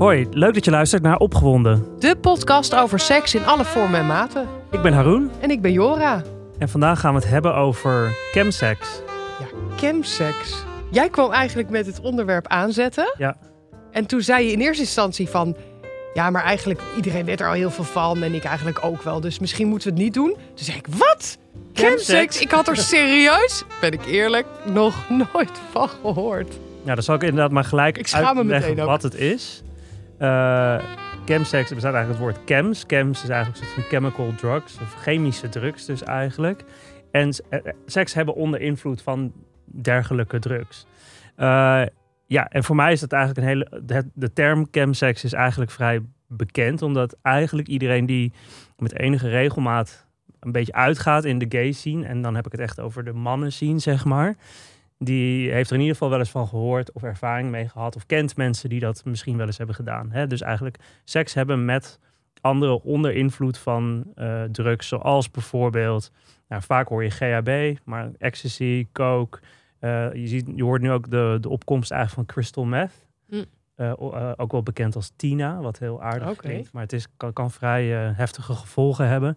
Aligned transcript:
Hoi, 0.00 0.26
leuk 0.30 0.54
dat 0.54 0.64
je 0.64 0.70
luistert 0.70 1.02
naar 1.02 1.16
Opgewonden. 1.16 1.86
De 1.98 2.16
podcast 2.16 2.74
over 2.74 2.98
seks 2.98 3.34
in 3.34 3.44
alle 3.44 3.64
vormen 3.64 4.00
en 4.00 4.06
maten. 4.06 4.48
Ik 4.70 4.82
ben 4.82 4.92
Haroon 4.92 5.30
En 5.40 5.50
ik 5.50 5.60
ben 5.60 5.72
Jora. 5.72 6.22
en 6.58 6.68
vandaag 6.68 7.00
gaan 7.00 7.14
we 7.14 7.20
het 7.20 7.28
hebben 7.28 7.54
over 7.54 8.16
chemsex. 8.32 9.02
Ja, 9.38 9.46
chemsex. 9.76 10.64
Jij 10.90 11.08
kwam 11.08 11.32
eigenlijk 11.32 11.70
met 11.70 11.86
het 11.86 12.00
onderwerp 12.00 12.46
aanzetten. 12.46 13.14
Ja. 13.18 13.36
En 13.92 14.06
toen 14.06 14.20
zei 14.20 14.46
je 14.46 14.52
in 14.52 14.60
eerste 14.60 14.82
instantie 14.82 15.28
van... 15.28 15.56
Ja, 16.14 16.30
maar 16.30 16.42
eigenlijk, 16.42 16.80
iedereen 16.96 17.24
weet 17.24 17.40
er 17.40 17.46
al 17.46 17.52
heel 17.52 17.70
veel 17.70 17.84
van. 17.84 18.22
En 18.22 18.34
ik 18.34 18.44
eigenlijk 18.44 18.84
ook 18.84 19.02
wel. 19.02 19.20
Dus 19.20 19.38
misschien 19.38 19.68
moeten 19.68 19.88
we 19.88 19.94
het 19.94 20.02
niet 20.02 20.14
doen. 20.14 20.32
Toen 20.34 20.64
zei 20.64 20.76
ik, 20.76 20.86
wat? 20.86 21.38
Chemsex? 21.72 22.04
Chemsex? 22.06 22.40
Ik 22.40 22.50
had 22.50 22.68
er 22.68 22.76
serieus, 22.76 23.64
ben 23.80 23.92
ik 23.92 24.06
eerlijk, 24.06 24.46
nog 24.64 25.08
nooit 25.32 25.60
van 25.70 25.88
gehoord. 25.88 26.54
Ja, 26.84 26.94
dan 26.94 27.04
zal 27.04 27.14
ik 27.14 27.22
inderdaad 27.22 27.50
maar 27.50 27.64
gelijk 27.64 27.98
Ik 27.98 28.06
schaam 28.06 28.22
me 28.34 28.40
uitleggen 28.40 28.68
meteen 28.70 28.84
ook. 28.84 28.90
wat 28.90 29.02
het 29.02 29.14
is. 29.14 29.62
Eh 30.20 31.08
chemsex, 31.24 31.70
bestaat 31.70 31.94
eigenlijk 31.94 32.08
het 32.08 32.18
woord 32.18 32.48
chems. 32.48 32.84
Chems 32.86 33.22
is 33.22 33.28
eigenlijk 33.28 33.60
een 33.60 33.66
soort 33.66 33.80
van 33.80 33.90
chemical 33.90 34.34
drugs, 34.34 34.78
of 34.80 34.94
chemische 34.94 35.48
drugs 35.48 35.84
dus 35.84 36.02
eigenlijk. 36.02 36.64
En 37.10 37.32
eh, 37.48 37.58
eh, 37.66 37.74
seks 37.86 38.14
hebben 38.14 38.34
onder 38.34 38.60
invloed 38.60 39.02
van 39.02 39.32
dergelijke 39.64 40.38
drugs. 40.38 40.86
Ja, 42.26 42.48
en 42.48 42.64
voor 42.64 42.76
mij 42.76 42.92
is 42.92 43.00
dat 43.00 43.12
eigenlijk 43.12 43.46
een 43.46 43.52
hele... 43.52 43.82
De, 43.84 44.10
de 44.14 44.32
term 44.32 44.66
chemsex 44.70 45.24
is 45.24 45.32
eigenlijk 45.32 45.70
vrij 45.70 46.00
bekend, 46.26 46.82
omdat 46.82 47.16
eigenlijk 47.22 47.68
iedereen 47.68 48.06
die 48.06 48.32
met 48.76 48.98
enige 48.98 49.28
regelmaat 49.28 50.06
een 50.40 50.52
beetje 50.52 50.72
uitgaat 50.72 51.24
in 51.24 51.38
de 51.38 51.46
gay 51.48 51.72
scene, 51.72 52.06
en 52.06 52.22
dan 52.22 52.34
heb 52.34 52.46
ik 52.46 52.52
het 52.52 52.60
echt 52.60 52.80
over 52.80 53.04
de 53.04 53.12
mannen 53.12 53.52
scene, 53.52 53.78
zeg 53.78 54.04
maar, 54.04 54.36
die 55.02 55.50
heeft 55.50 55.68
er 55.68 55.74
in 55.74 55.80
ieder 55.80 55.96
geval 55.96 56.10
wel 56.10 56.18
eens 56.18 56.30
van 56.30 56.48
gehoord 56.48 56.92
of 56.92 57.02
ervaring 57.02 57.50
mee 57.50 57.68
gehad 57.68 57.96
of 57.96 58.06
kent 58.06 58.36
mensen 58.36 58.68
die 58.68 58.80
dat 58.80 59.04
misschien 59.04 59.36
wel 59.36 59.46
eens 59.46 59.58
hebben 59.58 59.74
gedaan. 59.74 60.10
Hè? 60.10 60.26
Dus 60.26 60.40
eigenlijk 60.40 60.76
seks 61.04 61.34
hebben 61.34 61.64
met 61.64 61.98
anderen 62.40 62.82
onder 62.82 63.12
invloed 63.14 63.58
van 63.58 64.04
eh, 64.14 64.42
drugs, 64.42 64.88
zoals 64.88 65.30
bijvoorbeeld, 65.30 66.12
nou, 66.48 66.62
vaak 66.62 66.88
hoor 66.88 67.04
je 67.04 67.10
GHB, 67.10 67.78
maar 67.84 68.10
ecstasy, 68.18 68.86
coke. 68.92 69.38
Eh, 69.78 70.12
je, 70.12 70.26
ziet, 70.26 70.50
je 70.54 70.62
hoort 70.62 70.82
nu 70.82 70.90
ook 70.90 71.10
de, 71.10 71.38
de 71.40 71.48
opkomst 71.48 71.90
eigenlijk 71.90 72.26
van 72.26 72.34
crystal 72.34 72.64
meth. 72.64 73.06
Hm. 73.28 73.44
Eh, 73.74 74.32
ook 74.36 74.52
wel 74.52 74.62
bekend 74.62 74.96
als 74.96 75.12
Tina, 75.16 75.60
wat 75.60 75.78
heel 75.78 76.02
aardig 76.02 76.28
Oké. 76.28 76.38
klinkt. 76.38 76.72
Maar 76.72 76.82
het 76.82 76.92
is, 76.92 77.06
kan, 77.16 77.32
kan 77.32 77.50
vrij 77.50 77.86
heftige 77.92 78.54
gevolgen 78.54 79.08
hebben. 79.08 79.36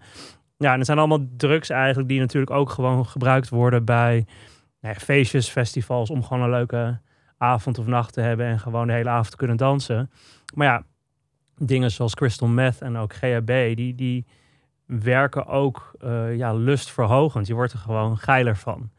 Ja, 0.58 0.72
en 0.72 0.78
het 0.78 0.86
zijn 0.86 0.98
allemaal 0.98 1.26
drugs 1.38 1.70
eigenlijk 1.70 2.10
die 2.10 2.20
natuurlijk 2.20 2.52
ook 2.52 2.70
gewoon 2.70 3.06
gebruikt 3.06 3.50
worden 3.50 3.86
bij 3.86 4.26
nou 4.84 4.96
feestjes, 4.96 5.50
festivals, 5.50 6.10
om 6.10 6.24
gewoon 6.24 6.44
een 6.44 6.50
leuke 6.50 7.00
avond 7.38 7.78
of 7.78 7.86
nacht 7.86 8.14
te 8.14 8.22
hebben 8.22 8.46
en 8.46 8.60
gewoon 8.60 8.88
de 8.88 8.94
hele 8.94 9.10
avond 9.10 9.32
te 9.32 9.38
kunnen 9.38 9.58
dansen. 9.58 10.12
Maar 10.54 10.68
ja, 10.68 10.84
dingen 11.58 11.92
zoals 11.92 12.16
crystal 12.16 12.48
meth 12.48 12.82
en 12.82 12.98
ook 12.98 13.14
GHB, 13.14 13.76
die, 13.76 13.96
die 13.96 14.26
werken 14.86 15.46
ook 15.46 15.92
eh, 16.00 16.36
ja, 16.36 16.54
lustverhogend. 16.54 17.48
Je 17.48 17.54
wordt 17.54 17.74
er 17.74 17.80
gewoon 17.80 18.18
geiler 18.18 18.56
van. 18.56 18.90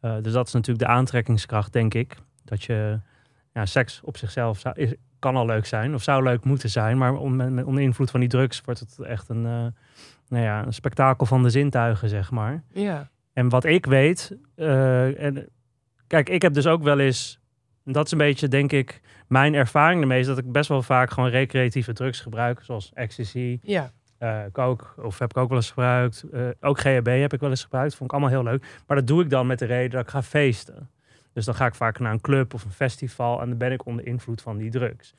Eh, 0.00 0.16
dus 0.22 0.32
dat 0.32 0.46
is 0.46 0.52
natuurlijk 0.52 0.86
de 0.86 0.92
aantrekkingskracht, 0.92 1.72
denk 1.72 1.94
ik. 1.94 2.16
Dat 2.44 2.62
je 2.62 3.00
ja, 3.52 3.66
seks 3.66 4.00
op 4.04 4.16
zichzelf 4.16 4.64
is, 4.64 4.94
kan 5.18 5.36
al 5.36 5.46
leuk 5.46 5.66
zijn 5.66 5.94
of 5.94 6.02
zou 6.02 6.22
leuk 6.22 6.44
moeten 6.44 6.70
zijn, 6.70 6.98
maar 6.98 7.14
onder 7.16 7.80
invloed 7.80 8.10
van 8.10 8.20
die 8.20 8.28
drugs 8.28 8.60
wordt 8.60 8.80
het 8.80 8.98
echt 8.98 9.28
een, 9.28 9.46
eh, 9.46 9.66
nou 10.28 10.44
ja, 10.44 10.66
een 10.66 10.72
spektakel 10.74 11.26
van 11.26 11.42
de 11.42 11.50
zintuigen, 11.50 12.08
zeg 12.08 12.30
maar. 12.30 12.62
Ja. 12.72 13.10
En 13.32 13.48
wat 13.48 13.64
ik 13.64 13.86
weet, 13.86 14.36
eh, 14.54 15.22
en 15.22 15.48
kijk, 16.06 16.28
ik 16.28 16.42
heb 16.42 16.54
dus 16.54 16.66
ook 16.66 16.82
wel 16.82 16.98
eens, 16.98 17.40
dat 17.84 18.06
is 18.06 18.12
een 18.12 18.18
beetje, 18.18 18.48
denk 18.48 18.72
ik, 18.72 19.00
mijn 19.28 19.54
ervaring 19.54 20.00
ermee 20.00 20.20
is 20.20 20.26
dat 20.26 20.38
ik 20.38 20.52
best 20.52 20.68
wel 20.68 20.82
vaak 20.82 21.10
gewoon 21.10 21.30
recreatieve 21.30 21.92
drugs 21.92 22.20
gebruik, 22.20 22.60
zoals 22.62 22.90
ecstasy, 22.94 23.58
Ja. 23.62 23.90
coke, 24.52 24.84
of 25.02 25.18
heb 25.18 25.30
ik 25.30 25.36
ook 25.36 25.48
wel 25.48 25.58
eens 25.58 25.68
gebruikt. 25.68 26.24
Eh, 26.32 26.48
ook 26.60 26.80
GHB 26.80 27.06
heb 27.06 27.32
ik 27.32 27.40
wel 27.40 27.50
eens 27.50 27.62
gebruikt, 27.62 27.94
vond 27.94 28.10
ik 28.12 28.16
allemaal 28.18 28.42
heel 28.42 28.50
leuk. 28.52 28.66
Maar 28.86 28.96
dat 28.96 29.06
doe 29.06 29.22
ik 29.22 29.30
dan 29.30 29.46
met 29.46 29.58
de 29.58 29.64
reden 29.64 29.90
dat 29.90 30.00
ik 30.00 30.08
ga 30.08 30.22
feesten. 30.22 30.90
Dus 31.32 31.44
dan 31.44 31.54
ga 31.54 31.66
ik 31.66 31.74
vaak 31.74 31.98
naar 31.98 32.12
een 32.12 32.20
club 32.20 32.54
of 32.54 32.64
een 32.64 32.70
festival 32.70 33.40
en 33.40 33.48
dan 33.48 33.58
ben 33.58 33.72
ik 33.72 33.86
onder 33.86 34.06
invloed 34.06 34.42
van 34.42 34.56
die 34.56 34.70
drugs. 34.70 35.14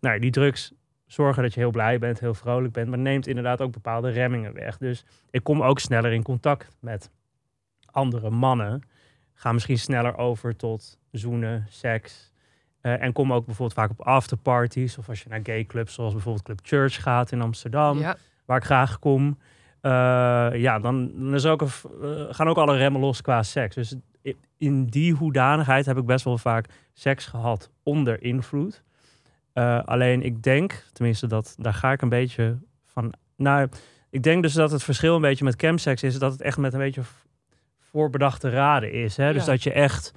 Nou, 0.00 0.18
die 0.18 0.30
drugs 0.30 0.72
zorgen 1.06 1.42
dat 1.42 1.54
je 1.54 1.60
heel 1.60 1.70
blij 1.70 1.98
bent, 1.98 2.20
heel 2.20 2.34
vrolijk 2.34 2.72
bent, 2.72 2.88
maar 2.88 2.98
neemt 2.98 3.26
inderdaad 3.26 3.60
ook 3.60 3.72
bepaalde 3.72 4.10
remmingen 4.10 4.52
weg. 4.54 4.78
Dus 4.78 5.04
ik 5.30 5.44
kom 5.44 5.62
ook 5.62 5.78
sneller 5.78 6.12
in 6.12 6.22
contact 6.22 6.76
met 6.80 7.10
andere 7.92 8.30
mannen. 8.30 8.82
Ga 9.34 9.52
misschien 9.52 9.78
sneller 9.78 10.16
over 10.16 10.56
tot 10.56 10.98
zoenen, 11.10 11.66
seks. 11.68 12.30
Eh, 12.80 13.02
en 13.02 13.12
kom 13.12 13.32
ook 13.32 13.46
bijvoorbeeld 13.46 13.78
vaak 13.78 13.90
op 13.90 14.00
afterparties. 14.00 14.98
Of 14.98 15.08
als 15.08 15.22
je 15.22 15.28
naar 15.28 15.40
gay 15.42 15.64
clubs, 15.64 15.94
zoals 15.94 16.12
bijvoorbeeld 16.12 16.44
Club 16.44 16.60
Church 16.62 17.02
gaat 17.02 17.32
in 17.32 17.40
Amsterdam 17.40 17.98
ja. 17.98 18.16
waar 18.44 18.56
ik 18.56 18.64
graag 18.64 18.98
kom. 18.98 19.38
eh, 19.80 19.90
ja, 20.52 20.78
dan, 20.78 21.10
dan 21.14 21.34
is 21.34 21.46
ook 21.46 21.60
een, 21.60 21.68
eh, 22.02 22.34
gaan 22.34 22.48
ook 22.48 22.56
alle 22.56 22.76
remmen 22.76 23.00
los 23.00 23.22
qua 23.22 23.42
seks. 23.42 23.74
Dus 23.74 23.94
in 24.58 24.84
die 24.84 25.12
hoedanigheid 25.12 25.86
heb 25.86 25.96
ik 25.96 26.06
best 26.06 26.24
wel 26.24 26.38
vaak 26.38 26.66
seks 26.92 27.26
gehad 27.26 27.70
onder 27.82 28.22
invloed. 28.22 28.82
Alleen 29.84 30.22
ik 30.22 30.42
denk, 30.42 30.84
tenminste, 30.92 31.26
dat 31.26 31.54
daar 31.58 31.74
ga 31.74 31.92
ik 31.92 32.02
een 32.02 32.08
beetje 32.08 32.58
van. 32.84 33.12
Nou, 33.36 33.68
ik 34.10 34.22
denk 34.22 34.42
dus 34.42 34.52
dat 34.52 34.70
het 34.70 34.82
verschil 34.82 35.14
een 35.14 35.20
beetje 35.20 35.44
met 35.44 35.54
chemsex 35.56 36.02
is 36.02 36.18
dat 36.18 36.32
het 36.32 36.40
echt 36.40 36.58
met 36.58 36.72
een 36.72 36.78
beetje 36.78 37.02
voorbedachte 37.92 38.50
raden 38.50 38.92
is. 38.92 39.16
Hè? 39.16 39.32
Dus 39.32 39.44
Ja. 39.44 39.50
dat 39.50 39.62
je 39.62 39.72
echt 39.72 40.12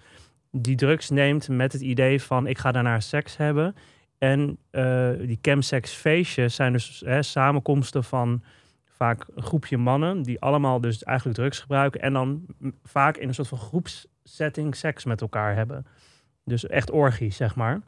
die 0.51 0.75
drugs 0.75 1.09
neemt 1.09 1.47
met 1.49 1.73
het 1.73 1.81
idee 1.81 2.21
van 2.21 2.47
ik 2.47 2.57
ga 2.57 2.71
daarna 2.71 2.99
seks 2.99 3.37
hebben. 3.37 3.75
En 4.17 4.57
eh, 4.71 5.09
die 5.17 5.39
chemsex 5.41 5.91
feestjes 5.91 6.55
zijn 6.55 6.73
dus 6.73 7.03
hè, 7.05 7.21
samenkomsten 7.23 8.03
van 8.03 8.43
vaak 8.85 9.25
een 9.35 9.43
groepje 9.43 9.77
mannen 9.77 10.21
die 10.23 10.39
allemaal 10.41 10.81
dus 10.81 11.03
eigenlijk 11.03 11.37
drugs 11.37 11.59
gebruiken 11.59 12.01
en 12.01 12.13
dan 12.13 12.45
vaak 12.83 13.17
in 13.17 13.27
een 13.27 13.33
soort 13.33 13.47
van 13.47 13.57
groepssetting 13.57 14.75
seks 14.75 15.05
met 15.05 15.21
elkaar 15.21 15.55
hebben. 15.55 15.85
Dus 16.45 16.67
echt 16.67 16.91
orgies, 16.91 17.35
zeg 17.35 17.55
maar. 17.55 17.81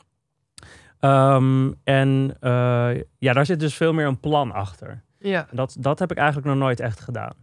Ehm, 1.00 1.72
en 1.84 2.38
eh, 2.40 2.90
ja, 3.18 3.34
daar 3.34 3.45
zit 3.45 3.59
dus 3.59 3.75
veel 3.75 3.94
meer 3.94 4.06
een 4.07 4.19
plan 4.19 4.51
achter. 4.51 5.03
ja. 5.19 5.47
Dat, 5.51 5.75
dat 5.79 6.00
heb 6.00 6.12
ik 6.12 6.18
eigenlijk 6.18 6.47
nog 6.47 6.57
nooit 6.57 6.79
echt 6.79 7.00
gedaan. 7.00 7.34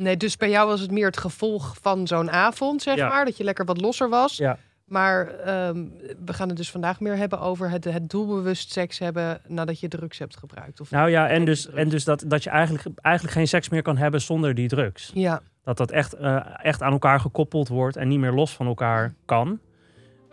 Nee, 0.00 0.16
dus 0.16 0.36
bij 0.36 0.50
jou 0.50 0.68
was 0.68 0.80
het 0.80 0.90
meer 0.90 1.06
het 1.06 1.16
gevolg 1.16 1.76
van 1.80 2.06
zo'n 2.06 2.30
avond, 2.30 2.82
zeg 2.82 2.96
Ja. 2.96 3.08
maar. 3.08 3.24
Dat 3.24 3.36
je 3.36 3.44
lekker 3.44 3.64
wat 3.64 3.80
losser 3.80 4.08
was. 4.08 4.36
Ja. 4.36 4.58
Maar 4.84 5.26
ehm, 5.26 5.84
we 6.24 6.32
gaan 6.32 6.48
het 6.48 6.56
dus 6.56 6.70
vandaag 6.70 7.00
meer 7.00 7.16
hebben 7.16 7.40
over 7.40 7.70
het, 7.70 7.84
het 7.84 8.10
doelbewust 8.10 8.72
seks 8.72 8.98
hebben 8.98 9.40
nadat 9.46 9.80
je 9.80 9.88
drugs 9.88 10.18
hebt 10.18 10.36
gebruikt. 10.36 10.80
Of... 10.80 10.90
Nou 10.90 11.10
ja, 11.10 11.28
en 11.28 11.44
dus, 11.44 11.62
drugs. 11.62 11.76
en 11.78 11.88
dus 11.88 12.04
dat, 12.04 12.24
dat 12.26 12.42
je 12.44 12.50
eigenlijk, 12.50 12.84
eigenlijk 13.00 13.36
geen 13.36 13.48
seks 13.48 13.68
meer 13.68 13.82
kan 13.82 13.96
hebben 13.96 14.20
zonder 14.20 14.54
die 14.54 14.68
drugs. 14.68 15.10
Ja, 15.14 15.40
Dat 15.64 15.76
dat 15.76 15.90
echt, 15.90 16.12
eh, 16.12 16.40
echt 16.62 16.82
aan 16.82 16.92
elkaar 16.92 17.20
gekoppeld 17.20 17.68
wordt 17.68 17.96
en 17.96 18.08
niet 18.08 18.18
meer 18.18 18.32
los 18.32 18.54
van 18.54 18.66
elkaar 18.66 19.14
kan. 19.24 19.58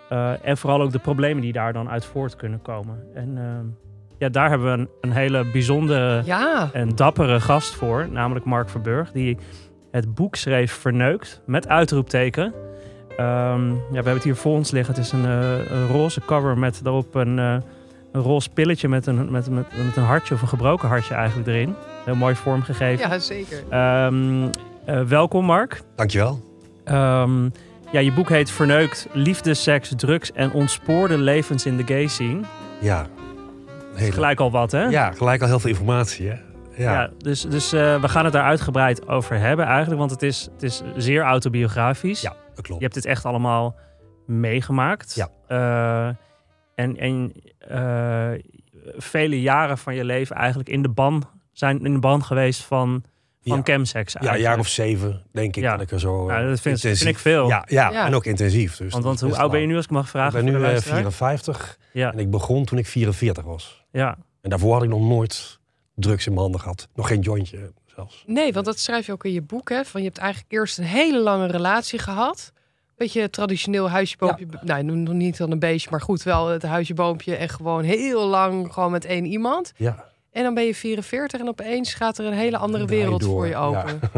Eh, 0.09 0.45
en 0.45 0.57
vooral 0.57 0.81
ook 0.81 0.91
de 0.91 0.99
problemen 0.99 1.41
die 1.41 1.53
daar 1.53 1.73
dan 1.73 1.89
uit 1.89 2.05
voort 2.05 2.35
kunnen 2.35 2.61
komen. 2.61 3.03
En 3.13 3.37
ehm, 3.37 3.65
ja, 4.17 4.29
daar 4.29 4.49
hebben 4.49 4.71
we 4.71 4.77
een, 4.77 4.89
een 5.01 5.11
hele 5.11 5.45
bijzondere 5.51 6.21
ja. 6.25 6.69
en 6.73 6.95
dappere 6.95 7.39
gast 7.39 7.75
voor, 7.75 8.07
namelijk 8.11 8.45
Mark 8.45 8.69
Verburg, 8.69 9.11
die 9.11 9.37
het 9.91 10.13
boek 10.15 10.35
schreef 10.35 10.71
Verneukt 10.71 11.41
met 11.45 11.67
uitroepteken. 11.67 12.53
Ehm, 13.17 13.67
ja, 13.69 13.77
we 13.89 13.93
hebben 13.93 14.13
het 14.13 14.23
hier 14.23 14.35
voor 14.35 14.53
ons 14.53 14.71
liggen. 14.71 14.95
Het 14.95 15.03
is 15.03 15.11
een, 15.11 15.25
eh, 15.25 15.71
een 15.71 15.87
roze 15.87 16.21
cover 16.25 16.57
met 16.57 16.79
daarop 16.83 17.15
een, 17.15 17.39
eh, 17.39 17.55
een 18.11 18.21
roze 18.21 18.49
pilletje 18.49 18.87
met 18.87 19.05
een, 19.07 19.31
met, 19.31 19.49
met, 19.49 19.65
met 19.85 19.95
een 19.95 20.03
hartje 20.03 20.33
of 20.33 20.41
een 20.41 20.47
gebroken 20.47 20.87
hartje 20.87 21.13
eigenlijk 21.13 21.47
erin. 21.47 21.75
Heel 22.05 22.15
mooi 22.15 22.35
vormgegeven. 22.35 23.09
ja, 23.09 23.19
zeker. 23.19 23.63
Ehm, 23.69 24.47
eh, 24.85 25.01
welkom 25.01 25.45
Mark. 25.45 25.81
Dankjewel. 25.95 26.39
Ehm, 26.83 27.43
ja, 27.91 27.99
je 27.99 28.11
boek 28.11 28.29
heet 28.29 28.51
Verneukt, 28.51 29.07
liefde, 29.11 29.53
seks, 29.53 29.93
drugs 29.95 30.31
en 30.31 30.51
ontspoorde 30.51 31.17
levens 31.17 31.65
in 31.65 31.77
de 31.77 31.83
gay 31.83 32.07
scene. 32.07 32.39
Ja. 32.79 33.07
Hele- 33.97 34.11
gelijk 34.11 34.39
al 34.39 34.51
wat 34.51 34.71
hè? 34.71 34.83
Ja, 34.83 35.11
gelijk 35.11 35.41
al 35.41 35.47
heel 35.47 35.59
veel 35.59 35.69
informatie, 35.69 36.27
hè? 36.27 36.35
Ja, 36.75 36.91
Ja. 37.01 37.09
dus, 37.17 37.41
dus 37.41 37.73
eh, 37.73 38.01
we 38.01 38.07
gaan 38.07 38.23
het 38.23 38.33
daar 38.33 38.43
uitgebreid 38.43 39.07
over 39.07 39.39
hebben 39.39 39.65
eigenlijk, 39.65 39.99
want 39.99 40.11
het 40.11 40.21
is, 40.23 40.49
het 40.53 40.63
is 40.63 40.81
zeer 40.95 41.21
autobiografisch. 41.23 42.21
Ja, 42.21 42.29
dat 42.55 42.65
klopt. 42.65 42.67
Je 42.81 42.85
hebt 42.87 42.93
dit 42.93 43.05
echt 43.05 43.25
allemaal 43.25 43.75
meegemaakt. 44.25 45.15
Ja. 45.15 45.29
Eh, 45.47 46.15
en 46.75 46.97
en 46.97 47.31
eh, 47.57 48.39
vele 48.97 49.41
jaren 49.41 49.77
van 49.77 49.95
je 49.95 50.03
leven 50.05 50.35
eigenlijk 50.35 50.69
in 50.69 50.81
de 50.81 50.89
ban 50.89 51.23
zijn 51.51 51.85
in 51.85 51.93
de 51.93 51.99
ban 51.99 52.23
geweest 52.23 52.63
van, 52.63 53.03
van 53.47 53.57
Ja. 53.57 53.63
chemsex. 53.63 54.15
Ja, 54.19 54.33
een 54.33 54.39
jaar 54.39 54.59
of 54.59 54.67
zeven, 54.67 55.23
denk 55.31 55.55
ik, 55.55 55.63
Ja. 55.63 55.71
dat 55.71 55.81
ik 55.81 55.91
er 55.91 55.99
zo 55.99 56.27
Ja, 56.31 56.39
eh, 56.41 56.47
dat 56.47 56.59
vind, 56.61 56.75
intensief... 56.75 57.03
vind 57.03 57.15
ik 57.15 57.21
veel. 57.21 57.47
Ja, 57.47 57.65
ja, 57.69 57.91
Ja. 57.91 58.05
en 58.05 58.15
ook 58.15 58.25
intensief. 58.25 58.77
Dus 58.77 58.93
want 58.93 59.19
hoe 59.21 59.37
oud 59.37 59.51
ben 59.51 59.61
je 59.61 59.67
nu 59.67 59.75
als 59.75 59.85
ik 59.85 59.91
mag 59.91 60.09
vragen? 60.09 60.39
Ik 60.39 60.45
ben 60.45 60.53
nu 60.53 60.59
de 60.59 60.65
eh, 60.65 60.69
luisteraar? 60.71 60.97
54 61.11 61.77
Ja, 61.91 62.11
en 62.11 62.19
ik 62.19 62.29
begon 62.31 62.65
toen 62.65 62.77
ik 62.77 62.85
44 62.87 63.43
was. 63.43 63.85
ja. 63.91 64.17
En 64.41 64.49
daarvoor 64.49 64.73
had 64.73 64.83
ik 64.83 64.89
nog 64.89 65.01
nooit 65.01 65.59
drugs 65.95 66.25
in 66.25 66.31
mijn 66.31 66.43
handen 66.43 66.61
gehad. 66.61 66.87
Nog 66.95 67.07
geen 67.07 67.19
jointje 67.19 67.71
zelfs. 67.95 68.23
Nee, 68.27 68.53
want 68.53 68.65
dat 68.65 68.79
schrijf 68.79 69.05
je 69.05 69.11
ook 69.11 69.25
in 69.25 69.31
je 69.33 69.41
boek. 69.41 69.69
Hè? 69.69 69.85
Van 69.85 70.01
je 70.01 70.07
hebt 70.07 70.19
eigenlijk 70.19 70.51
eerst 70.53 70.77
een 70.77 70.83
hele 70.83 71.19
lange 71.19 71.47
relatie 71.47 71.99
gehad. 71.99 72.51
Beetje 72.97 73.29
traditioneel 73.29 73.89
huisje, 73.89 74.17
boompje. 74.17 74.45
Nou, 74.61 74.83
nog 74.83 75.13
niet 75.13 75.37
dan 75.37 75.51
een 75.51 75.59
beestje, 75.59 75.89
maar 75.91 76.01
goed, 76.01 76.23
wel 76.23 76.47
het 76.47 76.63
huisje, 76.63 76.93
boompje. 76.93 77.35
En 77.35 77.49
gewoon 77.49 77.83
heel 77.83 78.27
lang 78.27 78.73
gewoon 78.73 78.91
met 78.91 79.05
één 79.05 79.25
iemand. 79.25 79.73
Ja. 79.75 80.05
En 80.31 80.43
dan 80.43 80.53
ben 80.53 80.63
je 80.63 80.75
44 80.75 81.39
en 81.39 81.47
opeens 81.47 81.93
gaat 81.93 82.17
er 82.17 82.25
een 82.25 82.33
hele 82.33 82.57
andere 82.57 82.85
wereld 82.85 83.21
door, 83.21 83.29
voor 83.29 83.45
je 83.45 83.51
ja. 83.51 83.59
open. 83.59 83.99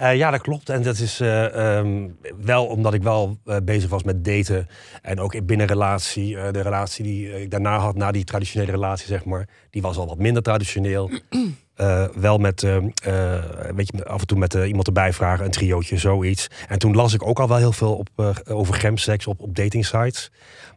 Eh, 0.00 0.16
ja, 0.16 0.30
dat 0.30 0.40
klopt. 0.40 0.68
En 0.68 0.82
dat 0.82 0.98
is 0.98 1.20
eh, 1.20 1.78
ehm, 1.78 2.08
wel 2.40 2.66
omdat 2.66 2.94
ik 2.94 3.02
wel 3.02 3.38
eh, 3.44 3.56
bezig 3.62 3.90
was 3.90 4.02
met 4.02 4.24
daten. 4.24 4.68
En 5.02 5.20
ook 5.20 5.34
in 5.34 5.46
binnenrelatie. 5.46 6.36
eh, 6.38 6.52
de 6.52 6.60
relatie 6.60 7.04
die 7.04 7.40
ik 7.40 7.50
daarna 7.50 7.78
had, 7.78 7.96
na 7.96 8.10
die 8.12 8.24
traditionele 8.24 8.70
relatie, 8.70 9.06
zeg 9.06 9.24
maar. 9.24 9.48
Die 9.70 9.82
was 9.82 9.96
al 9.96 10.06
wat 10.06 10.18
minder 10.18 10.42
traditioneel. 10.42 11.10
Wel 12.14 12.38
met, 12.38 12.62
ehm, 12.62 12.88
eh, 13.02 13.44
weet 13.74 13.90
je, 13.92 14.04
af 14.04 14.20
en 14.20 14.26
toe 14.26 14.38
met 14.38 14.54
iemand 14.54 14.86
erbij 14.86 15.12
vragen, 15.12 15.44
een 15.44 15.50
triootje, 15.50 15.96
zoiets. 15.96 16.48
En 16.68 16.78
toen 16.78 16.94
las 16.94 17.14
ik 17.14 17.26
ook 17.26 17.40
al 17.40 17.48
wel 17.48 17.56
heel 17.56 17.72
veel 17.72 17.94
op, 17.96 18.36
over 18.48 18.74
gemseks 18.74 19.26
op, 19.26 19.40
op 19.40 19.56
dating 19.56 19.86
sites. 19.86 20.30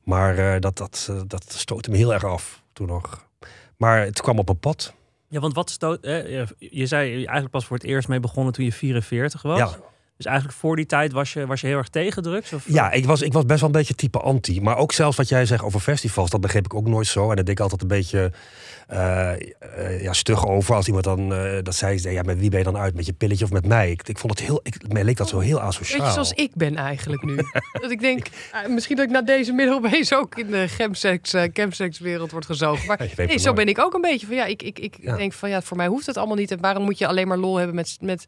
Maar 0.03 0.59
dat, 0.59 0.77
dat, 0.77 1.11
dat 1.27 1.45
stootte 1.47 1.89
me 1.89 1.97
heel 1.97 2.13
erg 2.13 2.25
af 2.25 2.63
toen 2.73 2.87
nog. 2.87 3.27
Maar 3.77 3.99
het 4.01 4.21
kwam 4.21 4.39
op 4.39 4.49
een 4.49 4.59
pad. 4.59 4.93
Ja, 5.29 5.39
want 5.39 5.53
wat 5.55 5.69
stoot... 5.69 6.03
eh, 6.03 6.45
je- 6.57 6.85
zei 6.85 7.09
je 7.09 7.15
eigenlijk 7.15 7.49
pas 7.49 7.65
voor 7.65 7.77
het 7.77 7.85
eerst 7.85 8.07
mee 8.07 8.19
begonnen 8.19 8.53
toen 8.53 8.65
je 8.65 8.73
44 8.73 9.41
was. 9.41 9.57
Ja. 9.57 9.75
Dus 10.17 10.25
eigenlijk 10.25 10.57
voor 10.57 10.75
die 10.75 10.85
tijd 10.85 11.11
was 11.11 11.33
je, 11.33 11.45
was 11.47 11.61
je 11.61 11.67
heel 11.67 11.77
erg 11.77 11.87
tegen 11.89 12.23
drugs? 12.23 12.53
Of, 12.53 12.63
Ja, 12.67 12.91
ik 12.91 13.05
was, 13.05 13.21
ik 13.21 13.33
was 13.33 13.45
best 13.45 13.59
wel 13.59 13.69
een 13.69 13.75
beetje 13.75 13.95
type 13.95 14.19
anti. 14.19 14.61
Maar 14.61 14.77
ook 14.77 14.91
zelfs 14.91 15.17
wat 15.17 15.29
jij 15.29 15.45
zegt 15.45 15.63
over 15.63 15.79
festivals, 15.79 16.29
dat 16.29 16.41
begreep 16.41 16.65
ik 16.65 16.73
ook 16.73 16.87
nooit 16.87 17.07
zo. 17.07 17.21
En 17.29 17.35
daar 17.35 17.45
deed 17.45 17.49
ik 17.49 17.59
altijd 17.59 17.81
een 17.81 17.87
beetje 17.87 18.31
eh, 18.87 19.31
eh, 19.59 20.01
ja, 20.01 20.13
stug 20.13 20.47
over. 20.47 20.75
Als 20.75 20.87
iemand 20.87 21.03
dan 21.03 21.33
eh, 21.33 21.57
dat 21.63 21.75
zei, 21.75 22.11
ja, 22.11 22.21
met 22.21 22.39
wie 22.39 22.49
ben 22.49 22.59
je 22.59 22.65
dan 22.65 22.77
uit? 22.77 22.95
Met 22.95 23.05
je 23.05 23.13
pilletje 23.13 23.45
of 23.45 23.51
met 23.51 23.65
mij? 23.67 23.91
Ik, 23.91 24.07
ik 24.07 24.17
vond 24.17 24.39
het 24.39 24.47
heel, 24.47 24.59
ik, 24.63 24.91
mij 24.91 25.03
leek 25.03 25.17
dat 25.17 25.29
zo 25.29 25.39
heel 25.39 25.61
asociaal. 25.61 25.97
Weet 25.97 26.07
je, 26.07 26.13
zoals 26.13 26.31
ik 26.31 26.51
ben 26.55 26.75
eigenlijk 26.75 27.23
nu. 27.23 27.35
dat 27.81 27.91
ik 27.91 27.99
denk, 27.99 28.27
ah, 28.51 28.67
misschien 28.69 28.95
dat 28.95 29.05
ik 29.05 29.11
na 29.11 29.21
deze 29.21 29.51
middelbees 29.53 30.13
ook 30.13 30.37
in 30.37 30.51
de 30.51 30.67
gemsex, 30.67 31.33
eh 31.33 31.43
chemsex-wereld 31.53 32.31
wordt 32.31 32.45
gezogen. 32.45 32.87
Maar 32.87 33.01
Ja, 33.17 33.25
nee, 33.25 33.37
zo 33.37 33.43
nooit. 33.45 33.55
ben 33.55 33.67
ik 33.67 33.79
ook 33.79 33.93
een 33.93 34.01
beetje 34.01 34.27
van, 34.27 34.35
ja, 34.35 34.45
ik, 34.45 34.61
ik, 34.63 34.79
ik 34.79 34.97
Ja. 35.01 35.15
denk 35.17 35.33
van, 35.33 35.49
ja, 35.49 35.61
voor 35.61 35.77
mij 35.77 35.87
hoeft 35.87 36.05
het 36.05 36.17
allemaal 36.17 36.35
niet. 36.37 36.51
En 36.51 36.59
waarom 36.61 36.83
moet 36.83 36.97
je 36.97 37.07
alleen 37.07 37.27
maar 37.27 37.37
lol 37.37 37.55
hebben 37.57 37.75
met, 37.75 37.97
met, 38.01 38.25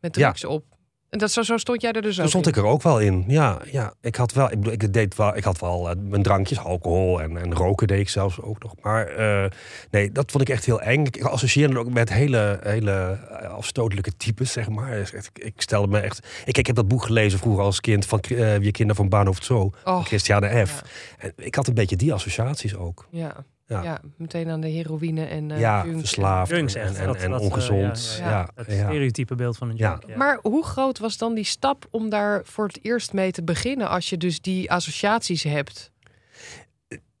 met 0.00 0.16
Ja. 0.16 0.22
drugs 0.22 0.44
op? 0.44 0.64
En 1.10 1.18
dat, 1.18 1.30
zo, 1.30 1.42
zo 1.42 1.56
stond 1.56 1.80
jij 1.82 1.92
er 1.92 2.02
dus 2.02 2.14
Zo 2.16 2.22
ook 2.22 2.28
stond 2.28 2.44
in. 2.46 2.50
ik 2.52 2.58
er 2.58 2.64
ook 2.66 2.82
wel 2.82 2.98
in. 3.00 3.24
Ja, 3.26 3.58
ja. 3.70 3.92
Ik 4.00 4.16
had 4.16 4.32
wel, 4.32 4.50
ik 4.52 4.66
ik 4.66 4.92
deed 4.92 5.16
wel, 5.16 5.36
ik 5.36 5.44
had 5.44 5.58
wel 5.58 5.90
eh, 5.90 5.96
mijn 6.00 6.22
drankjes, 6.22 6.58
alcohol 6.58 7.22
en, 7.22 7.36
en 7.36 7.54
roken 7.54 7.86
deed 7.86 8.00
ik 8.00 8.08
zelfs 8.08 8.40
ook 8.40 8.62
nog. 8.62 8.74
Maar 8.82 9.06
eh, 9.06 9.50
nee, 9.90 10.12
dat 10.12 10.30
vond 10.30 10.42
ik 10.42 10.54
echt 10.54 10.64
heel 10.64 10.80
eng. 10.80 11.04
Ik 11.06 11.22
associeerde 11.22 11.74
het 11.78 11.86
ook 11.86 11.92
met 11.92 12.12
hele, 12.12 12.58
hele 12.62 13.18
eh, 13.30 13.50
afstotelijke 13.50 14.16
types, 14.16 14.52
zeg 14.52 14.68
maar. 14.68 14.90
Dus 14.90 15.12
Ik, 15.12 15.30
ik 15.34 15.52
stelde 15.56 15.88
me 15.88 15.98
echt. 16.00 16.26
Ik, 16.44 16.58
ik 16.58 16.66
heb 16.66 16.76
dat 16.76 16.88
boek 16.88 17.04
gelezen 17.04 17.38
vroeger 17.38 17.64
als 17.64 17.80
kind 17.80 18.06
van 18.06 18.20
eh 18.20 18.56
Wie 18.56 18.70
Kinder 18.72 18.96
van 18.96 19.08
Bahnhof 19.08 19.38
Zoo, 19.42 19.60
Oh, 19.64 19.70
van 19.94 20.04
Christiane 20.04 20.66
F. 20.66 20.82
Ja. 20.82 20.88
En 21.18 21.32
ik 21.36 21.54
had 21.54 21.66
een 21.66 21.74
beetje 21.74 21.96
die 21.96 22.12
associaties 22.12 22.76
ook. 22.76 23.06
Ja. 23.10 23.44
Ja. 23.68 23.82
Ja. 23.82 24.00
meteen 24.16 24.48
aan 24.50 24.60
de 24.60 24.68
heroïne 24.68 25.24
en 25.24 25.50
eh 25.50 25.60
ja, 25.60 25.84
junk. 25.84 25.98
verslaafd 25.98 26.50
Junks 26.50 26.74
en, 26.74 26.94
en, 26.96 27.06
dat- 27.06 27.16
en 27.16 27.30
dat, 27.30 27.40
eh, 27.40 27.46
ongezond. 27.46 28.16
ja, 28.20 28.24
ja, 28.28 28.30
ja, 28.30 28.38
ja, 28.40 28.48
Het 28.54 28.70
stereotype 28.70 29.34
beeld 29.34 29.56
van 29.56 29.68
een 29.70 29.76
Ja. 29.76 29.90
junk. 29.90 30.04
Ja. 30.06 30.16
Maar 30.16 30.38
hoe 30.42 30.64
groot 30.64 30.98
was 30.98 31.16
dan 31.18 31.34
die 31.34 31.44
stap 31.44 31.86
om 31.90 32.08
daar 32.10 32.40
voor 32.44 32.66
het 32.66 32.78
eerst 32.82 33.12
mee 33.12 33.30
te 33.32 33.42
beginnen 33.44 33.88
als 33.88 34.08
je 34.08 34.16
dus 34.16 34.40
die 34.40 34.70
associaties 34.70 35.42
hebt? 35.42 35.90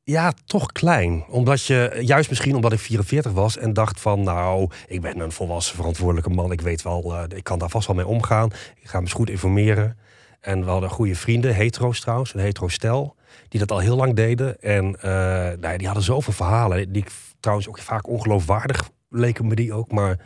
Ja, 0.02 0.32
toch 0.44 0.72
klein. 0.72 1.24
Omdat 1.28 1.64
je, 1.64 1.98
juist 2.00 2.28
misschien 2.28 2.54
omdat 2.54 2.72
ik 2.72 2.78
44 2.78 3.32
was 3.32 3.56
en 3.56 3.72
dacht 3.72 4.00
van, 4.00 4.22
nou, 4.22 4.70
ik 4.86 5.00
ben 5.00 5.20
een 5.20 5.32
volwassen 5.32 5.76
verantwoordelijke 5.76 6.30
man. 6.30 6.52
Ik 6.52 6.60
weet 6.60 6.82
wel, 6.82 7.14
eh, 7.14 7.22
ik 7.36 7.44
kan 7.44 7.58
daar 7.58 7.68
vast 7.70 7.86
wel 7.86 7.96
mee 7.96 8.06
omgaan. 8.06 8.50
Ik 8.80 8.88
ga 8.88 8.96
me 8.98 9.04
eens 9.04 9.12
goed 9.12 9.30
informeren. 9.30 9.98
En 10.40 10.64
we 10.64 10.70
hadden 10.70 10.90
goede 10.90 11.14
vrienden, 11.14 11.54
hetero's 11.54 12.00
trouwens, 12.00 12.34
een 12.34 12.40
hetero 12.40 12.68
stel, 12.68 13.16
die 13.48 13.60
dat 13.60 13.70
al 13.70 13.78
heel 13.78 13.96
lang 13.96 14.14
deden. 14.14 14.60
En 14.60 15.00
eh, 15.00 15.10
nou 15.60 15.76
die 15.76 15.86
hadden 15.86 16.04
zoveel 16.04 16.32
verhalen, 16.32 16.92
die 16.92 17.04
trouwens 17.40 17.68
ook 17.68 17.78
vaak 17.78 18.08
ongeloofwaardig 18.08 18.90
leken 19.10 19.46
me 19.46 19.54
die 19.54 19.72
ook. 19.72 19.92
Maar, 19.92 20.18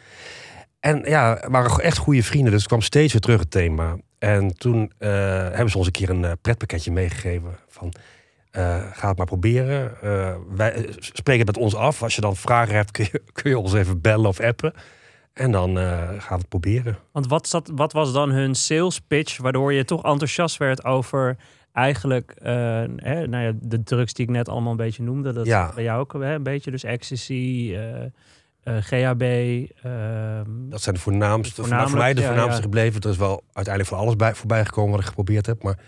en 0.80 1.02
ja, 1.04 1.44
waren 1.48 1.82
echt 1.82 1.98
goede 1.98 2.22
vrienden, 2.22 2.50
dus 2.50 2.60
het 2.60 2.68
kwam 2.68 2.82
steeds 2.82 3.12
weer 3.12 3.20
terug 3.22 3.40
het 3.40 3.50
thema. 3.50 3.96
En 4.18 4.56
toen 4.56 4.92
eh, 4.98 5.10
hebben 5.48 5.70
ze 5.70 5.76
ons 5.78 5.86
een 5.86 5.92
keer 5.92 6.10
een 6.10 6.24
eh, 6.24 6.32
pretpakketje 6.40 6.92
meegegeven 6.92 7.56
van... 7.68 7.92
ga 8.92 9.08
het 9.08 9.16
maar 9.16 9.26
proberen. 9.26 9.92
Wij 10.56 10.86
spreek 10.98 11.38
het 11.38 11.46
met 11.46 11.56
ons 11.56 11.74
af. 11.74 12.02
Als 12.02 12.14
je 12.14 12.20
dan 12.20 12.36
vragen 12.36 12.74
hebt, 12.74 12.90
kun 12.90 13.08
je, 13.12 13.22
kun 13.42 13.50
je 13.50 13.58
ons 13.58 13.72
even 13.72 14.00
bellen 14.00 14.28
of 14.28 14.40
appen. 14.40 14.72
En 15.32 15.52
dan 15.52 15.76
gaan 15.76 16.20
we 16.28 16.34
het 16.34 16.48
proberen. 16.48 16.98
Want 17.12 17.26
wat, 17.26 17.62
wat 17.74 17.92
was 17.92 18.12
dan 18.12 18.30
hun 18.30 18.54
sales 18.54 19.00
pitch 19.00 19.36
waardoor 19.36 19.72
je 19.72 19.84
toch 19.84 20.04
enthousiast 20.04 20.56
werd 20.56 20.84
over 20.84 21.36
eigenlijk 21.72 22.30
eh, 22.30 22.52
hè, 22.96 23.26
nou 23.26 23.44
ja, 23.44 23.52
de 23.60 23.82
drugs 23.82 24.12
die 24.12 24.24
ik 24.26 24.30
net 24.32 24.48
allemaal 24.48 24.70
een 24.70 24.76
beetje 24.76 25.02
noemde. 25.02 25.32
Dat 25.32 25.46
Ja. 25.46 25.72
bij 25.74 25.84
jou 25.84 26.00
ook 26.00 26.12
hè, 26.12 26.34
een 26.34 26.42
beetje. 26.42 26.70
Dus 26.70 26.84
ecstasy, 26.84 27.72
eh, 27.74 28.02
eh, 28.62 28.82
GHB. 28.82 29.22
ehm, 29.82 30.44
Dat 30.68 30.82
zijn 30.82 30.94
de 30.94 31.00
voornaamste, 31.00 31.54
voor, 31.64 31.68
mij 31.98 32.14
de 32.14 32.22
voornaamste 32.22 32.56
ja. 32.56 32.62
gebleven. 32.62 33.00
Er 33.00 33.10
is 33.10 33.16
wel 33.16 33.42
uiteindelijk 33.52 33.94
van 33.94 33.98
alles 34.04 34.16
bij, 34.16 34.34
voorbij 34.34 34.64
gekomen 34.64 34.90
wat 34.90 35.00
ik 35.00 35.06
geprobeerd 35.06 35.46
heb. 35.46 35.62
Maar 35.62 35.78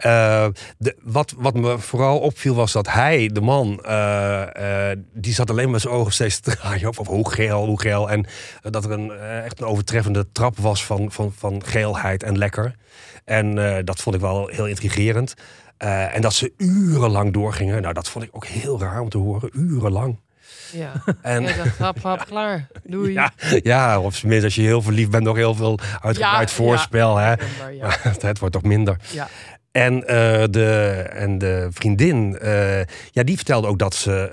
eh, 0.00 0.46
de, 0.78 0.96
wat, 1.02 1.34
wat 1.36 1.54
me 1.54 1.78
vooral 1.78 2.18
opviel 2.18 2.54
was 2.54 2.72
dat 2.72 2.92
hij, 2.92 3.30
de 3.32 3.40
man, 3.40 3.80
eh, 3.84 4.90
eh, 4.90 4.98
die 5.14 5.34
zat 5.34 5.50
alleen 5.50 5.70
met 5.70 5.80
zijn 5.80 5.94
ogen 5.94 6.12
steeds 6.12 6.40
te 6.40 6.56
draaien 6.56 6.88
op, 6.88 7.06
hoe 7.06 7.30
geel, 7.30 7.66
hoe 7.66 7.80
geel. 7.80 8.10
En 8.10 8.26
dat 8.62 8.84
er 8.84 8.90
een, 8.90 9.10
echt 9.20 9.60
een 9.60 9.66
overtreffende 9.66 10.26
trap 10.32 10.58
was 10.58 10.84
van, 10.84 11.12
van, 11.12 11.32
van 11.36 11.64
geelheid 11.64 12.22
en 12.22 12.38
lekker. 12.38 12.74
En 13.24 13.54
dat 13.84 14.00
vond 14.00 14.14
ik 14.14 14.20
wel 14.20 14.46
heel 14.46 14.66
intrigerend. 14.66 15.34
En 15.78 16.20
dat 16.20 16.34
ze 16.34 16.52
urenlang 16.56 17.32
doorgingen. 17.32 17.82
Nou, 17.82 17.94
dat 17.94 18.08
vond 18.08 18.24
ik 18.24 18.30
ook 18.32 18.46
heel 18.46 18.80
raar 18.80 19.00
om 19.00 19.08
te 19.08 19.18
horen. 19.18 19.50
Urenlang. 19.52 20.18
Ja, 20.72 20.92
En, 21.22 21.42
ja 21.42 21.56
dat 21.56 21.66
hap, 21.78 22.02
hap, 22.02 22.24
klaar. 22.26 22.66
Doei. 22.84 23.12
ja, 23.20 23.32
ja, 23.62 24.00
of 24.00 24.18
tenminste 24.18 24.44
als 24.44 24.54
je 24.54 24.62
heel 24.62 24.82
verliefd 24.82 25.10
bent, 25.10 25.24
nog 25.24 25.36
heel 25.36 25.54
veel 25.54 25.78
uitgebreid 26.00 26.50
Ja, 26.50 26.56
voorspel. 26.56 27.16
Hè? 27.16 27.34
Maar 27.58 27.74
ja, 27.74 27.96
het 28.20 28.38
wordt 28.38 28.54
toch 28.54 28.62
minder. 28.62 28.96
ja. 29.12 29.28
En, 29.72 30.06
eh, 30.06 30.44
de, 30.50 30.90
en 31.12 31.38
de 31.38 31.68
vriendin, 31.70 32.38
eh, 32.38 32.78
ja, 33.10 33.22
die 33.22 33.36
vertelde 33.36 33.66
ook 33.68 33.78
dat 33.78 33.94
ze 33.94 34.28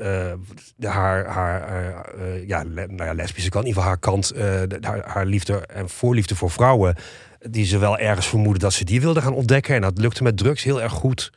eh, 0.79 0.89
haar, 0.91 1.25
haar 1.25 1.69
ja, 2.47 2.63
le- 2.67 2.85
nou 2.87 3.03
ja, 3.09 3.13
lesbische 3.13 3.49
kant, 3.49 3.63
in 3.65 3.69
ieder 3.69 3.83
geval 3.83 3.83
haar 3.83 3.97
kant, 3.99 4.27
de- 4.69 4.77
haar, 4.81 5.01
haar 5.05 5.25
liefde 5.25 5.65
en 5.65 5.89
voorliefde 5.89 6.35
voor 6.35 6.49
vrouwen, 6.51 6.95
die 7.39 7.65
ze 7.65 7.77
wel 7.77 7.97
ergens 7.97 8.27
vermoeden 8.27 8.61
dat 8.61 8.73
ze 8.73 8.85
die 8.85 9.01
wilde 9.01 9.21
gaan 9.21 9.33
ontdekken. 9.33 9.75
En 9.75 9.81
dat 9.81 9.97
lukte 9.97 10.23
met 10.23 10.37
drugs 10.37 10.63
heel 10.63 10.81
erg 10.81 10.91
goed. 10.93 11.31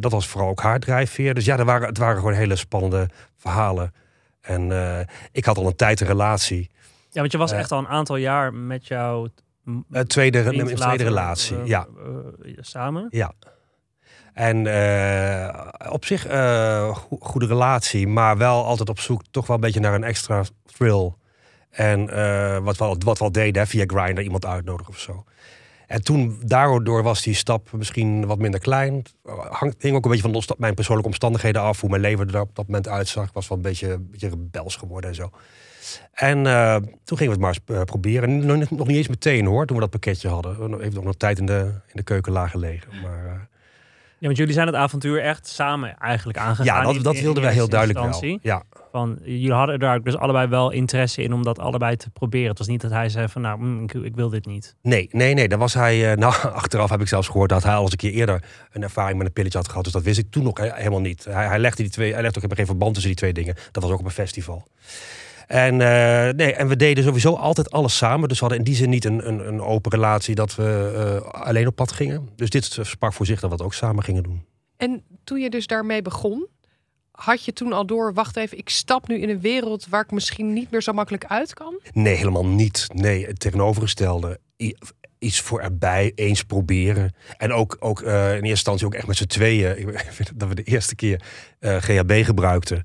Dat 0.00 0.12
was 0.12 0.26
vooral 0.28 0.48
ook 0.50 0.60
haar 0.62 0.78
drijfveer. 0.78 1.34
Dus 1.34 1.44
ja, 1.44 1.58
er 1.58 1.64
waren, 1.64 1.88
het 1.88 1.98
waren 1.98 2.16
gewoon 2.16 2.32
hele 2.34 2.56
spannende 2.56 3.08
verhalen. 3.36 3.92
En 4.40 4.72
ik 5.32 5.44
had 5.44 5.56
al 5.58 5.66
een 5.66 5.76
tijd 5.76 6.00
een 6.00 6.06
relatie. 6.06 6.70
ja, 7.10 7.20
want 7.20 7.32
je 7.32 7.38
was 7.38 7.52
echt 7.52 7.72
al 7.72 7.78
een 7.78 7.88
aantal 7.88 8.16
jaar 8.16 8.54
met 8.54 8.86
jouw 8.86 9.28
Een 9.64 10.06
tweede, 10.06 10.42
vriend 10.42 10.70
een 10.70 10.76
tweede 10.76 11.04
relatie, 11.04 11.56
eh, 11.60 11.66
ja. 11.66 11.86
eh, 12.44 12.52
samen. 12.60 13.06
Ja. 13.10 13.32
En 14.32 14.66
eh, 14.66 15.92
op 15.92 16.04
zich 16.04 16.26
eh 16.26 16.96
go- 16.96 17.16
goede 17.20 17.46
relatie, 17.46 18.08
maar 18.08 18.36
wel 18.36 18.64
altijd 18.64 18.88
op 18.88 19.00
zoek 19.00 19.22
toch 19.30 19.46
wel 19.46 19.56
een 19.56 19.62
beetje 19.62 19.80
naar 19.80 19.94
een 19.94 20.04
extra 20.04 20.42
thrill. 20.64 21.12
En 21.70 22.08
eh, 22.10 22.58
wat, 22.58 22.76
we, 22.76 22.84
al- 22.84 22.96
wat 23.04 23.18
we 23.18 23.24
al 23.24 23.32
deden, 23.32 23.62
hè, 23.62 23.68
via 23.68 23.84
Grindr 23.86 24.20
iemand 24.22 24.46
uitnodigen 24.46 24.92
of 24.92 24.98
zo. 24.98 25.24
En 25.86 26.02
toen, 26.04 26.40
daardoor 26.44 27.02
was 27.02 27.22
die 27.22 27.34
stap 27.34 27.72
misschien 27.72 28.26
wat 28.26 28.38
minder 28.38 28.60
klein. 28.60 29.02
Hangt, 29.50 29.82
hing 29.82 29.96
ook 29.96 30.04
een 30.04 30.10
beetje 30.10 30.30
van 30.32 30.56
mijn 30.58 30.74
persoonlijke 30.74 31.10
omstandigheden 31.10 31.62
af. 31.62 31.80
Hoe 31.80 31.90
mijn 31.90 32.02
leven 32.02 32.30
er 32.32 32.40
op 32.40 32.54
dat 32.56 32.66
moment 32.66 32.88
uitzag. 32.88 33.26
Ik 33.26 33.32
was 33.32 33.48
wel 33.48 33.56
een 33.58 33.64
beetje, 33.64 33.92
een 33.92 34.08
beetje 34.10 34.28
rebels 34.28 34.76
geworden 34.76 35.10
en 35.10 35.16
zo. 35.16 35.30
En 36.12 36.46
eh, 36.46 36.76
toen 37.04 37.18
gingen 37.18 37.38
we 37.38 37.38
het 37.38 37.40
maar 37.40 37.48
eens 37.68 37.78
eh, 37.78 37.84
proberen. 37.84 38.46
Nog, 38.46 38.56
niet- 38.56 38.70
nog 38.70 38.86
niet 38.86 38.96
eens 38.96 39.08
meteen 39.08 39.46
hoor, 39.46 39.66
toen 39.66 39.76
we 39.76 39.82
dat 39.82 39.90
pakketje 39.90 40.28
hadden. 40.28 40.70
We 40.70 40.82
Heeft 40.82 40.94
nog 40.94 41.04
nog 41.04 41.14
tijd 41.16 41.38
in 41.38 41.46
de, 41.46 41.58
in 41.86 41.92
de 41.92 42.02
keukenlaag 42.02 42.50
gelegen. 42.50 42.88
Maar 43.02 43.26
eh, 43.26 43.32
Ja, 44.18 44.26
want 44.28 44.36
jullie 44.36 44.54
zijn 44.54 44.66
het 44.66 44.76
avontuur 44.76 45.20
echt 45.22 45.46
samen 45.48 45.98
eigenlijk 45.98 46.38
aangegaan. 46.38 46.64
ja, 46.64 46.92
dat, 46.92 47.02
dat 47.04 47.20
wilden 47.20 47.42
wij 47.42 47.52
heel 47.52 47.68
duidelijk 47.68 47.98
wel. 48.20 48.38
Ja, 48.42 48.62
Van, 48.90 49.18
jullie 49.22 49.52
hadden 49.52 49.78
daar 49.78 50.02
dus 50.02 50.16
allebei 50.16 50.46
wel 50.48 50.70
interesse 50.70 51.22
in 51.22 51.32
om 51.32 51.42
dat 51.42 51.58
allebei 51.58 51.96
te 51.96 52.10
proberen. 52.10 52.48
Het 52.48 52.58
was 52.58 52.66
niet 52.66 52.80
dat 52.80 52.90
hij 52.90 53.08
zei 53.08 53.28
van 53.28 53.42
nou, 53.42 53.58
mm, 53.58 53.82
ik, 53.82 53.92
ik 53.92 54.14
wil 54.14 54.28
dit 54.28 54.46
niet. 54.46 54.74
nee, 54.82 55.08
nee, 55.10 55.34
nee. 55.34 55.48
Daar 55.48 55.58
was 55.58 55.74
hij. 55.74 56.14
nou, 56.14 56.34
achteraf 56.52 56.90
heb 56.90 57.00
ik 57.00 57.08
zelfs 57.08 57.26
gehoord 57.28 57.48
dat 57.48 57.62
hij 57.62 57.74
al 57.74 57.82
eens 57.82 57.90
een 57.92 57.96
keer 57.96 58.12
eerder 58.12 58.42
een 58.72 58.82
ervaring 58.82 59.18
met 59.18 59.26
een 59.26 59.32
pilletje 59.32 59.58
had 59.58 59.68
gehad. 59.68 59.84
Dus 59.84 59.92
dat 59.92 60.02
wist 60.02 60.18
ik 60.18 60.30
toen 60.30 60.42
nog 60.42 60.58
he- 60.58 60.74
helemaal 60.74 61.00
niet. 61.00 61.24
Hij, 61.24 61.46
hij 61.46 61.58
legde 61.58 61.82
die 61.82 61.92
twee, 61.92 62.12
hij 62.12 62.22
legde 62.22 62.40
ook 62.44 62.54
geen 62.56 62.66
verband 62.66 62.92
tussen 62.94 63.10
die 63.12 63.20
twee 63.20 63.32
dingen. 63.32 63.54
Dat 63.72 63.82
was 63.82 63.92
ook 63.92 63.98
op 63.98 64.04
een 64.04 64.10
festival. 64.10 64.66
En, 65.46 65.80
eh, 65.80 66.34
nee, 66.34 66.54
en 66.54 66.68
we 66.68 66.76
deden 66.76 67.04
sowieso 67.04 67.34
altijd 67.34 67.70
alles 67.70 67.96
samen. 67.96 68.28
Dus 68.28 68.38
we 68.38 68.44
hadden 68.44 68.64
in 68.64 68.70
die 68.70 68.80
zin 68.80 68.90
niet 68.90 69.04
een, 69.04 69.28
een, 69.28 69.48
een 69.48 69.60
open 69.60 69.90
relatie 69.90 70.34
dat 70.34 70.54
we 70.54 71.20
eh, 71.24 71.42
alleen 71.42 71.66
op 71.66 71.76
pad 71.76 71.92
gingen. 71.92 72.28
Dus 72.36 72.50
dit 72.50 72.78
sprak 72.80 73.12
voor 73.12 73.26
zich 73.26 73.40
dat 73.40 73.50
we 73.50 73.56
het 73.56 73.64
ook 73.64 73.74
samen 73.74 74.04
gingen 74.04 74.22
doen. 74.22 74.44
En 74.76 75.02
toen 75.24 75.40
je 75.40 75.50
dus 75.50 75.66
daarmee 75.66 76.02
begon, 76.02 76.48
had 77.10 77.44
je 77.44 77.52
toen 77.52 77.72
al 77.72 77.86
door, 77.86 78.14
wacht 78.14 78.36
even, 78.36 78.58
ik 78.58 78.68
stap 78.68 79.08
nu 79.08 79.20
in 79.20 79.28
een 79.28 79.40
wereld 79.40 79.86
waar 79.88 80.02
ik 80.02 80.10
misschien 80.10 80.52
niet 80.52 80.70
meer 80.70 80.82
zo 80.82 80.92
makkelijk 80.92 81.24
uit 81.24 81.54
kan? 81.54 81.80
Nee, 81.92 82.14
helemaal 82.14 82.46
niet. 82.46 82.86
Nee, 82.94 83.26
het 83.26 83.40
tegenovergestelde. 83.40 84.40
Iets 85.18 85.40
voor 85.40 85.60
erbij, 85.60 86.12
eens 86.14 86.42
proberen. 86.42 87.14
En 87.36 87.52
ook, 87.52 87.76
ook 87.80 88.02
eh, 88.02 88.28
in 88.28 88.32
eerste 88.32 88.48
instantie 88.48 88.86
ook 88.86 88.94
echt 88.94 89.06
met 89.06 89.16
z'n 89.16 89.26
tweeën. 89.26 89.78
Ik 89.88 90.08
vind 90.10 90.32
dat 90.34 90.48
we 90.48 90.54
de 90.54 90.62
eerste 90.62 90.94
keer 90.94 91.22
eh, 91.58 91.76
GHB 91.76 92.24
gebruikten. 92.24 92.80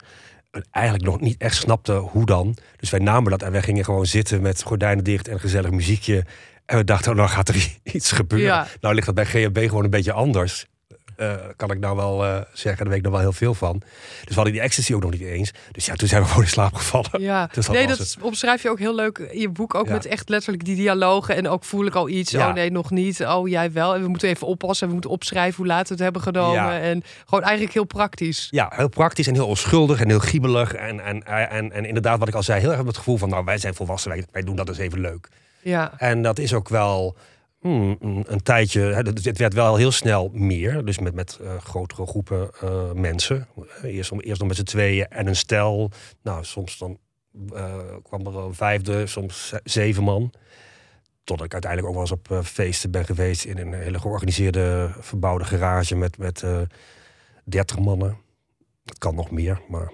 En 0.58 0.66
eigenlijk 0.72 1.06
nog 1.06 1.20
niet 1.20 1.42
echt 1.42 1.56
snapten 1.56 1.98
hoe 1.98 2.26
dan. 2.26 2.58
Dus 2.78 2.90
wij 2.90 3.00
namen 3.00 3.32
dat 3.32 3.42
en 3.42 3.52
wij 3.52 3.62
gingen 3.62 3.84
gewoon 3.84 4.06
zitten 4.06 4.42
met 4.42 4.64
gordijnen 4.64 5.04
dicht 5.04 5.28
en 5.28 5.40
gezellig 5.40 5.72
muziekje. 5.72 6.26
En 6.66 6.78
we 6.78 6.84
dachten, 6.84 7.12
oh, 7.12 7.18
nou 7.18 7.30
gaat 7.30 7.50
er 7.50 7.78
iets 7.84 8.12
gebeuren. 8.12 8.48
Ja. 8.48 8.68
Nou 8.82 8.94
ligt 8.94 9.06
dat 9.06 9.16
bij 9.16 9.26
GHB 9.26 9.58
gewoon 9.58 9.84
een 9.84 9.90
beetje 9.90 10.14
anders. 10.14 10.66
Eh, 11.18 11.34
kan 11.56 11.72
ik 11.72 11.80
nou 11.80 11.96
wel 11.96 12.26
eh, 12.26 12.42
zeggen, 12.54 12.78
daar 12.78 12.88
weet 12.88 12.98
ik 12.98 13.04
nog 13.04 13.12
wel 13.12 13.22
heel 13.22 13.32
veel 13.34 13.54
van. 13.54 13.78
Dus 13.80 14.28
we 14.28 14.34
hadden 14.34 14.54
die 14.54 14.62
ecstasy 14.62 14.94
ook 14.94 15.02
nog 15.02 15.12
niet 15.12 15.22
eens. 15.22 15.52
Dus 15.72 15.86
ja, 15.86 15.94
toen 15.94 16.08
zijn 16.08 16.22
we 16.22 16.28
gewoon 16.32 16.44
in 16.44 16.50
slaap 16.50 16.74
gevallen. 16.74 17.10
Ja, 17.22 17.50
Dus 17.54 17.66
dat 17.66 17.76
nee, 17.76 17.88
dat 17.88 18.18
omschrijf 18.22 18.62
je 18.62 18.70
ook 18.70 18.80
heel 18.80 18.96
leuk 18.96 19.18
in 19.18 19.40
je 19.40 19.50
boek. 19.50 19.76
Ook 19.76 19.88
Ja. 19.88 19.94
met 19.94 20.06
echt 20.06 20.30
letterlijk 20.30 20.66
die 20.66 20.76
dialogen. 20.76 21.36
En 21.36 21.48
ook 21.48 21.64
voel 21.64 21.86
ik 21.86 21.96
al 21.96 22.10
iets. 22.10 22.32
Ja. 22.32 22.48
Oh 22.48 22.54
nee, 22.54 22.72
nog 22.72 22.92
niet. 22.92 23.26
Oh 23.26 23.48
jij 23.48 23.72
wel. 23.72 23.96
En 23.96 24.02
we 24.02 24.08
moeten 24.08 24.30
even 24.30 24.48
oppassen. 24.48 24.82
En 24.82 24.88
we 24.88 24.94
moeten 24.94 25.12
opschrijven 25.12 25.56
hoe 25.58 25.66
laat 25.68 25.88
we 25.88 25.94
het 25.94 26.04
hebben 26.04 26.22
genomen. 26.22 26.54
Ja. 26.54 26.80
En 26.80 27.04
gewoon 27.26 27.44
eigenlijk 27.44 27.74
heel 27.74 27.84
praktisch. 27.86 28.48
Ja, 28.52 28.72
heel 28.76 28.90
praktisch 28.90 29.28
en 29.28 29.34
heel 29.34 29.48
onschuldig 29.48 30.02
en 30.02 30.08
heel 30.10 30.20
giebelig. 30.20 30.74
En, 30.74 31.00
en, 31.00 31.24
en, 31.50 31.72
en 31.72 31.86
inderdaad, 31.86 32.20
wat 32.20 32.28
ik 32.28 32.36
al 32.36 32.44
zei, 32.44 32.60
heel 32.60 32.70
erg 32.70 32.78
met 32.78 32.88
het 32.88 32.98
gevoel 32.98 33.18
van... 33.18 33.30
nou, 33.30 33.44
wij 33.46 33.58
zijn 33.58 33.74
volwassen, 33.76 34.10
wij, 34.12 34.26
wij 34.32 34.42
doen 34.42 34.56
dat 34.56 34.66
dus 34.66 34.78
even 34.78 35.00
leuk. 35.00 35.28
Ja, 35.62 35.94
En 35.98 36.22
dat 36.22 36.40
is 36.40 36.54
ook 36.54 36.70
wel 36.70 37.16
hmm, 37.60 37.98
een, 38.00 38.24
een 38.28 38.44
tijdje... 38.44 38.82
Het 38.82 39.26
het 39.26 39.38
werd 39.38 39.54
wel 39.54 39.76
heel 39.76 39.92
snel 39.92 40.30
meer. 40.34 40.86
Dus 40.86 41.00
met, 41.00 41.14
met 41.14 41.40
eh, 41.42 41.58
grotere 41.58 42.06
groepen 42.08 42.50
eh, 42.62 42.92
mensen. 42.92 43.48
Eerst, 43.84 44.12
om, 44.12 44.20
eerst 44.20 44.40
nog 44.40 44.48
met 44.48 44.58
z'n 44.58 44.64
tweeën 44.64 45.08
en 45.08 45.28
een 45.28 45.36
stel. 45.36 45.92
Nou, 46.22 46.44
soms 46.44 46.78
dan 46.78 46.98
eh, 47.54 47.76
kwam 48.04 48.26
er 48.28 48.36
een 48.38 48.54
vijfde, 48.54 49.08
soms 49.08 49.48
ze- 49.48 49.62
zeven 49.64 50.04
man. 50.04 50.32
Totdat 51.24 51.46
ik 51.46 51.54
uiteindelijk 51.54 51.92
ook 51.92 52.00
wel 52.02 52.10
eens 52.10 52.20
op 52.20 52.32
eh, 52.32 52.44
feesten 52.44 52.92
ben 52.92 53.06
geweest... 53.06 53.46
in 53.46 53.58
een 53.58 53.74
hele 53.74 54.00
georganiseerde, 54.00 54.92
verbouwde 55.00 55.46
garage 55.46 55.96
met, 55.96 56.18
met 56.18 56.44
eh 56.44 56.62
30 57.44 57.80
mannen. 57.80 58.18
Dat 58.84 58.98
kan 58.98 59.16
nog 59.16 59.32
meer, 59.32 59.62
maar 59.68 59.92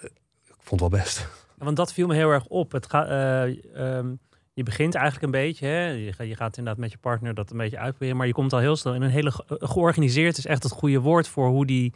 eh, 0.00 0.04
ik 0.44 0.56
vond 0.58 0.80
het 0.80 0.90
wel 0.90 1.00
best. 1.00 1.28
Want 1.56 1.76
dat 1.76 1.92
viel 1.92 2.06
me 2.06 2.14
heel 2.14 2.30
erg 2.30 2.46
op. 2.46 2.72
Het 2.72 2.86
gaat, 2.90 3.08
eh, 3.08 3.96
ehm, 3.96 4.14
je 4.56 4.62
begint 4.62 4.94
eigenlijk 4.94 5.24
een 5.24 5.40
beetje, 5.40 5.66
hè? 5.66 5.88
Je, 5.88 6.12
gaat, 6.12 6.56
inderdaad 6.56 6.82
met 6.82 6.92
je 6.92 6.98
partner 6.98 7.34
dat 7.34 7.50
een 7.50 7.56
beetje 7.56 7.78
uitproberen, 7.78 8.16
maar 8.16 8.26
je 8.26 8.32
komt 8.32 8.52
al 8.52 8.58
heel 8.58 8.76
snel 8.76 8.94
in 8.94 9.02
een 9.02 9.10
hele 9.10 9.32
eh, 9.46 9.56
georganiseerd 9.68 10.38
is 10.38 10.46
echt 10.46 10.62
het 10.62 10.72
goede 10.72 11.00
woord 11.00 11.28
voor 11.28 11.48
hoe 11.48 11.66
die 11.66 11.94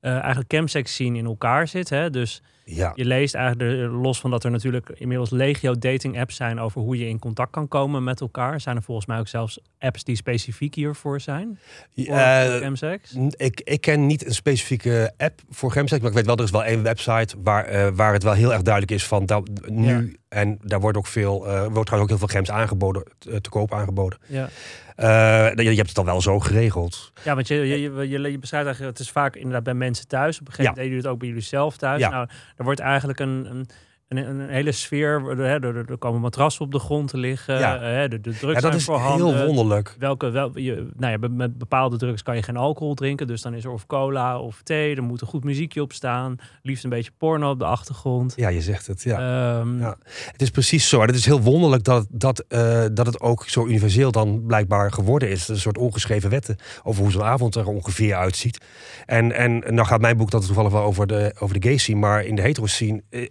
eh, 0.00 0.12
eigenlijk 0.12 0.48
campsex 0.48 0.92
scene 0.92 1.18
in 1.18 1.24
elkaar 1.24 1.68
zit. 1.68 1.88
Hè? 1.88 2.10
Dus 2.10 2.42
Ja, 2.68 2.92
je 2.94 3.04
leest 3.04 3.34
eigenlijk 3.34 3.92
los 3.92 4.20
van 4.20 4.30
dat 4.30 4.44
er 4.44 4.50
natuurlijk 4.50 4.88
inmiddels 4.88 5.30
legio 5.30 5.78
dating 5.78 6.20
apps 6.20 6.36
zijn 6.36 6.60
over 6.60 6.80
hoe 6.80 6.98
je 6.98 7.08
in 7.08 7.18
contact 7.18 7.50
kan 7.50 7.68
komen 7.68 8.04
met 8.04 8.20
elkaar. 8.20 8.60
Zijn 8.60 8.76
er 8.76 8.82
volgens 8.82 9.06
mij 9.06 9.18
ook 9.18 9.28
zelfs 9.28 9.58
apps 9.78 10.04
die 10.04 10.16
specifiek 10.16 10.74
hiervoor 10.74 11.20
zijn? 11.20 11.58
Voor, 11.96 12.14
Eh, 12.14 12.50
voor 12.50 12.60
campsex? 12.60 13.16
Ik, 13.36 13.60
ik 13.60 13.80
ken 13.80 14.06
niet 14.06 14.26
een 14.26 14.34
specifieke 14.34 15.12
app 15.16 15.40
voor 15.50 15.72
Gemsex, 15.72 16.00
maar 16.00 16.10
ik 16.10 16.16
weet 16.16 16.26
wel, 16.26 16.36
er 16.36 16.44
is 16.44 16.50
wel 16.50 16.64
één 16.64 16.82
website 16.82 17.36
waar, 17.42 17.64
eh, 17.64 17.88
waar 17.94 18.12
het 18.12 18.22
wel 18.22 18.32
heel 18.32 18.52
erg 18.52 18.62
duidelijk 18.62 18.92
is 18.92 19.06
van 19.06 19.26
dat, 19.26 19.48
nu. 19.66 20.16
En 20.28 20.58
daar 20.62 20.80
wordt 20.80 20.98
ook 20.98 21.06
veel, 21.06 21.46
eh, 21.46 21.66
wordt 21.66 21.86
trouwens 21.86 22.02
ook 22.02 22.08
heel 22.08 22.18
veel 22.18 22.36
gems 22.36 22.50
aangeboden, 22.50 23.02
te, 23.18 23.40
te 23.40 23.50
koop 23.50 23.72
aangeboden. 23.72 24.18
Ja. 24.26 24.48
Eh, 24.96 25.54
je, 25.54 25.62
je 25.62 25.76
hebt 25.76 25.86
het 25.86 25.94
dan 25.94 26.04
wel 26.04 26.20
zo 26.20 26.40
geregeld. 26.40 27.12
Ja, 27.24 27.34
want 27.34 27.48
je, 27.48 27.54
je, 27.54 27.80
je, 27.80 28.30
je, 28.30 28.38
beschrijft 28.38 28.66
eigenlijk, 28.66 28.98
het 28.98 29.06
is 29.06 29.12
vaak 29.12 29.36
inderdaad 29.36 29.62
bij 29.62 29.74
mensen 29.74 30.08
thuis. 30.08 30.40
Op 30.40 30.46
een 30.46 30.52
gegeven 30.52 30.62
moment 30.62 30.76
deden 30.76 30.90
jullie 30.90 31.02
het 31.02 31.12
ook 31.12 31.18
bij 31.18 31.28
jullie 31.28 31.42
zelf 31.42 31.76
thuis. 31.76 32.00
Ja. 32.00 32.10
Nou, 32.10 32.28
er 32.56 32.64
wordt 32.64 32.80
eigenlijk 32.80 33.18
een, 33.18 33.46
een, 33.50 33.68
een, 34.08 34.16
een 34.40 34.48
hele 34.48 34.72
sfeer, 34.72 35.40
er, 35.40 35.76
er, 35.90 35.98
komen 35.98 36.20
matrassen 36.20 36.64
op 36.64 36.72
de 36.72 36.78
grond 36.78 37.08
te 37.08 37.16
liggen. 37.18 37.58
Ja. 37.58 38.02
eh, 38.02 38.10
de, 38.10 38.20
de 38.20 38.36
drugs 38.38 38.54
Ja, 38.54 38.60
dat 38.60 38.74
is 38.74 38.84
voorhanden. 38.84 39.36
heel 39.36 39.46
wonderlijk. 39.46 39.96
Welke, 39.98 40.30
wel, 40.30 40.58
je, 40.58 40.88
nou 40.96 41.12
ja, 41.20 41.28
met 41.30 41.58
bepaalde 41.58 41.96
drugs 41.96 42.22
kan 42.22 42.36
je 42.36 42.42
geen 42.42 42.56
alcohol 42.56 42.94
drinken. 42.94 43.26
Dus 43.26 43.42
dan 43.42 43.54
is 43.54 43.64
er 43.64 43.70
of 43.70 43.86
cola 43.86 44.38
of 44.40 44.60
thee. 44.62 44.96
Er 44.96 45.02
moet 45.02 45.20
een 45.20 45.26
goed 45.26 45.44
muziekje 45.44 45.82
op 45.82 45.92
staan. 45.92 46.36
Liefst 46.62 46.84
een 46.84 46.90
beetje 46.90 47.10
porno 47.18 47.50
op 47.50 47.58
de 47.58 47.64
achtergrond. 47.64 48.32
Ja, 48.36 48.48
je 48.48 48.60
zegt 48.62 48.86
het. 48.86 49.02
Ja. 49.02 49.18
Ehm, 49.58 49.78
Ja. 49.78 49.96
Het 50.32 50.42
is 50.42 50.50
precies 50.50 50.88
zo. 50.88 51.00
En 51.00 51.06
het 51.06 51.16
is 51.16 51.26
heel 51.26 51.40
wonderlijk 51.40 51.84
dat, 51.84 52.06
dat, 52.10 52.44
eh, 52.48 52.84
dat 52.92 53.06
het 53.06 53.20
ook 53.20 53.48
zo 53.48 53.66
universeel 53.66 54.12
dan 54.12 54.42
blijkbaar 54.46 54.92
geworden 54.92 55.30
is. 55.30 55.48
Een 55.48 55.58
soort 55.58 55.78
ongeschreven 55.78 56.30
wetten 56.30 56.56
over 56.82 57.02
hoe 57.02 57.10
zo'n 57.12 57.22
avond 57.22 57.54
er 57.54 57.66
ongeveer 57.66 58.14
uitziet. 58.14 58.58
En, 59.06 59.32
en 59.32 59.58
nou 59.74 59.86
gaat 59.86 60.00
mijn 60.00 60.16
boek 60.16 60.30
dan 60.30 60.40
toevallig 60.40 60.72
wel 60.72 60.82
over 60.82 61.06
de, 61.06 61.34
over 61.38 61.60
de 61.60 61.68
gay 61.68 61.76
scene. 61.76 61.98
Maar 61.98 62.24
in 62.24 62.34
de 62.36 62.42
hetero 62.42 62.66
scene 62.66 63.02
eh, 63.10 63.28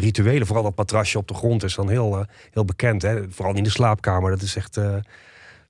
dezelfde 0.00 0.22
rituelen. 0.22 0.46
Vooral 0.46 0.64
dat 0.64 0.76
matrasje 0.76 1.18
op 1.18 1.28
de 1.28 1.34
grond 1.34 1.62
is 1.62 1.74
dan 1.74 1.88
heel, 1.88 2.18
eh, 2.18 2.26
heel 2.50 2.64
bekend. 2.64 3.02
Hè? 3.02 3.30
Vooral 3.30 3.54
in 3.54 3.62
de 3.62 3.70
slaapkamer. 3.70 4.30
Dat 4.30 4.42
is 4.42 4.56
echt 4.56 4.76
eh, 4.76 4.96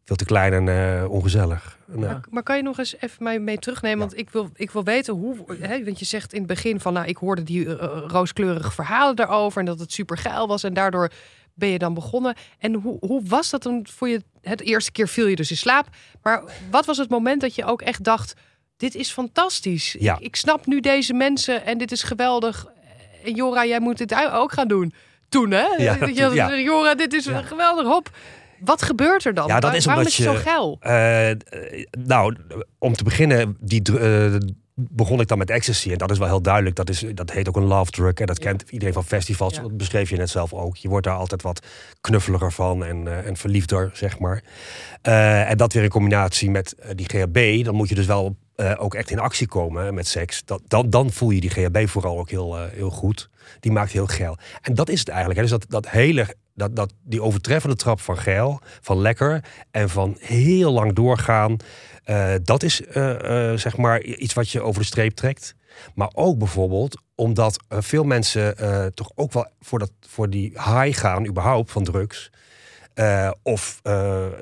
veel 0.04 0.16
te 0.16 0.25
klein 0.25 0.52
en 0.52 0.69
eh, 0.69 1.11
ongezellig. 1.11 1.78
Ja. 1.99 2.21
Maar 2.31 2.43
kan 2.43 2.57
je 2.57 2.62
nog 2.62 2.78
eens 2.78 2.97
even 3.00 3.25
mij 3.25 3.38
mee 3.38 3.59
terugnemen? 3.59 3.99
Want 3.99 4.19
ik 4.19 4.31
wil, 4.31 4.50
ik 4.54 4.71
wil 4.71 4.85
weten 4.85 5.14
hoe. 5.14 5.37
Hè, 5.61 5.85
want 5.85 5.99
je 5.99 6.04
zegt 6.04 6.33
in 6.33 6.38
het 6.38 6.49
begin 6.49 6.81
van, 6.81 6.93
nou, 6.93 7.07
ik 7.07 7.16
hoorde 7.16 7.43
die 7.43 7.73
rooskleurige 8.07 8.71
verhalen 8.71 9.16
daarover 9.16 9.61
en 9.61 9.66
dat 9.66 9.78
het 9.78 9.93
super 9.93 10.19
geil 10.19 10.47
was. 10.47 10.62
En 10.62 10.75
daardoor 10.75 11.11
ben 11.54 11.69
je 11.69 11.78
dan 11.78 11.95
begonnen. 11.95 12.35
En 12.59 12.75
hoe, 12.75 12.97
hoe 13.00 13.23
was 13.25 13.50
dat 13.50 13.62
dan 13.62 13.87
voor 13.90 14.09
je? 14.09 14.23
Het 14.40 14.61
eerste 14.61 14.93
keer 14.93 15.09
viel 15.09 15.26
je 15.26 15.37
dus 15.37 15.50
in 15.50 15.57
slaap. 15.57 15.88
Maar 16.23 16.43
wat 16.71 16.87
was 16.87 16.99
het 16.99 17.11
moment 17.11 17.40
dat 17.40 17.54
je 17.54 17.64
ook 17.64 17.83
echt 17.83 18.04
dacht: 18.04 18.35
dit 18.76 18.95
is 18.95 19.11
fantastisch. 19.11 19.97
Ja. 19.99 20.14
Ik, 20.14 20.21
ik 20.21 20.37
snap 20.37 20.66
nu 20.66 20.81
deze 20.81 21.14
mensen 21.14 21.64
en 21.64 21.78
dit 21.78 21.93
is 21.93 22.02
geweldig. 22.02 22.66
Jora, 23.25 23.64
jij 23.66 23.81
moet 23.81 23.99
dit 23.99 24.14
ook 24.33 24.52
gaan 24.52 24.69
doen. 24.69 24.93
Toen, 25.28 25.50
hè? 25.50 25.66
Ja, 25.78 25.97
ja. 26.33 26.57
Jora, 26.59 26.95
dit 26.95 27.12
is 27.12 27.25
Ja. 27.25 27.43
geweldig. 27.43 27.87
Hop. 27.87 28.11
Wat 28.61 28.83
gebeurt 28.83 29.25
er 29.25 29.35
dan? 29.35 29.47
Ja, 29.47 29.54
dat 29.54 29.62
Waar- 29.71 29.76
is 29.76 29.85
waarom 29.85 30.07
is 30.07 30.16
het 30.16 30.26
zo 30.26 30.35
geil? 30.35 30.76
Eh, 30.81 31.31
nou, 32.04 32.37
om 32.78 32.93
te 32.95 33.04
beginnen, 33.04 33.57
die, 33.61 33.99
eh, 33.99 34.35
begon 34.75 35.21
ik 35.21 35.28
dan 35.28 35.38
met 35.38 35.50
ecstasy. 35.50 35.90
En 35.93 35.99
dat 35.99 36.11
is 36.11 36.19
wel 36.19 36.28
heel 36.28 36.43
duidelijk. 36.43 36.76
Dat, 36.76 36.88
is, 36.90 37.04
dat 37.14 37.31
heet 37.31 37.49
ook 37.49 37.57
een 37.57 37.64
love 37.64 37.90
drug. 37.90 38.14
En 38.14 38.26
dat 38.26 38.43
Ja. 38.43 38.45
kent 38.50 38.64
iedereen 38.71 38.95
van 38.95 39.04
festivals. 39.04 39.54
Ja. 39.54 39.62
Dat 39.62 39.76
beschreef 39.76 40.11
je 40.11 40.16
net 40.16 40.31
zelf 40.31 40.52
ook. 40.52 40.76
Je 40.76 40.88
wordt 40.88 41.07
daar 41.07 41.16
altijd 41.16 41.43
wat 41.43 41.66
knuffeliger 42.00 42.52
van 42.52 42.85
en, 42.85 43.09
eh, 43.09 43.26
en 43.26 43.37
verliefder, 43.37 43.90
zeg 43.93 44.19
maar. 44.19 44.43
En 45.02 45.57
dat 45.57 45.73
weer 45.73 45.83
in 45.83 45.88
combinatie 45.88 46.50
met 46.50 46.75
die 46.95 47.07
GHB. 47.09 47.64
Dan 47.64 47.75
moet 47.75 47.88
je 47.88 47.95
dus 47.95 48.07
wel 48.07 48.37
eh, 48.56 48.73
ook 48.78 48.94
echt 48.94 49.11
in 49.11 49.18
actie 49.18 49.46
komen 49.46 49.94
met 49.94 50.06
seks. 50.06 50.44
Dat, 50.44 50.62
dan, 50.66 50.90
dan 50.90 51.12
voel 51.12 51.30
je 51.30 51.40
die 51.40 51.50
GHB 51.50 51.88
vooral 51.88 52.18
ook 52.18 52.30
heel, 52.30 52.58
eh, 52.58 52.64
heel 52.73 52.90
goed. 52.90 53.30
Die 53.61 53.73
maakt 53.73 53.92
heel 53.92 54.06
geil. 54.06 54.37
En 54.61 54.75
dat 54.75 54.88
is 54.88 54.99
het 54.99 55.08
eigenlijk. 55.08 55.40
Hè. 55.40 55.46
Dus 55.46 55.58
dat, 55.58 55.70
dat 55.70 55.90
hele, 55.90 56.37
dat, 56.54 56.76
dat, 56.76 56.92
die 57.02 57.23
overtreffende 57.23 57.76
trap 57.76 58.00
van 58.00 58.18
geil, 58.18 58.61
van 58.80 59.00
lekker 59.00 59.44
en 59.70 59.88
van 59.88 60.16
heel 60.20 60.73
lang 60.73 60.92
doorgaan. 60.92 61.56
eh, 62.04 62.34
dat 62.42 62.62
is 62.62 62.76
zeg 63.54 63.76
maar 63.76 64.02
iets 64.02 64.34
wat 64.34 64.50
je 64.50 64.61
over 64.62 64.80
de 64.80 64.87
streep 64.87 65.14
trekt. 65.14 65.54
Maar 65.94 66.11
ook 66.12 66.38
bijvoorbeeld 66.38 67.02
omdat 67.14 67.64
veel 67.68 68.04
mensen 68.04 68.54
toch 68.94 69.11
ook 69.14 69.32
wel 69.32 69.46
voor, 69.61 69.78
dat, 69.78 69.92
voor 70.00 70.30
die 70.30 70.50
high 70.50 70.99
gaan, 70.99 71.26
überhaupt 71.26 71.70
van 71.70 71.84
drugs. 71.84 72.30
of 73.42 73.80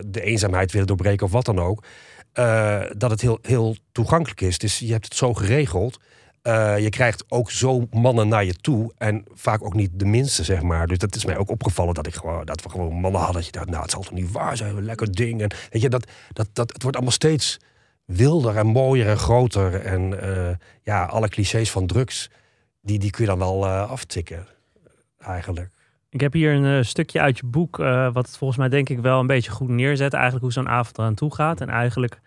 de 0.07 0.21
eenzaamheid 0.23 0.73
willen 0.73 0.87
doorbreken 0.87 1.27
of 1.27 1.33
wat 1.33 1.45
dan 1.45 1.59
ook. 1.59 1.85
Eh, 2.33 2.83
dat 2.97 3.11
het 3.11 3.21
heel, 3.21 3.39
heel 3.43 3.77
toegankelijk 3.93 4.41
is. 4.41 4.59
Dus 4.59 4.79
je 4.79 4.93
hebt 4.93 5.05
het 5.05 5.15
zo 5.15 5.35
geregeld. 5.35 6.01
Eh, 6.43 6.79
je 6.79 6.89
krijgt 6.89 7.25
ook 7.29 7.51
zo 7.51 7.87
mannen 7.91 8.29
naar 8.29 8.45
je 8.45 8.55
toe. 8.55 8.93
En 8.99 9.25
vaak 9.35 9.65
ook 9.65 9.75
niet 9.75 9.91
de 9.93 10.05
minste, 10.05 10.45
zeg 10.45 10.63
maar. 10.63 10.87
Dus 10.87 10.99
dat 10.99 11.15
is 11.15 11.25
mij 11.25 11.37
ook 11.37 11.51
opgevallen 11.51 11.95
dat, 11.95 12.07
ik 12.07 12.15
gewoon, 12.15 12.45
dat 12.45 12.63
we 12.63 12.69
gewoon 12.69 12.95
mannen 12.95 13.21
hadden. 13.21 13.37
Dat 13.37 13.47
je 13.47 13.53
dacht, 13.53 13.69
nou, 13.69 13.83
het 13.83 13.91
zal 13.91 14.03
toch 14.03 14.13
niet 14.13 14.33
waar 14.33 14.57
zijn. 14.57 14.77
Een 14.77 14.85
lekker 14.85 15.13
ding. 15.13 15.41
En 15.43 15.51
weet 15.71 15.83
je, 15.83 15.89
dat, 15.89 16.11
dat, 16.33 16.49
dat, 16.53 16.73
het 16.73 16.83
wordt 16.83 16.97
allemaal 16.97 17.15
steeds 17.15 17.61
wilder 18.05 18.57
en 18.57 18.67
mooier 18.67 19.09
en 19.09 19.19
groter. 19.19 19.75
En 19.85 20.21
eh, 20.21 20.55
ja, 20.83 21.05
alle 21.05 21.29
clichés 21.29 21.71
van 21.71 21.87
drugs, 21.87 22.31
die, 22.81 22.99
die 22.99 23.11
kun 23.11 23.25
je 23.25 23.31
dan 23.31 23.39
wel 23.39 23.67
aftikken. 23.69 24.47
Eigenlijk. 25.19 25.71
Ik 26.13 26.21
heb 26.21 26.33
hier 26.33 26.53
een 26.55 26.79
eh, 26.79 26.85
stukje 26.85 27.21
uit 27.21 27.39
je 27.39 27.47
boek, 27.47 27.79
eh, 27.79 28.13
wat 28.13 28.27
het 28.27 28.37
volgens 28.37 28.59
mij 28.59 28.69
denk 28.69 28.89
ik 28.89 28.99
wel 28.99 29.21
een 29.21 29.27
beetje 29.27 29.51
goed 29.51 29.69
neerzet. 29.69 30.13
Eigenlijk 30.13 30.43
hoe 30.45 30.53
zo'n 30.53 30.69
avond 30.69 30.99
eraan 30.99 31.15
toe 31.15 31.35
gaat. 31.35 31.61
En 31.61 31.69
eigenlijk 31.69 32.21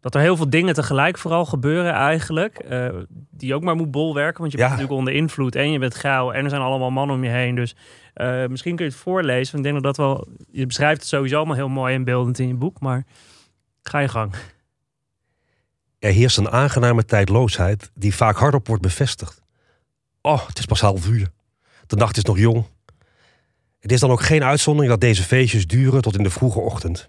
dat 0.00 0.14
er 0.14 0.20
heel 0.20 0.36
veel 0.36 0.50
dingen 0.50 0.74
tegelijk 0.74 1.18
vooral 1.18 1.44
gebeuren 1.44 1.92
eigenlijk. 1.92 2.58
eh, 2.58 2.88
die 3.30 3.54
ook 3.54 3.62
maar 3.62 3.76
moet 3.76 3.90
bolwerken. 3.90 4.40
Want 4.40 4.52
je 4.52 4.58
Ja. 4.58 4.64
bent 4.66 4.76
natuurlijk 4.78 5.06
onder 5.06 5.22
invloed 5.22 5.54
en 5.54 5.70
je 5.72 5.78
bent 5.78 5.94
gauw. 5.94 6.30
En 6.32 6.44
er 6.44 6.50
zijn 6.50 6.62
allemaal 6.62 6.90
mannen 6.90 7.16
om 7.16 7.24
je 7.24 7.30
heen. 7.30 7.54
Dus 7.54 7.76
misschien 8.48 8.76
kun 8.76 8.84
je 8.84 8.90
het 8.90 9.00
voorlezen. 9.00 9.52
Want 9.54 9.66
ik 9.66 9.72
denk 9.72 9.84
dat 9.84 9.96
dat 9.96 10.06
wel... 10.06 10.28
Je 10.50 10.66
beschrijft 10.66 11.00
het 11.00 11.08
sowieso 11.08 11.36
allemaal 11.36 11.54
heel 11.56 11.68
mooi 11.68 11.94
en 11.94 12.04
beeldend 12.04 12.38
in 12.38 12.48
je 12.48 12.54
boek. 12.54 12.80
Maar 12.80 13.04
ga 13.82 13.98
je 13.98 14.08
gang. 14.08 14.34
Er 15.98 16.12
heerst 16.12 16.36
een 16.38 16.50
aangename 16.50 17.04
tijdloosheid 17.04 17.90
die 17.94 18.14
vaak 18.14 18.36
hardop 18.36 18.66
wordt 18.66 18.82
bevestigd. 18.82 19.42
Oh, 20.22 20.46
het 20.46 20.58
is 20.58 20.64
pas 20.66 20.80
half 20.80 21.08
uur. 21.08 21.28
De 21.86 21.96
nacht 21.96 22.16
is 22.16 22.24
nog 22.24 22.38
jong. 22.38 22.64
Het 23.88 23.96
is 23.96 24.02
dan 24.02 24.10
ook 24.10 24.22
geen 24.22 24.44
uitzondering 24.44 24.92
dat 24.92 25.00
deze 25.00 25.22
feestjes 25.22 25.66
duren 25.66 26.02
tot 26.02 26.16
in 26.16 26.22
de 26.22 26.30
vroege 26.30 26.60
ochtend. 26.60 27.08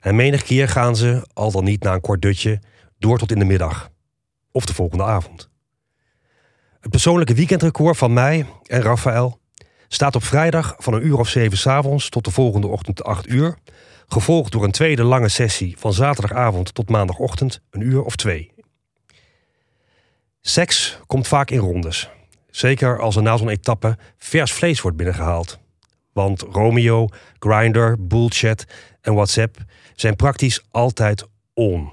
En 0.00 0.16
menig 0.16 0.42
keer 0.42 0.68
gaan 0.68 0.96
ze, 0.96 1.28
al 1.32 1.50
dan 1.50 1.64
niet 1.64 1.82
na 1.82 1.92
een 1.92 2.00
kort 2.00 2.22
dutje, 2.22 2.60
door 2.98 3.18
tot 3.18 3.30
in 3.32 3.38
de 3.38 3.44
middag. 3.44 3.90
Of 4.52 4.64
de 4.64 4.74
volgende 4.74 5.04
avond. 5.04 5.50
Het 6.80 6.90
persoonlijke 6.90 7.34
weekendrecord 7.34 7.96
van 7.96 8.12
mij 8.12 8.46
en 8.66 8.82
Raphaël 8.82 9.40
staat 9.88 10.14
op 10.14 10.24
vrijdag 10.24 10.74
van 10.78 10.94
een 10.94 11.06
uur 11.06 11.18
of 11.18 11.28
zeven 11.28 11.58
s'avonds 11.58 12.08
tot 12.08 12.24
de 12.24 12.30
volgende 12.30 12.66
ochtend 12.66 13.04
acht 13.04 13.28
uur 13.28 13.56
Gevolgd 14.06 14.52
door 14.52 14.64
een 14.64 14.70
tweede 14.70 15.02
lange 15.02 15.28
sessie 15.28 15.78
van 15.78 15.92
zaterdagavond 15.92 16.74
tot 16.74 16.88
maandagochtend, 16.88 17.60
een 17.70 17.80
uur 17.80 18.02
of 18.02 18.16
twee. 18.16 18.52
Seks 20.40 20.98
komt 21.06 21.28
vaak 21.28 21.50
in 21.50 21.58
rondes. 21.58 22.10
Zeker 22.48 23.00
als 23.00 23.16
er 23.16 23.22
na 23.22 23.36
zo'n 23.36 23.48
etappe 23.48 23.98
vers 24.18 24.52
vlees 24.52 24.80
wordt 24.80 24.96
binnengehaald. 24.96 25.58
Want 26.12 26.40
Romeo, 26.40 27.08
Grindr, 27.38 27.94
Bullchat 27.98 28.66
en 29.00 29.14
WhatsApp 29.14 29.56
zijn 29.94 30.16
praktisch 30.16 30.64
altijd 30.70 31.26
on. 31.54 31.92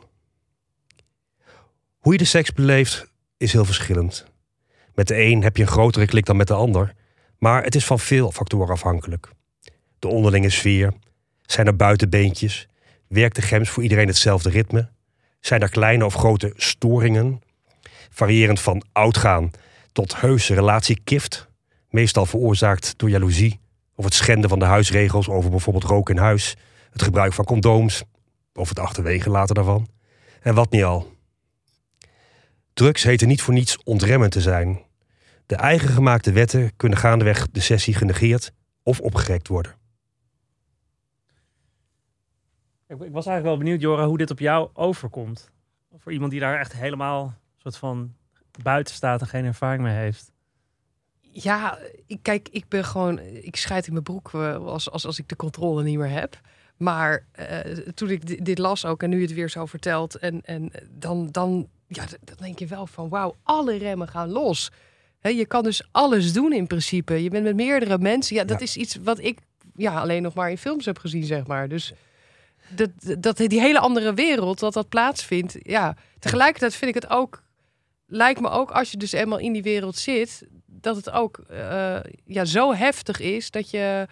Hoe 1.97 2.11
je 2.11 2.17
de 2.17 2.25
seks 2.25 2.53
beleeft 2.53 3.11
is 3.37 3.51
heel 3.51 3.65
verschillend. 3.65 4.25
Met 4.93 5.07
de 5.07 5.21
een 5.21 5.43
heb 5.43 5.57
je 5.57 5.63
een 5.63 5.69
grotere 5.69 6.05
klik 6.05 6.25
dan 6.25 6.37
met 6.37 6.47
de 6.47 6.53
ander, 6.53 6.93
maar 7.37 7.63
het 7.63 7.75
is 7.75 7.85
van 7.85 7.99
veel 7.99 8.31
factoren 8.31 8.73
afhankelijk. 8.73 9.29
De 9.99 10.07
onderlinge 10.07 10.49
sfeer, 10.49 10.93
zijn 11.41 11.67
er 11.67 11.75
buitenbeentjes, 11.75 12.67
werkt 13.07 13.35
de 13.35 13.41
gems 13.41 13.69
voor 13.69 13.83
iedereen 13.83 14.07
hetzelfde 14.07 14.49
ritme, 14.49 14.89
zijn 15.39 15.61
er 15.61 15.69
kleine 15.69 16.05
of 16.05 16.13
grote 16.13 16.53
storingen, 16.55 17.41
variërend 18.09 18.59
van 18.59 18.83
oudgaan 18.91 19.51
tot 19.91 20.21
heuse 20.21 20.53
relatiekift, 20.53 21.47
meestal 21.89 22.25
veroorzaakt 22.25 22.93
door 22.97 23.09
jaloezie 23.09 23.59
of 23.97 24.03
het 24.05 24.13
schenden 24.13 24.49
van 24.49 24.59
de 24.59 24.65
huisregels 24.65 25.29
over 25.29 25.49
bijvoorbeeld 25.49 25.83
roken 25.83 26.15
in 26.15 26.21
huis, 26.21 26.55
het 26.91 27.01
gebruik 27.01 27.33
van 27.33 27.45
condooms 27.45 28.03
of 28.53 28.69
het 28.69 28.79
achterwege 28.79 29.29
laten 29.29 29.55
daarvan. 29.55 29.87
En 30.41 30.55
wat 30.55 30.71
niet 30.71 30.83
al. 30.83 31.11
Drugs 32.73 33.03
heten 33.03 33.27
niet 33.27 33.41
voor 33.41 33.53
niets 33.53 33.83
ontremmend 33.83 34.31
te 34.31 34.41
zijn. 34.41 34.81
De 35.45 35.55
eigen 35.55 35.89
gemaakte 35.89 36.31
wetten 36.31 36.75
kunnen 36.75 36.97
gaandeweg 36.97 37.47
de 37.51 37.59
sessie 37.59 37.93
genegeerd 37.93 38.51
of 38.83 38.99
opgerekt 38.99 39.47
worden. 39.47 39.75
Ik, 42.87 43.01
ik 43.01 43.11
was 43.11 43.25
eigenlijk 43.25 43.43
wel 43.43 43.57
benieuwd, 43.57 43.81
Jora, 43.81 44.05
hoe 44.05 44.17
dit 44.17 44.31
op 44.31 44.39
jou 44.39 44.69
overkomt. 44.73 45.51
Voor 45.97 46.11
iemand 46.11 46.31
die 46.31 46.39
daar 46.39 46.59
echt 46.59 46.73
helemaal 46.73 47.33
soort 47.55 47.77
van 47.77 48.15
buiten 48.63 48.95
staat 48.95 49.21
en 49.21 49.27
geen 49.27 49.45
ervaring 49.45 49.83
mee 49.83 49.95
heeft. 49.95 50.31
Ja, 51.43 51.77
ik, 52.05 52.17
kijk, 52.21 52.47
ik 52.51 52.67
ben 52.67 52.85
gewoon, 52.85 53.19
ik 53.19 53.55
scheid 53.55 53.85
in 53.87 53.91
mijn 53.91 54.03
broek 54.03 54.33
eh, 54.33 54.55
als, 54.65 54.89
als, 54.91 55.05
als 55.05 55.19
ik 55.19 55.29
de 55.29 55.35
controle 55.35 55.83
niet 55.83 55.97
meer 55.97 56.09
heb. 56.09 56.39
Maar 56.77 57.25
eh, 57.31 57.59
toen 57.71 58.09
ik 58.09 58.25
di- 58.27 58.39
dit 58.41 58.57
las 58.57 58.85
ook 58.85 59.03
en 59.03 59.09
nu 59.09 59.21
het 59.21 59.33
weer 59.33 59.49
zo 59.49 59.65
vertelt, 59.65 60.15
en, 60.15 60.41
en 60.45 60.71
dan, 60.91 61.29
dan, 61.31 61.67
ja, 61.87 62.05
dan 62.23 62.35
denk 62.39 62.59
je 62.59 62.65
wel 62.65 62.87
van 62.87 63.09
wauw, 63.09 63.35
alle 63.43 63.77
remmen 63.77 64.07
gaan 64.07 64.29
los. 64.29 64.71
Hè, 65.19 65.29
je 65.29 65.45
kan 65.45 65.63
dus 65.63 65.87
alles 65.91 66.33
doen 66.33 66.53
in 66.53 66.67
principe. 66.67 67.23
Je 67.23 67.29
bent 67.29 67.43
met 67.43 67.55
meerdere 67.55 67.97
mensen. 67.97 68.35
Ja, 68.35 68.43
dat 68.43 68.59
Ja. 68.59 68.65
is 68.65 68.77
iets 68.77 68.95
wat 69.03 69.19
ik 69.19 69.39
ja, 69.75 69.99
alleen 70.01 70.21
nog 70.21 70.33
maar 70.33 70.49
in 70.49 70.57
films 70.57 70.85
heb 70.85 70.97
gezien, 70.99 71.23
zeg 71.23 71.47
maar. 71.47 71.67
Dus 71.69 71.93
dat, 72.69 72.89
dat 73.19 73.37
die 73.37 73.59
hele 73.61 73.79
andere 73.79 74.13
wereld, 74.13 74.59
dat 74.59 74.73
dat 74.73 74.89
plaatsvindt. 74.89 75.55
Ja, 75.59 75.95
tegelijkertijd 76.19 76.75
vind 76.75 76.95
ik 76.95 77.01
het 77.01 77.11
ook, 77.11 77.43
lijkt 78.05 78.39
me 78.41 78.49
ook 78.49 78.71
als 78.71 78.91
je 78.91 78.97
dus 78.97 79.11
eenmaal 79.11 79.37
in 79.39 79.53
die 79.53 79.63
wereld 79.63 79.95
zit, 79.97 80.43
dat 80.87 80.95
het 80.95 81.11
ook 81.11 81.37
eh, 81.49 81.97
ja, 82.25 82.45
zo 82.45 82.73
heftig 82.73 83.19
is 83.19 83.51
dat 83.51 83.69
je. 83.69 84.07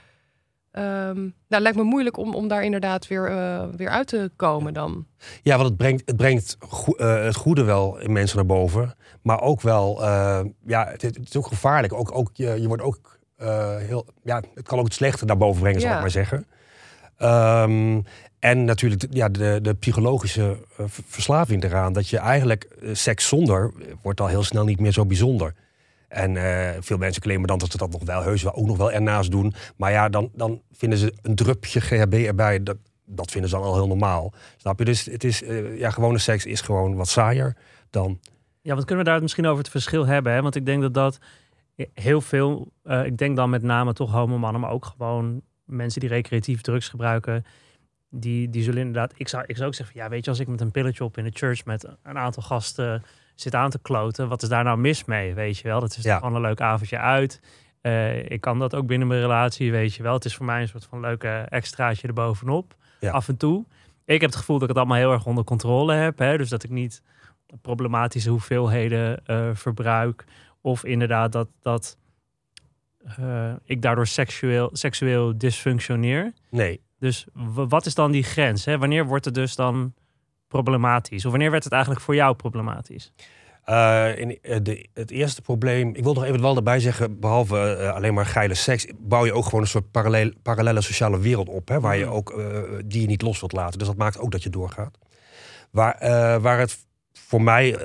ehm 0.71 1.29
nou, 1.47 1.61
lijkt 1.63 1.77
me 1.77 1.83
moeilijk 1.83 2.17
om, 2.17 2.35
om 2.35 2.47
daar 2.47 2.63
inderdaad 2.63 3.07
weer, 3.07 3.29
eh, 3.31 3.63
weer 3.75 3.89
uit 3.89 4.07
te 4.07 4.31
komen 4.35 4.73
dan. 4.73 5.05
Ja, 5.41 5.55
want 5.55 5.67
het 5.67 5.77
brengt, 5.77 6.03
het, 6.05 6.17
brengt 6.17 6.55
goe- 6.59 6.97
eh, 6.97 7.23
het 7.23 7.35
goede 7.35 7.63
wel 7.63 7.97
in 7.99 8.11
mensen 8.11 8.37
naar 8.37 8.45
boven. 8.45 8.95
Maar 9.21 9.41
ook 9.41 9.61
wel, 9.61 10.01
ja, 10.65 10.87
het, 10.87 11.01
het 11.01 11.19
is 11.29 11.35
ook 11.37 11.47
gevaarlijk. 11.47 11.93
Ook, 11.93 12.17
ook, 12.17 12.29
je, 12.33 12.61
je 12.61 12.67
wordt 12.67 12.83
ook 12.83 13.19
heel, 13.79 14.05
ja, 14.23 14.41
het 14.53 14.67
kan 14.67 14.79
ook 14.79 14.85
het 14.85 14.93
slechte 14.93 15.25
naar 15.25 15.37
boven 15.37 15.61
brengen, 15.61 15.81
zal 15.81 15.93
ik 15.93 15.99
maar 15.99 16.11
zeggen. 16.11 16.47
Ehm, 17.17 18.01
en 18.39 18.65
natuurlijk 18.65 19.05
ja, 19.09 19.29
de, 19.29 19.59
de 19.61 19.73
psychologische 19.73 20.57
verslaving 21.07 21.63
eraan. 21.63 21.93
Dat 21.93 22.07
je 22.09 22.17
eigenlijk 22.17 22.67
seks 22.91 23.27
zonder 23.27 23.71
wordt 24.01 24.21
al 24.21 24.27
heel 24.27 24.43
snel 24.43 24.63
niet 24.63 24.79
meer 24.79 24.91
zo 24.91 25.05
bijzonder. 25.05 25.53
En 26.15 26.37
eh, 26.37 26.81
veel 26.81 26.97
mensen 26.97 27.21
claimen 27.21 27.47
dan 27.47 27.57
dat 27.57 27.71
ze 27.71 27.77
dat 27.77 27.91
nog 27.91 28.03
wel 28.03 28.21
heus 28.21 28.43
wel 28.43 28.55
ook 28.55 28.65
nog 28.65 28.77
wel 28.77 28.91
ernaast 28.91 29.31
doen. 29.31 29.53
Maar 29.77 29.91
ja, 29.91 30.09
dan, 30.09 30.29
dan 30.33 30.61
vinden 30.71 30.99
ze 30.99 31.13
een 31.21 31.35
drupje 31.35 31.81
GHB 31.81 32.13
erbij. 32.13 32.63
Dat, 32.63 32.77
dat 33.05 33.31
vinden 33.31 33.49
ze 33.49 33.55
dan 33.55 33.65
al 33.65 33.73
heel 33.73 33.87
normaal. 33.87 34.33
Snap 34.57 34.79
je? 34.79 34.85
Dus 34.85 35.05
het 35.05 35.23
is, 35.23 35.43
eh, 35.43 35.77
ja, 35.77 35.89
gewone 35.89 36.17
seks 36.17 36.45
is 36.45 36.61
gewoon 36.61 36.95
wat 36.95 37.07
saaier 37.07 37.57
dan. 37.89 38.19
Ja, 38.61 38.73
want 38.73 38.85
kunnen 38.85 39.05
we 39.05 39.11
daar 39.11 39.21
misschien 39.21 39.45
over 39.45 39.57
het 39.57 39.69
verschil 39.69 40.05
hebben? 40.05 40.33
Hè? 40.33 40.41
Want 40.41 40.55
ik 40.55 40.65
denk 40.65 40.81
dat 40.81 40.93
dat 40.93 41.19
heel 41.93 42.21
veel, 42.21 42.71
eh, 42.83 43.05
ik 43.05 43.17
denk 43.17 43.35
dan 43.35 43.49
met 43.49 43.63
name 43.63 43.93
toch 43.93 44.11
homomannen, 44.11 44.61
maar 44.61 44.71
ook 44.71 44.85
gewoon 44.85 45.41
mensen 45.65 45.99
die 45.99 46.09
recreatief 46.09 46.61
drugs 46.61 46.89
gebruiken, 46.89 47.45
die, 48.09 48.49
die 48.49 48.63
zullen 48.63 48.79
inderdaad, 48.79 49.13
ik 49.17 49.27
zou, 49.27 49.43
ik 49.47 49.55
zou 49.55 49.67
ook 49.67 49.75
zeggen, 49.75 49.99
ja, 49.99 50.09
weet 50.09 50.23
je, 50.25 50.29
als 50.29 50.39
ik 50.39 50.47
met 50.47 50.61
een 50.61 50.71
pilletje 50.71 51.03
op 51.03 51.17
in 51.17 51.23
de 51.23 51.31
church 51.33 51.65
met 51.65 51.87
een 52.03 52.17
aantal 52.17 52.43
gasten 52.43 53.03
zit 53.35 53.55
aan 53.55 53.69
te 53.69 53.79
kloten, 53.81 54.27
wat 54.27 54.41
is 54.41 54.49
daar 54.49 54.63
nou 54.63 54.77
mis 54.77 55.05
mee, 55.05 55.33
weet 55.33 55.57
je 55.57 55.67
wel? 55.67 55.79
Dat 55.79 55.97
is 55.97 56.03
Ja. 56.03 56.17
gewoon 56.17 56.35
een 56.35 56.41
leuk 56.41 56.61
avondje 56.61 56.97
uit. 56.97 57.41
Eh, 57.81 58.29
ik 58.29 58.41
kan 58.41 58.59
dat 58.59 58.75
ook 58.75 58.87
binnen 58.87 59.07
mijn 59.07 59.21
relatie, 59.21 59.71
weet 59.71 59.93
je 59.95 60.03
wel. 60.03 60.13
Het 60.13 60.25
is 60.25 60.35
voor 60.35 60.45
mij 60.45 60.61
een 60.61 60.67
soort 60.67 60.85
van 60.85 60.99
leuke 60.99 61.27
extraatje 61.49 62.07
erbovenop, 62.07 62.75
Ja. 62.99 63.11
af 63.11 63.27
en 63.27 63.37
toe. 63.37 63.65
Ik 64.05 64.21
heb 64.21 64.29
het 64.29 64.39
gevoel 64.39 64.55
dat 64.59 64.69
ik 64.69 64.75
het 64.75 64.77
allemaal 64.85 64.97
heel 65.03 65.11
erg 65.11 65.25
onder 65.25 65.43
controle 65.43 65.93
heb, 65.93 66.17
hè? 66.19 66.37
dus 66.37 66.49
dat 66.49 66.63
ik 66.63 66.69
niet 66.69 67.01
problematische 67.61 68.29
hoeveelheden 68.29 69.25
eh, 69.25 69.49
verbruik. 69.53 70.25
Of 70.61 70.83
inderdaad 70.85 71.31
dat, 71.31 71.47
dat 71.61 71.97
eh, 73.17 73.53
ik 73.63 73.81
daardoor 73.81 74.07
seksueel, 74.07 74.69
seksueel 74.73 75.37
dysfunctioneer. 75.37 76.33
Nee. 76.49 76.81
Dus 76.99 77.25
wat 77.53 77.85
is 77.85 77.95
dan 77.95 78.11
die 78.11 78.23
grens? 78.23 78.65
Hè? 78.65 78.77
Wanneer 78.77 79.05
wordt 79.05 79.25
het 79.25 79.33
dus 79.33 79.55
dan 79.55 79.93
problematisch? 80.55 81.25
Of 81.25 81.31
wanneer 81.31 81.51
werd 81.51 81.63
het 81.63 81.73
eigenlijk 81.73 82.03
voor 82.03 82.15
jou 82.15 82.35
problematisch? 82.35 83.11
Eh, 83.65 84.17
in, 84.17 84.37
eh, 84.41 84.57
de, 84.61 84.85
het 84.93 85.11
eerste 85.11 85.41
probleem, 85.41 85.95
ik 85.95 86.03
wil 86.03 86.13
nog 86.13 86.23
even 86.23 86.41
wel 86.41 86.55
erbij 86.55 86.79
zeggen, 86.79 87.19
behalve 87.19 87.75
eh, 87.75 87.93
alleen 87.93 88.13
maar 88.13 88.25
geile 88.25 88.53
seks, 88.53 88.87
bouw 88.97 89.25
je 89.25 89.33
ook 89.33 89.45
gewoon 89.45 89.61
een 89.61 89.67
soort 89.67 89.91
parallel, 89.91 90.31
parallele 90.41 90.81
sociale 90.81 91.19
wereld 91.19 91.49
op, 91.49 91.67
hè, 91.67 91.79
waar 91.79 91.97
je 91.97 92.05
Mhm. 92.05 92.13
ook 92.13 92.43
die 92.85 93.01
je 93.01 93.07
niet 93.07 93.21
los 93.21 93.39
wilt 93.39 93.51
laten. 93.51 93.79
Dus 93.79 93.87
dat 93.87 93.97
maakt 93.97 94.19
ook 94.19 94.31
dat 94.31 94.43
je 94.43 94.49
doorgaat. 94.49 94.97
Waar, 95.71 95.97
waar 96.41 96.59
het 96.59 96.77
voor 97.13 97.41
mij 97.41 97.77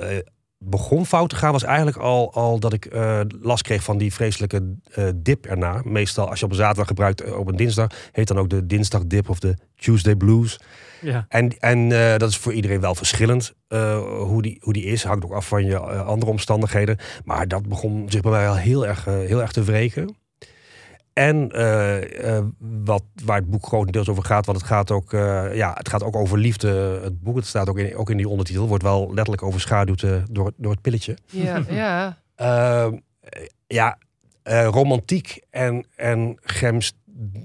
begon 0.63 1.05
fout 1.05 1.29
te 1.29 1.35
gaan, 1.35 1.51
was 1.51 1.63
eigenlijk 1.63 1.97
al, 1.97 2.33
al 2.33 2.59
dat 2.59 2.73
ik 2.73 2.85
eh, 2.85 3.19
last 3.41 3.63
kreeg 3.63 3.83
van 3.83 3.97
die 3.97 4.13
vreselijke 4.13 4.75
eh, 4.91 5.07
dip 5.15 5.45
erna. 5.45 5.81
Meestal 5.83 6.29
als 6.29 6.39
je 6.39 6.45
op 6.45 6.51
een 6.51 6.57
zaterdag 6.57 6.87
gebruikt, 6.87 7.21
eh, 7.21 7.37
op 7.37 7.47
een 7.47 7.55
dinsdag, 7.55 7.87
heet 8.11 8.27
dan 8.27 8.37
ook 8.37 8.49
de 8.49 8.65
dinsdagdip 8.65 9.29
of 9.29 9.39
de 9.39 9.55
Tuesday 9.75 10.15
blues. 10.15 10.59
Ja. 11.01 11.25
En, 11.29 11.57
en 11.59 11.89
dat 12.17 12.29
is 12.29 12.37
voor 12.37 12.53
iedereen 12.53 12.79
wel 12.79 12.95
verschillend 12.95 13.53
hoe, 13.67 14.41
die, 14.41 14.57
hoe 14.61 14.73
die 14.73 14.85
is. 14.85 15.03
Hangt 15.03 15.25
ook 15.25 15.33
af 15.33 15.47
van 15.47 15.65
je 15.65 15.79
andere 15.79 16.31
omstandigheden. 16.31 16.97
Maar 17.25 17.47
dat 17.47 17.67
begon 17.67 18.05
zich 18.09 18.21
bij 18.21 18.31
mij 18.31 18.49
al 18.49 18.55
heel 18.55 18.87
erg, 18.87 19.05
heel 19.05 19.41
erg 19.41 19.51
te 19.51 19.63
wreken. 19.63 20.15
En 21.13 21.51
eh, 21.51 22.37
eh, 22.37 22.45
wat, 22.59 23.03
waar 23.23 23.37
het 23.37 23.49
boek 23.49 23.65
grotendeels 23.65 24.09
over 24.09 24.23
gaat, 24.23 24.45
want 24.45 24.57
het 24.57 24.67
gaat 24.67 24.91
ook, 24.91 25.13
eh, 25.13 25.55
ja, 25.55 25.73
het 25.73 25.89
gaat 25.89 26.03
ook 26.03 26.15
over 26.15 26.37
liefde. 26.37 26.99
Het 27.03 27.21
boek, 27.21 27.35
het 27.35 27.45
staat 27.45 27.69
ook 27.69 27.77
in, 27.77 27.95
ook 27.95 28.09
in 28.09 28.17
die 28.17 28.27
ondertitel, 28.27 28.67
wordt 28.67 28.83
wel 28.83 29.07
letterlijk 29.07 29.43
overschaduwd 29.43 30.05
door, 30.29 30.51
door 30.57 30.71
het 30.71 30.81
pilletje. 30.81 31.17
Ja, 31.25 31.63
ja. 31.69 32.17
Eh, 32.35 32.87
ja, 33.67 33.97
romantiek 34.69 35.41
en, 35.49 35.85
en 35.95 36.37
gems, 36.41 36.93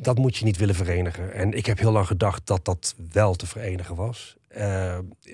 dat 0.00 0.18
moet 0.18 0.37
je 0.37 0.44
niet 0.44 0.57
willen 0.57 0.74
verenigen. 0.74 1.33
En 1.33 1.52
ik 1.52 1.66
heb 1.66 1.79
heel 1.79 1.92
lang 1.92 2.07
gedacht 2.07 2.46
dat 2.46 2.64
dat 2.64 2.94
wel 3.12 3.35
te 3.35 3.46
verenigen 3.46 3.94
was. 3.94 4.37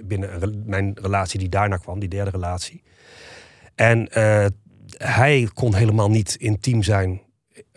Binnen 0.05 0.39
re- 0.39 0.63
mijn 0.65 0.97
relatie 1.01 1.39
die 1.39 1.49
daarna 1.49 1.77
kwam, 1.77 1.99
die 2.01 2.09
derde 2.09 2.31
relatie. 2.31 2.83
En 3.75 4.09
hij 4.97 5.49
kon 5.55 5.75
helemaal 5.75 6.11
niet 6.11 6.35
intiem 6.35 6.83
zijn 6.83 7.21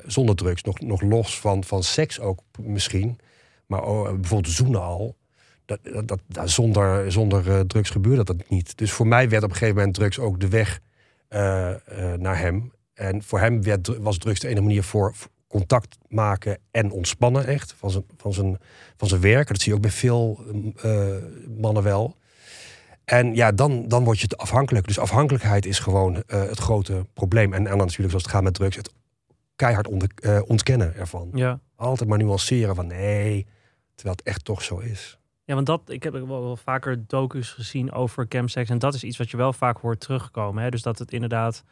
zonder 0.07 0.35
drugs. 0.35 0.63
Nog, 0.63 0.79
nog 0.79 1.01
los 1.01 1.39
van, 1.39 1.63
van 1.63 1.83
seks 1.83 2.19
ook 2.19 2.39
misschien. 2.59 3.19
Maar 3.65 3.83
oh, 3.83 4.03
bijvoorbeeld 4.03 4.53
zoenen 4.53 4.81
al. 4.81 5.15
Dat, 5.65 5.79
dat, 6.05 6.19
zonder 6.43 7.11
zonder 7.11 7.51
eh, 7.51 7.59
drugs 7.59 7.89
gebeurde 7.89 8.23
dat 8.23 8.49
niet. 8.49 8.77
Dus 8.77 8.91
voor 8.91 9.07
mij 9.07 9.29
werd 9.29 9.43
op 9.43 9.49
een 9.49 9.55
gegeven 9.55 9.75
moment 9.77 9.95
drugs 9.95 10.19
ook 10.19 10.39
de 10.39 10.47
weg 10.47 10.81
eh, 11.27 11.71
eh, 11.71 12.19
naar 12.19 12.39
hem. 12.39 12.71
En 12.93 13.23
voor 13.23 13.39
hem 13.39 13.63
werd, 13.63 13.97
was 13.97 14.17
drugs 14.17 14.39
de 14.39 14.47
enige 14.47 14.63
manier 14.63 14.83
voor 14.83 15.13
contact 15.47 15.97
maken 16.07 16.57
en 16.71 16.91
ontspannen 16.91 17.45
echt. 17.45 17.73
Van 17.77 17.91
zijn, 17.91 18.03
van 18.17 18.33
zijn, 18.33 18.57
van 18.97 19.07
zijn 19.07 19.21
werk. 19.21 19.47
Dat 19.47 19.59
zie 19.59 19.69
je 19.69 19.75
ook 19.75 19.81
bij 19.81 19.91
veel 19.91 20.43
eh, 20.81 21.07
mannen 21.57 21.83
wel. 21.83 22.15
En 23.05 23.35
ja, 23.35 23.51
dan, 23.51 23.87
dan 23.87 24.03
word 24.03 24.19
je 24.19 24.27
afhankelijk. 24.35 24.87
Dus 24.87 24.99
afhankelijkheid 24.99 25.65
is 25.65 25.79
gewoon 25.79 26.23
het 26.27 26.59
grote 26.59 27.05
probleem. 27.13 27.53
En, 27.53 27.59
en 27.59 27.77
dan 27.77 27.77
natuurlijk, 27.77 28.09
zoals 28.09 28.23
het 28.23 28.31
gaat 28.31 28.43
met 28.43 28.53
drugs, 28.53 28.77
keihard 29.55 29.87
onder, 29.87 30.09
eh, 30.15 30.41
ontkennen 30.45 30.95
ervan. 30.95 31.29
Ja. 31.33 31.59
Altijd 31.75 32.09
maar 32.09 32.17
nuanceren 32.17 32.75
van 32.75 32.87
nee, 32.87 33.47
terwijl 33.95 34.15
het 34.15 34.25
echt 34.25 34.45
toch 34.45 34.63
zo 34.63 34.77
is. 34.77 35.19
Ja, 35.43 35.53
want 35.53 35.65
dat, 35.65 35.81
ik 35.85 36.03
heb 36.03 36.13
wel, 36.13 36.27
wel 36.27 36.57
vaker 36.57 37.07
docu's 37.07 37.49
gezien 37.49 37.91
over 37.91 38.25
chemsex. 38.29 38.69
En 38.69 38.79
dat 38.79 38.93
is 38.93 39.03
iets 39.03 39.17
wat 39.17 39.29
je 39.29 39.37
wel 39.37 39.53
vaak 39.53 39.77
hoort 39.77 39.99
terugkomen. 39.99 40.63
Hè? 40.63 40.69
Dus 40.69 40.81
dat 40.81 40.99
het 40.99 41.11
inderdaad 41.11 41.63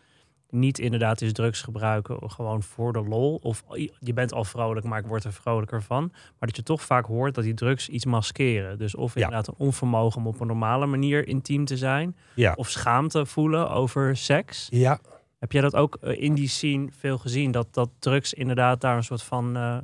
niet 0.49 0.79
inderdaad 0.79 1.21
is 1.21 1.33
drugs 1.33 1.61
gebruiken 1.61 2.31
gewoon 2.31 2.63
voor 2.63 2.93
de 2.93 3.03
lol. 3.03 3.39
Of 3.41 3.63
je 3.99 4.13
bent 4.13 4.33
al 4.33 4.43
vrolijk, 4.43 4.85
maar 4.85 4.99
ik 4.99 5.05
word 5.05 5.23
er 5.23 5.33
vrolijker 5.33 5.81
van. 5.81 6.09
Maar 6.11 6.47
dat 6.47 6.55
je 6.55 6.63
toch 6.63 6.81
vaak 6.81 7.05
hoort 7.05 7.35
dat 7.35 7.43
die 7.43 7.53
drugs 7.53 7.89
iets 7.89 8.05
maskeren. 8.05 8.77
Dus 8.77 8.95
of 8.95 9.15
inderdaad 9.15 9.47
een 9.47 9.53
onvermogen 9.57 10.21
om 10.21 10.27
op 10.27 10.39
een 10.39 10.47
normale 10.47 10.85
manier 10.85 11.27
intiem 11.27 11.65
te 11.65 11.77
zijn. 11.77 12.15
Ja. 12.35 12.53
Of 12.55 12.69
schaamte 12.69 13.25
voelen 13.25 13.69
over 13.69 14.17
seks. 14.17 14.67
Ja, 14.69 14.99
Heb 15.43 15.51
jij 15.51 15.61
dat 15.61 15.75
ook 15.75 15.97
eh, 16.01 16.21
in 16.21 16.33
die 16.33 16.47
scene 16.47 16.87
veel 16.97 17.17
gezien? 17.17 17.51
Dat, 17.51 17.73
dat 17.73 17.89
drugs 17.99 18.33
inderdaad 18.33 18.81
daar 18.81 18.97
een 18.97 19.03
soort 19.03 19.23
van 19.23 19.55
eh, 19.55 19.77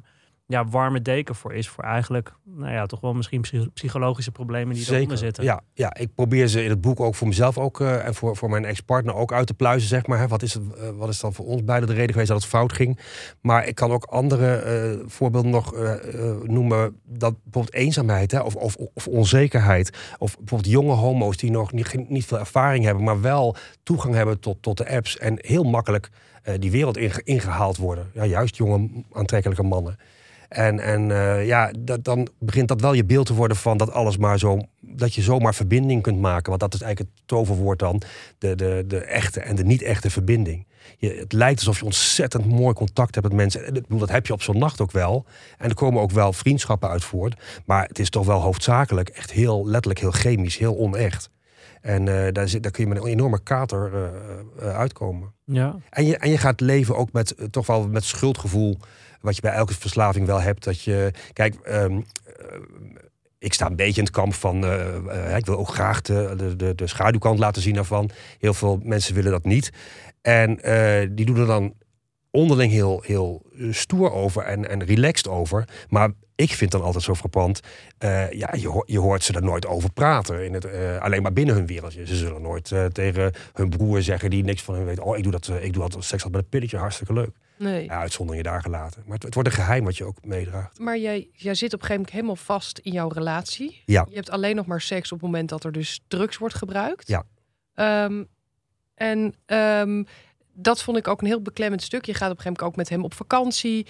ja, 0.50 0.68
warme 0.68 1.02
deken 1.02 1.36
voor 1.36 1.54
is. 1.54 1.70
Voor 1.70 1.84
eigenlijk, 1.84 2.34
nou 2.44 2.72
ja, 2.72 2.86
toch 2.86 3.00
wel 3.02 3.14
misschien 3.14 3.42
psy- 3.42 3.70
psychologische 3.74 4.32
problemen 4.32 4.76
die 4.76 4.94
eronder 4.94 5.18
zitten. 5.18 5.44
Ja, 5.44 5.62
ja, 5.74 5.96
ik 5.96 6.16
probeer 6.16 6.48
ze 6.48 6.64
in 6.64 6.70
het 6.70 6.82
boek 6.82 7.00
ook 7.00 7.16
voor 7.16 7.28
mezelf 7.28 7.58
ook, 7.58 7.82
eh, 7.82 8.06
en 8.06 8.16
voor, 8.16 8.36
voor 8.36 8.50
mijn 8.50 8.66
ex-partner 8.66 9.16
ook 9.16 9.34
uit 9.34 9.48
te 9.48 9.54
pluizen, 9.54 9.90
zeg 9.90 10.08
maar. 10.08 10.20
Hè. 10.20 10.28
Wat, 10.28 10.42
is 10.42 10.54
het, 10.54 10.64
eh, 10.74 10.90
wat 10.90 11.10
is 11.10 11.20
dan 11.20 11.34
voor 11.34 11.46
ons 11.46 11.64
beide 11.64 11.86
de 11.86 11.94
reden 11.94 12.12
geweest 12.12 12.30
dat 12.30 12.38
het 12.42 12.50
fout 12.50 12.74
ging? 12.74 13.00
Maar 13.42 13.68
ik 13.68 13.76
kan 13.76 13.92
ook 13.92 14.04
andere 14.04 14.56
eh, 14.56 15.00
voorbeelden 15.06 15.52
nog 15.52 15.74
noemen. 16.44 17.00
Dat 17.04 17.34
bijvoorbeeld 17.44 17.74
eenzaamheid 17.76 18.32
hè, 18.32 18.40
of, 18.40 18.56
of, 18.56 18.76
of 18.94 19.08
onzekerheid. 19.08 19.98
Of 20.18 20.38
bijvoorbeeld 20.38 20.72
jonge 20.72 20.94
homo's 20.94 21.38
die 21.38 21.52
nog 21.52 21.72
niet, 21.72 22.10
niet 22.10 22.26
veel 22.26 22.40
ervaring 22.40 22.86
hebben, 22.86 23.04
maar 23.04 23.22
wel 23.22 23.56
toegang 23.84 24.14
hebben 24.14 24.40
tot, 24.40 24.62
tot 24.62 24.78
de 24.78 24.90
apps. 24.90 25.18
En 25.18 25.36
heel 25.38 25.64
makkelijk 25.64 26.10
die 26.60 26.72
wereld 26.72 26.98
inge- 26.98 27.22
ingehaald 27.24 27.78
worden. 27.78 28.12
Ja, 28.14 28.26
juist 28.26 28.56
jonge 28.56 28.90
aantrekkelijke 29.14 29.64
mannen. 29.64 29.98
En, 30.50 30.80
en 30.80 31.12
eh, 31.12 31.46
ja, 31.46 31.72
dat, 31.80 32.04
dan 32.04 32.28
begint 32.40 32.68
dat 32.68 32.82
wel 32.82 32.94
je 32.94 33.06
beeld 33.06 33.26
te 33.26 33.34
worden 33.34 33.58
van 33.58 33.78
dat 33.78 33.92
alles 33.92 34.18
maar 34.18 34.40
zo. 34.40 34.60
Dat 34.80 35.14
je 35.14 35.22
zomaar 35.22 35.56
verbinding 35.56 36.02
kunt 36.02 36.20
maken. 36.20 36.50
Want 36.50 36.60
dat 36.62 36.74
is 36.74 36.82
eigenlijk 36.82 37.12
het 37.16 37.28
toverwoord 37.28 37.80
dan. 37.80 38.02
De, 38.38 38.56
de, 38.56 38.84
de 38.88 39.00
echte 39.00 39.40
en 39.40 39.56
de 39.56 39.64
niet-echte 39.64 40.10
verbinding. 40.10 40.68
Je, 40.98 41.10
het 41.14 41.34
lijkt 41.34 41.60
alsof 41.60 41.80
je 41.80 41.86
ontzettend 41.86 42.46
mooi 42.46 42.74
contact 42.74 43.16
hebt 43.16 43.28
met 43.28 43.36
mensen. 43.36 43.68
Ik 43.68 43.74
bedoel, 43.74 44.00
Dat 44.00 44.10
heb 44.10 44.26
je 44.26 44.34
op 44.34 44.42
zo'n 44.42 44.58
nacht 44.58 44.82
ook 44.82 44.92
wel. 44.92 45.26
En 45.58 45.70
er 45.70 45.76
komen 45.76 46.02
ook 46.02 46.12
wel 46.12 46.34
vriendschappen 46.34 46.90
uit 46.90 47.04
voort. 47.04 47.42
Maar 47.66 47.88
het 47.88 48.00
is 48.00 48.10
toch 48.10 48.26
wel 48.26 48.42
hoofdzakelijk 48.42 49.10
echt 49.10 49.32
heel 49.32 49.66
letterlijk, 49.66 50.00
heel 50.00 50.12
chemisch, 50.12 50.58
heel 50.58 50.78
onecht. 50.78 51.30
En 51.82 52.26
eh, 52.26 52.34
daar, 52.34 52.48
zit, 52.48 52.64
daar 52.64 52.72
kun 52.72 52.84
je 52.84 52.90
met 52.90 53.04
een 53.04 53.10
enorme 53.10 53.44
kater 53.44 53.92
eh, 53.94 54.78
uitkomen. 54.78 55.34
Ja. 55.44 55.76
En 55.90 56.06
je, 56.06 56.18
en 56.18 56.30
je 56.30 56.38
gaat 56.38 56.60
leven 56.60 56.96
ook 56.96 57.12
met 57.12 57.36
toch 57.52 57.68
wel 57.68 57.88
met 57.88 58.04
schuldgevoel. 58.04 58.78
Wat 59.22 59.36
je 59.36 59.42
bij 59.42 59.52
elke 59.52 59.74
verslaving 59.74 60.26
wel 60.26 60.42
hebt. 60.42 60.64
Dat 60.64 60.82
je. 60.82 61.12
Kijk, 61.34 61.56
ehm, 61.56 61.94
eh, 61.94 62.60
ik 63.40 63.54
sta 63.54 63.66
een 63.66 63.76
beetje 63.76 64.00
in 64.00 64.08
het 64.08 64.16
kamp 64.16 64.34
van. 64.34 64.64
eh, 64.64 65.30
eh, 65.30 65.38
ik 65.38 65.46
wil 65.46 65.58
ook 65.58 65.70
graag 65.70 66.02
de, 66.02 66.54
de, 66.58 66.76
de, 66.76 66.88
schaduwkant 66.88 67.40
laten 67.40 67.62
zien 67.62 67.74
daarvan. 67.74 68.10
Heel 68.40 68.54
veel 68.54 68.80
mensen 68.84 69.16
willen 69.16 69.32
dat 69.32 69.46
niet. 69.46 69.70
En 70.22 70.56
die 71.16 71.26
doen 71.26 71.38
er 71.38 71.46
dan 71.46 71.74
onderling 72.32 72.72
heel, 72.72 73.04
heel 73.06 73.46
stoer 73.72 74.12
over 74.12 74.44
en, 74.44 74.70
en 74.70 74.84
relaxed 74.84 75.28
over. 75.28 75.68
Maar 75.88 76.12
ik 76.36 76.52
vind 76.52 76.72
dan 76.72 76.82
altijd 76.82 77.04
zo 77.04 77.16
frappant. 77.16 77.60
ja, 78.32 78.54
je, 78.54 78.84
je 78.86 79.00
hoort 79.00 79.24
ze 79.24 79.34
er 79.34 79.44
nooit 79.44 79.68
over 79.68 79.92
praten. 79.92 80.46
In 80.46 80.54
het, 80.54 80.68
alleen 81.00 81.22
maar 81.22 81.34
binnen 81.34 81.56
hun 81.56 81.66
wereldje. 81.66 82.06
Ze 82.06 82.16
zullen 82.16 82.42
nooit 82.42 82.72
tegen 82.92 83.32
hun 83.54 83.70
broer 83.70 84.02
zeggen 84.02 84.30
die 84.30 84.44
niks 84.44 84.62
van 84.62 84.76
hun 84.76 84.86
weet. 84.86 85.00
Oh, 85.00 85.18
ik 85.18 85.24
doe 85.24 85.32
dat. 85.32 85.52
ik 85.62 85.74
doe 85.74 85.84
altijd 85.84 86.04
seks 86.04 86.24
had 86.24 86.32
met 86.32 86.42
een 86.42 86.50
pilletje. 86.50 86.78
Hartstikke 86.78 87.14
leuk. 87.14 87.36
Nee. 87.60 87.86
Ja, 87.86 88.00
uitzonderingen 88.00 88.52
daar 88.52 88.62
gelaten. 88.62 89.04
Maar 89.06 89.14
het, 89.14 89.24
het 89.24 89.34
wordt 89.34 89.50
een 89.50 89.56
geheim 89.56 89.84
wat 89.84 89.98
je 89.98 90.04
ook 90.04 90.26
meedraagt. 90.26 90.80
Maar 90.80 90.98
jij, 90.98 91.30
jij 91.34 91.56
zit 91.56 91.74
op 91.74 91.80
een 91.80 91.86
gegeven 91.86 91.96
moment 91.96 92.12
helemaal 92.12 92.36
vast 92.36 92.78
in 92.78 92.92
jouw 92.92 93.08
relatie. 93.08 93.82
Ja. 93.86 94.06
Je 94.10 94.16
hebt 94.16 94.30
alleen 94.30 94.56
nog 94.56 94.66
maar 94.66 94.82
seks 94.82 95.12
op 95.12 95.22
het 95.22 95.30
moment 95.30 95.50
dat 95.50 95.64
er 95.64 95.72
dus 95.72 96.02
drugs 96.08 96.38
wordt 96.38 96.56
gebruikt. 96.56 97.08
Ja. 97.08 97.24
Ehm, 97.74 98.24
en 98.94 99.34
ehm, 99.46 100.04
dat 100.54 100.82
vond 100.82 100.98
ik 100.98 101.08
ook 101.08 101.22
een 101.22 101.28
heel 101.28 101.42
beklemmend 101.42 101.82
stuk. 101.82 102.06
Je 102.06 102.14
gaat 102.14 102.32
op 102.32 102.38
een 102.38 102.42
gegeven 102.42 102.64
moment 102.64 102.72
ook 102.72 102.76
met 102.76 102.90
hem 102.90 103.04
op 103.04 103.14
vakantie 103.14 103.88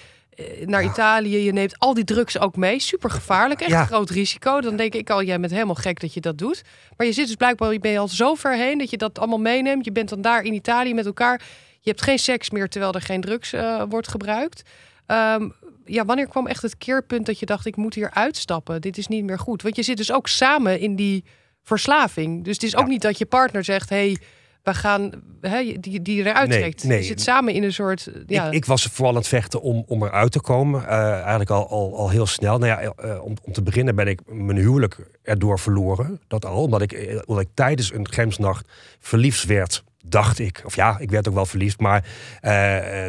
naar 0.66 0.84
Ja. 0.84 0.90
Italië. 0.90 1.38
Je 1.38 1.52
neemt 1.54 1.80
al 1.80 1.94
die 1.94 2.04
drugs 2.04 2.40
ook 2.40 2.56
mee. 2.56 2.80
Super 2.80 3.10
gevaarlijk, 3.10 3.60
echt 3.62 3.70
Ja. 3.70 3.86
groot 3.86 4.10
risico. 4.10 4.62
Dan 4.62 4.76
denk 4.76 4.94
ik 4.94 5.10
al, 5.10 5.24
jij 5.24 5.40
bent 5.40 5.52
helemaal 5.52 5.76
gek 5.76 6.00
dat 6.00 6.14
je 6.14 6.20
dat 6.22 6.38
doet. 6.38 6.62
Maar 6.98 7.08
je 7.08 7.14
zit 7.14 7.28
dus 7.28 7.36
blijkbaar, 7.36 7.74
je 7.74 7.80
bent 7.80 7.98
al 7.98 8.08
zo 8.08 8.36
ver 8.36 8.56
heen 8.56 8.78
dat 8.78 8.90
je 8.90 8.98
dat 8.98 9.20
allemaal 9.20 9.40
meeneemt. 9.40 9.86
Je 9.86 9.92
bent 9.92 10.10
dan 10.10 10.22
daar 10.22 10.44
in 10.44 10.54
Italië 10.54 10.94
met 10.94 11.06
elkaar. 11.06 11.42
Je 11.82 11.90
hebt 11.90 12.02
geen 12.02 12.20
seks 12.20 12.50
meer 12.50 12.70
terwijl 12.70 12.94
er 12.94 13.02
geen 13.02 13.22
drugs 13.22 13.54
eh, 13.54 13.84
wordt 13.90 14.08
gebruikt. 14.08 14.62
Ehm, 15.06 15.50
ja, 15.86 16.06
wanneer 16.06 16.28
kwam 16.28 16.48
echt 16.48 16.62
het 16.62 16.78
keerpunt 16.78 17.26
dat 17.26 17.40
je 17.40 17.46
dacht, 17.46 17.66
ik 17.66 17.76
moet 17.76 17.94
hier 17.94 18.12
uitstappen? 18.12 18.82
Dit 18.82 18.98
is 18.98 19.08
niet 19.08 19.24
meer 19.24 19.40
goed. 19.40 19.62
Want 19.62 19.76
je 19.76 19.84
zit 19.84 19.98
dus 19.98 20.12
ook 20.12 20.28
samen 20.28 20.80
in 20.80 20.96
die 20.96 21.24
verslaving. 21.64 22.44
Dus 22.44 22.54
het 22.54 22.64
is 22.64 22.76
ook 22.76 22.82
Ja. 22.86 22.88
niet 22.88 23.02
dat 23.02 23.18
je 23.18 23.26
partner 23.26 23.64
zegt, 23.64 23.90
hey, 23.90 24.18
we 24.64 24.74
gaan 24.74 25.12
hè, 25.42 25.74
die, 25.80 26.02
die 26.02 26.24
eruit 26.24 26.50
Nee, 26.50 26.60
trekt. 26.60 26.84
nee. 26.84 26.98
Je 26.98 27.04
zit 27.04 27.22
samen 27.22 27.54
in 27.54 27.64
een 27.64 27.74
soort. 27.74 28.10
Ja, 28.28 28.48
Ik, 28.48 28.54
ik 28.54 28.66
was 28.66 28.84
vooral 28.84 29.14
aan 29.14 29.20
het 29.20 29.28
vechten 29.28 29.62
om, 29.62 29.84
om 29.88 30.04
eruit 30.04 30.32
te 30.32 30.42
komen. 30.42 30.88
Eh, 30.88 31.12
eigenlijk 31.12 31.50
al, 31.50 31.70
al, 31.70 31.98
al 31.98 32.10
heel 32.10 32.26
snel. 32.26 32.58
Nou 32.58 32.72
ja, 32.72 32.94
eh, 32.96 33.24
om, 33.24 33.34
om 33.44 33.54
te 33.54 33.62
beginnen 33.62 33.96
ben 33.96 34.08
ik 34.08 34.22
mijn 34.26 34.58
huwelijk 34.58 34.98
erdoor 35.24 35.60
verloren. 35.60 36.22
Dat 36.28 36.46
al, 36.46 36.64
omdat 36.64 36.82
ik, 36.82 36.92
eh, 36.92 37.20
omdat 37.26 37.44
ik 37.44 37.50
tijdens 37.54 37.94
een 37.94 38.12
gemsnacht 38.12 38.70
verliefd 39.00 39.46
werd, 39.46 39.84
dacht 40.06 40.40
ik. 40.40 40.62
Of 40.66 40.76
ja, 40.76 40.98
ik 41.00 41.10
werd 41.12 41.28
ook 41.28 41.34
wel 41.34 41.46
verliefd. 41.46 41.80
Maar 41.80 42.06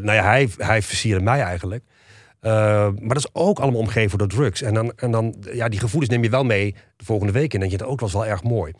nou 0.02 0.12
ja, 0.12 0.22
hij, 0.24 0.48
hij 0.56 0.82
versierde 0.82 1.24
mij 1.24 1.40
eigenlijk. 1.42 1.84
Maar 2.40 3.08
dat 3.08 3.16
is 3.16 3.28
ook 3.32 3.58
allemaal 3.58 3.80
omgeven 3.80 4.18
door 4.18 4.28
drugs. 4.28 4.62
En 4.62 4.74
dan, 4.74 4.92
en 4.96 5.10
dan, 5.10 5.34
ja, 5.52 5.68
die 5.68 5.80
gevoelens 5.80 6.10
neem 6.12 6.22
je 6.22 6.30
wel 6.30 6.44
mee 6.44 6.74
de 6.96 7.04
volgende 7.04 7.32
week. 7.32 7.54
En 7.54 7.60
denk 7.60 7.72
je, 7.72 7.78
dat 7.78 7.88
ook 7.88 8.00
was 8.00 8.12
wel 8.12 8.26
erg 8.26 8.42
mooi. 8.42 8.72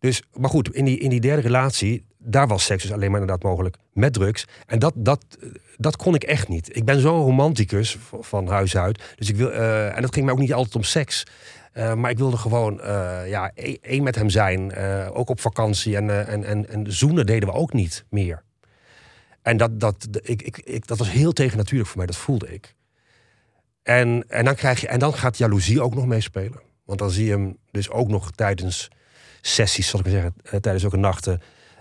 Dus, 0.00 0.22
maar 0.32 0.50
goed, 0.50 0.74
in 0.74 0.84
die, 0.84 0.98
in 0.98 1.10
die 1.10 1.20
derde 1.20 1.42
relatie, 1.42 2.04
daar 2.18 2.46
was 2.46 2.64
seks 2.64 2.82
dus 2.82 2.92
alleen 2.92 3.10
maar 3.10 3.20
inderdaad 3.20 3.50
mogelijk 3.50 3.76
met 3.92 4.12
drugs. 4.12 4.44
En 4.66 4.78
dat, 4.78 4.92
dat, 4.96 5.24
dat 5.76 5.96
kon 5.96 6.14
ik 6.14 6.22
echt 6.22 6.48
niet. 6.48 6.76
Ik 6.76 6.84
ben 6.84 7.00
zo'n 7.00 7.22
romanticus 7.22 7.98
van 8.20 8.48
huis 8.48 8.76
uit. 8.76 9.02
Dus 9.16 9.28
ik 9.28 9.36
wil, 9.36 9.50
eh, 9.50 9.96
en 9.96 10.02
dat 10.02 10.12
ging 10.12 10.24
mij 10.24 10.34
ook 10.34 10.40
niet 10.40 10.52
altijd 10.52 10.76
om 10.76 10.82
seks. 10.82 11.26
Eh, 11.72 11.94
maar 11.94 12.10
ik 12.10 12.18
wilde 12.18 12.36
gewoon 12.36 12.80
eh, 12.80 13.28
ja, 13.28 13.50
e- 13.54 13.76
één 13.80 14.02
met 14.02 14.14
hem 14.14 14.30
zijn. 14.30 14.76
ook 15.12 15.28
op 15.28 15.40
vakantie. 15.40 15.96
En, 15.96 16.26
en, 16.26 16.44
en, 16.44 16.68
en 16.68 16.92
zoenen 16.92 17.26
deden 17.26 17.48
we 17.48 17.54
ook 17.54 17.72
niet 17.72 18.04
meer. 18.10 18.42
En 19.42 19.56
dat, 19.56 19.80
dat, 19.80 20.08
ik, 20.22 20.42
ik, 20.42 20.58
ik, 20.58 20.86
dat 20.86 20.98
was 20.98 21.10
heel 21.10 21.32
tegennatuurlijk 21.32 21.88
voor 21.88 21.98
mij, 21.98 22.06
dat 22.06 22.16
voelde 22.16 22.52
ik. 22.52 22.74
En, 23.82 24.24
en, 24.28 24.44
dan 24.44 24.54
krijg 24.54 24.80
je, 24.80 24.88
en 24.88 24.98
dan 24.98 25.14
gaat 25.14 25.38
jaloezie 25.38 25.82
ook 25.82 25.94
nog 25.94 26.06
meespelen. 26.06 26.60
Want 26.84 26.98
dan 26.98 27.10
zie 27.10 27.24
je 27.24 27.30
hem 27.30 27.56
dus 27.70 27.90
ook 27.90 28.08
nog 28.08 28.30
tijdens 28.30 28.88
sessies, 29.40 29.88
zal 29.88 30.00
ik 30.00 30.06
maar 30.06 30.14
zeggen, 30.14 30.60
tijdens 30.60 30.84
ook 30.84 30.96
nachten 30.96 31.40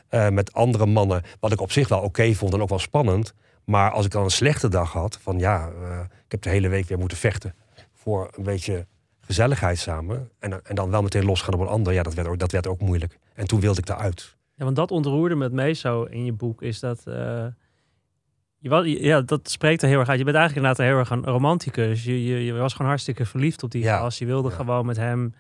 eh, 0.10 0.30
met 0.30 0.54
andere 0.54 0.86
mannen. 0.86 1.22
Wat 1.40 1.52
ik 1.52 1.62
op 1.62 1.72
zich 1.72 1.88
wel 1.88 2.00
oké 2.00 2.34
vond 2.34 2.54
en 2.54 2.62
ook 2.62 2.70
wel 2.70 2.80
spannend. 2.80 3.34
Maar 3.64 3.92
als 3.92 4.06
ik 4.06 4.12
dan 4.12 4.24
een 4.24 4.30
slechte 4.30 4.68
dag 4.68 4.92
had, 4.92 5.20
van 5.22 5.40
ja, 5.40 5.70
eh, 5.82 6.00
ik 6.26 6.32
heb 6.32 6.42
de 6.42 6.50
hele 6.50 6.68
week 6.68 6.88
weer 6.88 6.98
moeten 6.98 7.18
vechten 7.18 7.56
voor 7.94 8.30
een 8.38 8.44
beetje 8.44 8.86
gezelligheid 9.22 9.78
samen. 9.78 10.30
En, 10.40 10.50
dan- 10.50 10.60
en 10.64 10.76
dan 10.76 10.90
wel 10.90 11.02
meteen 11.02 11.26
losgaan 11.26 11.54
op 11.54 11.60
een 11.60 11.68
ander, 11.68 11.94
ja, 11.94 12.04
dat 12.04 12.14
werd, 12.14 12.28
ook, 12.28 12.40
dat 12.40 12.52
werd 12.52 12.68
ook 12.68 12.80
moeilijk. 12.80 13.18
En 13.34 13.48
toen 13.48 13.60
wilde 13.60 13.80
ik 13.80 13.86
daaruit. 13.86 14.36
Ja, 14.56 14.64
want 14.64 14.76
dat 14.76 14.92
ontroerde 14.92 15.36
me 15.36 15.50
meest 15.50 15.82
zo 15.82 16.04
in 16.04 16.26
je 16.26 16.32
boek, 16.34 16.62
is 16.62 16.80
dat... 16.80 17.02
eh, 17.06 17.46
je, 18.60 18.70
wa- 18.70 18.84
ja, 18.84 19.22
dat 19.22 19.50
spreekt 19.50 19.82
er 19.82 19.88
heel 19.90 20.00
erg 20.00 20.10
uit. 20.10 20.18
Je 20.20 20.24
bent 20.26 20.36
eigenlijk 20.38 20.68
inderdaad 20.68 20.92
heel 20.94 21.00
erg 21.00 21.10
een 21.26 21.32
romanticus. 21.34 22.04
Je, 22.04 22.24
je, 22.24 22.44
je 22.46 22.54
was 22.54 22.72
gewoon 22.74 22.88
hartstikke 22.88 23.26
verliefd 23.26 23.64
op 23.64 23.72
die 23.72 23.84
Ja. 23.84 23.98
gast. 23.98 24.20
Je 24.20 24.26
wilde 24.26 24.50
Ja. 24.50 24.56
gewoon 24.56 24.86
met 24.86 24.98
hem 24.98 25.34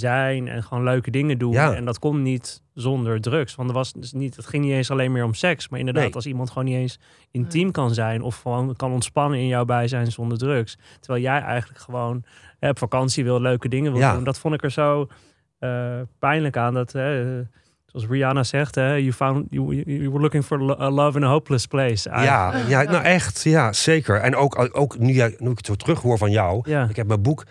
zijn 0.00 0.48
en 0.48 0.62
gewoon 0.62 0.84
leuke 0.84 1.10
dingen 1.10 1.38
doen. 1.38 1.52
Ja. 1.52 1.74
En 1.74 1.84
dat 1.84 1.98
kon 1.98 2.22
niet 2.22 2.62
zonder 2.74 3.20
drugs. 3.20 3.54
Want 3.54 3.68
er 3.68 3.74
was 3.74 3.92
dus 3.92 4.12
niet, 4.12 4.36
het 4.36 4.46
ging 4.46 4.64
niet 4.64 4.72
eens 4.72 4.90
alleen 4.90 5.12
meer 5.12 5.24
om 5.24 5.34
seks. 5.34 5.68
Maar 5.68 5.78
inderdaad, 5.78 6.04
Nee. 6.04 6.14
als 6.14 6.26
iemand 6.26 6.48
gewoon 6.48 6.64
niet 6.64 6.76
eens 6.76 6.98
intiem 7.30 7.70
kan 7.70 7.94
zijn... 7.94 8.22
of 8.22 8.40
gewoon 8.40 8.76
kan 8.76 8.92
ontspannen 8.92 9.38
in 9.38 9.46
jouw 9.46 9.64
bijzijn 9.64 10.12
zonder 10.12 10.38
drugs. 10.38 10.78
Terwijl 11.00 11.22
jij 11.24 11.40
eigenlijk 11.40 11.80
gewoon 11.80 12.22
hè, 12.58 12.68
op 12.68 12.78
vakantie 12.78 13.24
wil, 13.24 13.40
leuke 13.40 13.68
dingen 13.68 13.92
wil 13.92 14.00
Ja. 14.00 14.14
doen. 14.14 14.24
Dat 14.24 14.38
vond 14.38 14.54
ik 14.54 14.62
er 14.62 14.70
zo 14.70 15.06
eh, 15.58 16.00
pijnlijk 16.18 16.56
aan. 16.56 16.74
Dat, 16.74 16.92
hè, 16.92 17.40
zoals 17.86 18.06
Rihanna 18.06 18.42
zegt, 18.42 18.74
hè, 18.74 18.94
you, 18.94 19.12
found, 19.12 19.46
you, 19.50 19.66
were 20.10 20.20
looking 20.20 20.44
for 20.44 20.80
a 20.80 20.90
love 20.90 21.18
in 21.18 21.24
a 21.24 21.28
hopeless 21.28 21.66
place. 21.66 22.08
Ja, 22.10 22.56
ja, 22.68 22.82
nou 22.92 23.04
echt, 23.04 23.42
ja, 23.42 23.72
zeker. 23.72 24.16
En 24.20 24.36
ook, 24.36 24.68
ook 24.72 24.98
nu, 24.98 25.12
jij- 25.12 25.34
nu 25.38 25.50
ik 25.50 25.56
het 25.56 25.66
zo 25.66 25.74
terug 25.74 26.00
hoor 26.00 26.18
van 26.18 26.30
jou. 26.30 26.60
Ja. 26.70 26.86
Ik 26.88 26.96
heb 26.96 27.06
mijn 27.06 27.22
boek 27.22 27.44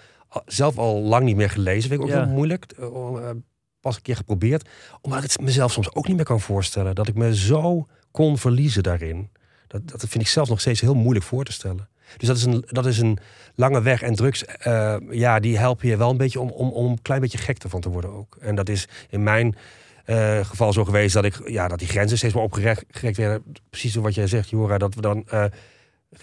zelf 0.45 0.77
al 0.77 1.01
lang 1.01 1.23
niet 1.25 1.35
meer 1.35 1.49
gelezen. 1.49 1.89
Vind 1.89 2.01
ik 2.01 2.07
ook 2.07 2.13
Ja. 2.13 2.23
heel 2.23 2.33
moeilijk. 2.33 2.65
eh, 2.79 2.85
eh, 2.85 3.35
Pas 3.81 3.95
een 3.95 4.01
keer 4.01 4.15
geprobeerd. 4.15 4.69
Omdat 5.01 5.23
ik 5.23 5.31
het 5.31 5.41
mezelf 5.41 5.71
soms 5.71 5.93
ook 5.93 6.07
niet 6.07 6.15
meer 6.15 6.25
kan 6.25 6.41
voorstellen. 6.41 6.95
Dat 6.95 7.07
ik 7.07 7.15
me 7.15 7.35
zo 7.35 7.87
kon 8.11 8.37
verliezen 8.37 8.83
daarin. 8.83 9.29
Dat, 9.67 9.87
dat 9.89 9.99
vind 9.99 10.23
ik 10.23 10.27
zelf 10.29 10.49
nog 10.49 10.59
steeds 10.59 10.81
heel 10.81 10.95
moeilijk 10.95 11.25
voor 11.25 11.43
te 11.43 11.51
stellen. 11.51 11.89
Dus 12.17 12.27
dat 12.27 12.37
is 12.37 12.43
een, 12.43 12.63
dat 12.67 12.85
is 12.85 12.99
een 12.99 13.17
lange 13.55 13.81
weg. 13.81 14.01
En 14.01 14.15
drugs, 14.15 14.45
eh, 14.45 14.95
ja, 15.09 15.39
die 15.39 15.57
helpen 15.57 15.87
je 15.87 15.97
wel 15.97 16.09
een 16.09 16.17
beetje 16.17 16.39
om, 16.39 16.49
om, 16.49 16.69
om 16.69 16.91
een 16.91 17.01
klein 17.01 17.21
beetje 17.21 17.37
gek 17.37 17.63
ervan 17.63 17.81
te 17.81 17.89
worden 17.89 18.11
ook. 18.13 18.37
En 18.39 18.55
dat 18.55 18.69
is 18.69 18.87
in 19.09 19.23
mijn 19.23 19.55
geval 20.43 20.73
zo 20.73 20.85
geweest 20.85 21.13
dat, 21.13 21.25
ik, 21.25 21.49
ja, 21.49 21.67
dat 21.67 21.79
die 21.79 21.87
grenzen 21.87 22.17
steeds 22.17 22.33
meer 22.33 22.43
opgerekt 22.43 23.17
werden. 23.17 23.43
Precies 23.69 23.95
wat 23.95 24.15
jij 24.15 24.27
zegt, 24.27 24.49
Jora. 24.49 24.77
Dat 24.77 24.95
we 24.95 25.01
dan 25.01 25.25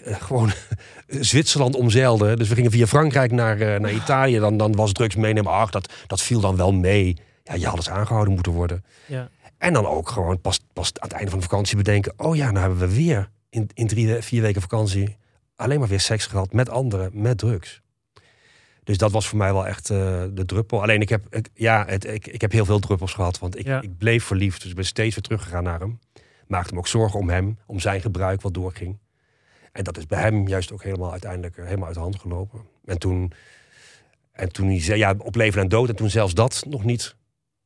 gewoon 0.03 0.51
Zwitserland 1.07 1.75
omzeilden. 1.75 2.37
Dus 2.37 2.49
we 2.49 2.55
gingen 2.55 2.71
via 2.71 2.87
Frankrijk 2.87 3.31
naar, 3.31 3.59
eh, 3.59 3.79
naar 3.79 3.91
Italië. 3.93 4.39
Dan, 4.39 4.57
dan 4.57 4.75
was 4.75 4.91
drugs 4.91 5.15
meenemen. 5.15 5.51
Ach, 5.51 5.69
dat, 5.69 5.93
dat 6.07 6.21
viel 6.21 6.39
dan 6.39 6.55
wel 6.55 6.73
mee. 6.73 7.17
Ja, 7.43 7.53
je 7.53 7.65
had 7.65 7.75
eens 7.75 7.89
aangehouden 7.89 8.33
moeten 8.33 8.51
worden. 8.51 8.85
Ja. 9.05 9.29
En 9.57 9.73
dan 9.73 9.85
ook 9.85 10.09
gewoon 10.09 10.41
pas, 10.41 10.59
pas 10.73 10.91
aan 10.93 11.07
het 11.07 11.11
einde 11.11 11.29
van 11.29 11.39
de 11.39 11.45
vakantie 11.45 11.77
bedenken... 11.77 12.13
oh 12.17 12.35
ja, 12.35 12.51
nou 12.51 12.59
hebben 12.59 12.87
we 12.89 12.95
weer 12.95 13.29
in, 13.49 13.69
in 13.73 13.87
drie, 13.87 14.21
vier 14.21 14.41
weken 14.41 14.61
vakantie... 14.61 15.17
alleen 15.55 15.79
maar 15.79 15.87
weer 15.87 15.99
seks 15.99 16.25
gehad 16.25 16.53
met 16.53 16.69
anderen, 16.69 17.09
met 17.13 17.37
drugs. 17.37 17.81
Dus 18.83 18.97
dat 18.97 19.11
was 19.11 19.27
voor 19.27 19.37
mij 19.37 19.53
wel 19.53 19.67
echt 19.67 19.89
uh, 19.89 19.97
de 20.31 20.45
druppel. 20.45 20.81
Alleen 20.81 21.01
ik 21.01 21.09
heb, 21.09 21.35
ik, 21.35 21.49
ja, 21.53 21.85
het, 21.87 22.05
ik, 22.05 22.27
ik 22.27 22.41
heb 22.41 22.51
heel 22.51 22.65
veel 22.65 22.79
druppels 22.79 23.13
gehad. 23.13 23.39
Want 23.39 23.59
ik, 23.59 23.65
Ja. 23.65 23.81
ik 23.81 23.97
bleef 23.97 24.23
verliefd. 24.23 24.61
Dus 24.61 24.69
ik 24.69 24.75
ben 24.75 24.85
steeds 24.85 25.15
weer 25.15 25.23
teruggegaan 25.23 25.63
naar 25.63 25.79
hem. 25.79 25.99
Maakte 26.47 26.73
me 26.73 26.79
ook 26.79 26.87
zorgen 26.87 27.19
om 27.19 27.29
hem. 27.29 27.57
Om 27.65 27.79
zijn 27.79 28.01
gebruik 28.01 28.41
wat 28.41 28.53
doorging. 28.53 28.97
En 29.77 29.83
dat 29.83 29.97
is 29.97 30.05
bij 30.05 30.21
hem 30.21 30.47
juist 30.47 30.71
ook 30.71 30.83
helemaal 30.83 31.11
uiteindelijk 31.11 31.57
eh, 31.57 31.63
helemaal 31.65 31.85
uit 31.85 31.95
de 31.95 32.01
hand 32.01 32.19
gelopen. 32.19 32.61
En 32.85 32.99
toen, 32.99 33.31
en 34.31 34.51
toen 34.51 34.67
hij 34.67 34.81
zei, 34.81 34.97
ja, 34.99 35.15
op 35.17 35.35
leven 35.35 35.61
en 35.61 35.67
dood. 35.69 35.89
En 35.89 35.95
toen 35.95 36.09
zelfs 36.09 36.33
dat 36.33 36.63
nog 36.67 36.83
niet 36.83 37.15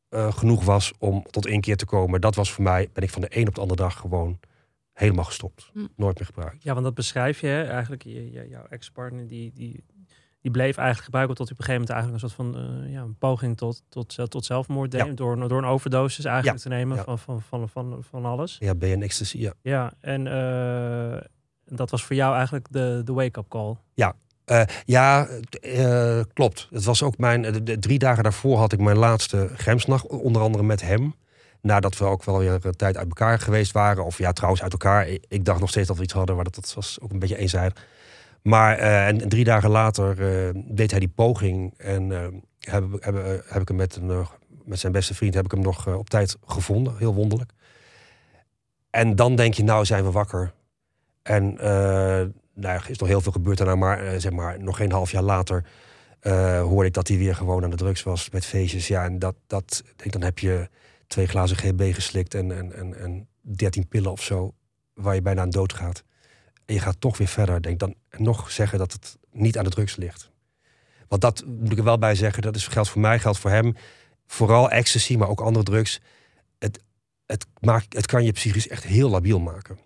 eh, 0.10 0.34
genoeg 0.34 0.64
was 0.64 0.94
om 1.00 1.24
tot 1.30 1.46
één 1.46 1.62
keer 1.62 1.78
te 1.78 1.86
komen. 1.86 2.22
Dat 2.22 2.36
was 2.36 2.52
voor 2.52 2.64
mij, 2.64 2.90
ben 2.94 3.04
ik 3.04 3.10
van 3.10 3.22
de 3.22 3.28
een 3.38 3.48
op 3.48 3.56
de 3.56 3.62
andere 3.62 3.82
dag 3.82 3.98
gewoon 4.00 4.40
helemaal 4.94 5.24
gestopt. 5.24 5.70
Hm. 5.74 5.86
Nooit 5.96 6.18
meer 6.18 6.26
gebruikt. 6.28 6.64
Ja, 6.64 6.74
want 6.74 6.86
dat 6.86 6.94
beschrijf 6.94 7.40
je 7.42 7.48
hè? 7.48 7.64
eigenlijk. 7.64 8.04
Je, 8.04 8.32
je- 8.32 8.48
jouw 8.50 8.66
ex-partner 8.70 9.28
die, 9.28 9.52
die, 9.54 9.84
die 10.42 10.52
bleef 10.52 10.78
eigenlijk 10.78 11.04
gebruiken 11.06 11.36
tot 11.36 11.48
hij 11.50 11.58
op 11.58 11.60
een 11.60 11.66
gegeven 11.74 11.96
moment 11.96 12.24
eigenlijk 12.24 12.24
een 12.24 12.30
soort 12.30 12.64
van 12.74 12.84
eh, 12.86 12.94
ja, 12.94 13.02
een 13.02 13.18
poging 13.18 13.58
tot, 13.58 13.84
tot, 13.90 14.30
tot 14.32 14.46
zelfmoord 14.46 14.92
deed. 14.92 15.06
Ja. 15.06 15.14
Door, 15.14 15.48
door 15.48 15.58
een 15.58 15.66
overdosis 15.66 16.26
eigenlijk 16.26 16.58
Ja. 16.58 16.64
te 16.64 16.70
nemen 16.70 16.98
Ja. 16.98 17.04
van, 17.04 17.20
van, 17.20 17.42
van, 17.42 17.70
van, 17.70 17.98
van 18.04 18.26
alles. 18.26 18.56
Ja, 18.60 18.76
ben 18.76 18.90
je 18.90 18.96
een 18.96 19.02
ecstasy? 19.04 19.38
Ja. 19.38 19.54
Ja, 19.62 19.94
en 20.00 20.28
dat 21.72 21.90
was 21.90 22.04
voor 22.04 22.16
jou 22.16 22.36
eigenlijk 22.36 22.68
de, 22.70 23.02
de 23.06 23.14
wake-up 23.14 23.48
call. 23.50 23.76
Eh, 24.52 24.62
ja, 24.86 25.28
eh, 25.62 26.20
klopt. 26.34 26.68
Het 26.72 26.84
was 26.84 27.04
ook 27.04 27.18
mijn. 27.18 27.64
De, 27.64 27.80
drie 27.80 28.00
dagen 28.00 28.24
daarvoor 28.24 28.58
had 28.58 28.74
ik 28.74 28.80
mijn 28.80 28.98
laatste 28.98 29.50
gremsnacht, 29.56 30.08
onder 30.08 30.42
andere 30.42 30.64
met 30.64 30.82
hem. 30.82 31.16
Nadat 31.62 31.98
we 31.98 32.06
ook 32.06 32.24
wel 32.24 32.38
weer 32.38 32.60
een 32.62 32.76
tijd 32.76 32.98
uit 32.98 33.08
elkaar 33.08 33.40
geweest 33.40 33.72
waren. 33.72 34.06
Of 34.06 34.18
ja, 34.18 34.32
trouwens 34.32 34.64
uit 34.64 34.72
elkaar. 34.72 35.08
Ik, 35.08 35.46
dacht 35.46 35.60
nog 35.60 35.70
steeds 35.70 35.88
dat 35.88 35.98
we 35.98 36.04
iets 36.04 36.14
hadden, 36.14 36.36
maar 36.36 36.44
dat, 36.44 36.56
dat 36.56 36.74
was 36.74 36.98
ook 37.02 37.12
een 37.12 37.20
beetje 37.20 37.38
eenzijdig. 37.38 37.86
Maar 38.42 38.78
eh, 38.78 39.08
en, 39.08 39.30
drie 39.30 39.44
dagen 39.44 39.70
later 39.70 40.16
deed 40.76 40.92
hij 40.92 41.00
die 41.00 41.12
poging. 41.16 41.74
En 41.78 42.10
heb, 42.60 42.84
heb, 43.00 43.44
heb 43.48 43.62
ik 43.62 43.68
hem 43.68 43.78
met, 43.78 43.96
een, 43.96 44.26
met 44.66 44.80
zijn 44.80 44.92
beste 44.92 45.14
vriend 45.14 45.34
heb 45.34 45.46
ik 45.46 45.52
hem 45.52 45.62
nog 45.62 45.88
op 45.88 46.10
tijd 46.10 46.38
gevonden. 46.46 46.98
Heel 46.98 47.14
wonderlijk. 47.14 47.52
En 48.90 49.16
dan 49.16 49.36
denk 49.36 49.54
je, 49.54 49.64
nou 49.64 49.86
zijn 49.86 50.04
we 50.04 50.12
wakker. 50.12 50.54
En 51.22 51.58
eh, 51.58 52.28
nou, 52.54 52.76
er 52.76 52.90
is 52.90 52.98
nog 52.98 53.08
heel 53.08 53.22
veel 53.22 53.32
gebeurd 53.32 53.58
daarna, 53.58 53.76
maar 53.76 54.06
eh, 54.06 54.20
zeg 54.20 54.32
maar 54.32 54.60
nog 54.60 54.78
geen 54.78 54.92
half 54.92 55.12
jaar 55.12 55.24
later 55.24 55.66
eh, 56.20 56.62
hoorde 56.62 56.88
ik 56.88 56.94
dat 56.94 57.08
hij 57.08 57.18
weer 57.18 57.36
gewoon 57.36 57.64
aan 57.64 57.70
de 57.70 57.76
drugs 57.76 58.04
was 58.04 58.30
met 58.30 58.46
feestjes. 58.46 58.88
Ja, 58.88 59.04
en 59.04 59.20
dat, 59.20 59.36
dat 59.48 59.84
denk, 59.96 60.12
dan 60.12 60.22
heb 60.22 60.40
je 60.40 60.70
twee 61.08 61.28
glazen 61.28 61.58
GB 61.58 61.94
geslikt 61.94 62.34
en, 62.34 62.52
en, 62.52 62.76
en, 62.76 63.00
en 63.00 63.28
13 63.42 63.88
pillen 63.88 64.12
of 64.12 64.24
zo, 64.24 64.54
waar 64.94 65.16
je 65.16 65.22
bijna 65.22 65.42
aan 65.42 65.50
dood 65.50 65.74
gaat. 65.74 66.04
En 66.66 66.74
je 66.74 66.80
gaat 66.80 66.96
toch 67.00 67.18
weer 67.18 67.28
verder. 67.28 67.62
Denk 67.62 67.80
dan 67.80 67.96
nog 68.18 68.52
zeggen 68.52 68.80
dat 68.80 68.92
het 68.92 69.18
niet 69.32 69.58
aan 69.58 69.64
de 69.64 69.70
drugs 69.70 69.96
ligt. 69.96 70.32
Want 71.08 71.22
dat 71.22 71.44
moet 71.46 71.72
ik 71.72 71.78
er 71.78 71.84
wel 71.84 71.98
bij 71.98 72.16
zeggen, 72.16 72.42
dat 72.42 72.56
is 72.56 72.68
geldt 72.68 72.90
voor 72.90 73.02
mij, 73.02 73.20
geldt 73.20 73.40
voor 73.40 73.50
hem. 73.50 73.76
Vooral 74.28 74.70
ecstasy, 74.70 75.16
maar 75.16 75.30
ook 75.30 75.42
andere 75.42 75.66
drugs. 75.66 76.00
Het, 76.60 76.80
het, 77.26 77.46
maakt, 77.60 77.94
het 77.94 78.06
kan 78.06 78.24
je 78.24 78.32
psychisch 78.32 78.68
echt 78.68 78.84
heel 78.84 79.10
labiel 79.10 79.40
maken. 79.40 79.78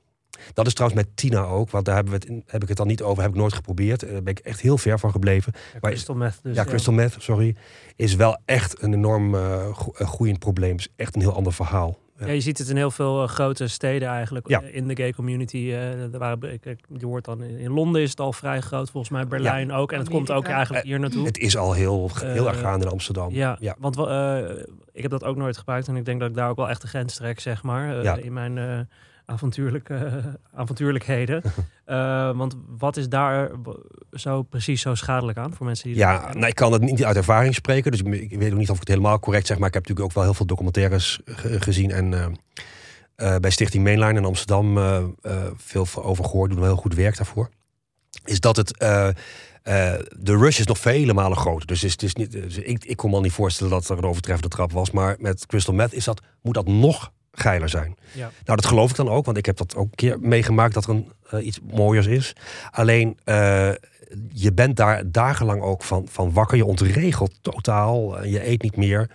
Dat 0.54 0.68
is 0.68 0.74
trouwens 0.74 1.02
met 1.04 1.18
Tina 1.18 1.44
ook, 1.44 1.70
want 1.70 1.86
daar 1.86 1.96
hebben 1.96 2.14
we 2.14 2.20
het 2.20 2.30
in, 2.30 2.44
heb 2.48 2.62
ik 2.62 2.68
het 2.68 2.78
dan 2.78 2.88
niet 2.88 3.02
over, 3.02 3.22
heb 3.24 3.32
ik 3.32 3.38
nooit 3.38 3.54
geprobeerd. 3.54 4.00
Daar 4.00 4.24
ben 4.24 4.34
ik 4.34 4.40
echt 4.40 4.62
heel 4.62 4.78
ver 4.78 5.00
van 5.00 5.12
gebleven. 5.12 5.54
Ja, 5.56 5.78
Maar- 5.82 5.92
crystal 5.92 6.16
meth. 6.16 6.40
Dus, 6.44 6.56
ja, 6.56 6.64
crystal 6.64 6.94
meth, 6.94 7.16
sorry, 7.20 7.56
is 7.96 8.16
wel 8.16 8.38
echt 8.46 8.82
een 8.82 8.94
enorm 8.94 9.36
eh, 9.36 9.54
eh, 9.66 9.74
groeiend 10.08 10.40
probleem. 10.40 10.78
is 10.78 10.88
echt 10.96 11.16
een 11.16 11.22
heel 11.22 11.34
ander 11.36 11.54
verhaal. 11.54 11.98
Ja, 12.20 12.28
je 12.32 12.42
ziet 12.42 12.58
het 12.58 12.70
in 12.70 12.76
heel 12.76 12.92
veel 12.92 13.24
eh, 13.24 13.28
grote 13.30 13.68
steden 13.68 14.08
eigenlijk. 14.08 14.48
Ja. 14.48 14.62
In 14.62 14.88
de 14.88 14.96
gay 14.96 15.14
community. 15.14 15.58
eh 15.58 16.14
er 16.14 16.18
waren, 16.20 16.54
ik- 16.54 16.66
ik- 16.66 16.86
je 16.98 17.06
hoort 17.06 17.26
dan 17.26 17.44
in 17.44 17.72
Londen 17.72 18.02
is 18.02 18.10
het 18.10 18.20
al 18.20 18.34
vrij 18.34 18.62
groot, 18.62 18.90
volgens 18.90 19.12
mij 19.12 19.28
Berlijn 19.28 19.72
ook. 19.72 19.92
En 19.92 20.00
het 20.00 20.10
komt 20.10 20.32
ook 20.32 20.46
eigenlijk 20.48 20.86
hier 20.86 21.00
naartoe. 21.00 21.26
Het 21.26 21.38
is 21.38 21.58
al 21.58 21.74
heel, 21.74 22.10
heel 22.16 22.48
erg 22.48 22.60
gaande 22.60 22.86
in 22.86 22.92
Amsterdam. 22.92 23.34
Ja, 23.34 23.58
ja. 23.60 23.76
want 23.80 23.98
eh, 23.98 24.38
ik 24.92 25.02
heb 25.02 25.12
dat 25.12 25.24
ook 25.24 25.36
nooit 25.36 25.58
gebruikt. 25.58 25.88
En 25.88 25.96
ik 25.96 26.06
denk 26.06 26.20
dat 26.20 26.30
ik 26.30 26.36
daar 26.36 26.50
ook 26.50 26.56
wel 26.56 26.70
echt 26.70 26.82
de 26.82 26.88
grens 26.88 27.16
trek, 27.16 27.40
zeg 27.40 27.64
maar. 27.64 28.04
Ja. 28.04 28.16
In 28.16 28.34
mijn 28.34 28.58
eh, 28.58 28.80
avontuurlijke, 29.26 30.22
avontuurlijkheden. 30.54 31.42
Eh, 31.86 32.38
want 32.38 32.56
wat 32.78 32.98
is 32.98 33.10
daar 33.10 33.52
zo 34.12 34.42
precies 34.44 34.82
zo 34.82 34.96
schadelijk 34.96 35.38
aan 35.38 35.54
voor 35.54 35.66
mensen 35.66 35.88
die... 35.90 35.98
dat 35.98 36.04
Ja, 36.08 36.18
kennen? 36.18 36.36
nou, 36.38 36.48
ik 36.48 36.56
kan 36.56 36.72
het 36.72 36.82
niet 36.82 37.04
uit 37.06 37.16
ervaring 37.16 37.54
spreken. 37.56 37.92
Dus 37.92 38.02
ik 38.02 38.40
weet 38.40 38.52
ook 38.52 38.58
niet 38.58 38.70
of 38.70 38.74
ik 38.76 38.80
het 38.80 38.90
helemaal 38.90 39.20
correct 39.20 39.48
zeg. 39.48 39.58
Maar 39.58 39.68
ik 39.68 39.74
heb 39.74 39.82
natuurlijk 39.88 40.10
ook 40.10 40.16
wel 40.16 40.24
heel 40.26 40.34
veel 40.38 40.46
documentaires 40.46 41.20
ge- 41.26 41.62
gezien. 41.62 41.92
En 41.92 42.14
eh, 42.14 42.26
eh, 43.34 43.40
bij 43.40 43.50
Stichting 43.52 43.84
Mainline 43.84 44.20
in 44.20 44.26
Amsterdam 44.26 44.78
eh, 44.78 44.98
eh, 45.22 45.44
veel 45.56 45.86
over 45.96 46.26
gehoord. 46.26 46.50
Doen 46.50 46.60
wel 46.60 46.68
heel 46.68 46.78
goed 46.82 46.94
werk 46.96 47.18
daarvoor. 47.18 47.50
Is 48.24 48.40
dat 48.40 48.56
het... 48.56 48.78
eh, 48.78 49.08
eh, 49.08 49.14
de 50.20 50.38
rush 50.38 50.60
is 50.60 50.66
nog 50.66 50.78
vele 50.80 51.14
malen 51.14 51.38
groter. 51.38 51.68
Dus, 51.68 51.84
is, 51.84 51.92
het 51.92 52.04
is 52.04 52.16
niet, 52.16 52.32
dus 52.32 52.58
ik, 52.58 52.86
ik 52.86 52.98
kon 52.98 53.10
me 53.10 53.16
al 53.16 53.22
niet 53.22 53.32
voorstellen 53.32 53.72
dat 53.74 53.90
er 53.90 53.98
een 53.98 54.04
overtreffende 54.04 54.56
trap 54.56 54.72
was. 54.72 54.92
Maar 54.92 55.16
met 55.20 55.46
crystal 55.46 55.74
meth 55.74 55.94
is 55.94 56.04
dat, 56.06 56.22
moet 56.42 56.54
dat 56.54 56.68
nog 56.68 57.12
geiler 57.36 57.70
zijn. 57.70 57.96
Ja. 58.12 58.32
Nou, 58.46 58.58
dat 58.58 58.66
geloof 58.66 58.90
ik 58.90 58.96
dan 58.96 59.10
ook. 59.10 59.26
Want 59.26 59.38
ik 59.38 59.46
heb 59.46 59.58
dat 59.58 59.76
ook 59.76 59.84
een 59.86 59.96
keer 59.96 60.20
meegemaakt 60.20 60.74
dat 60.74 60.84
er 60.84 60.90
een, 60.90 61.12
eh, 61.30 61.46
iets 61.46 61.60
mooiers 61.72 62.08
is. 62.08 62.36
Alleen, 62.72 63.18
eh, 63.24 63.72
je 64.30 64.54
bent 64.54 64.76
daar 64.76 65.12
dagenlang 65.12 65.62
ook 65.62 65.84
van, 65.84 66.08
van 66.12 66.34
wakker. 66.34 66.58
Je 66.58 66.66
ontregelt 66.66 67.40
totaal. 67.42 68.18
eh, 68.20 68.32
Je 68.32 68.48
eet 68.48 68.62
niet 68.62 68.78
meer. 68.78 69.10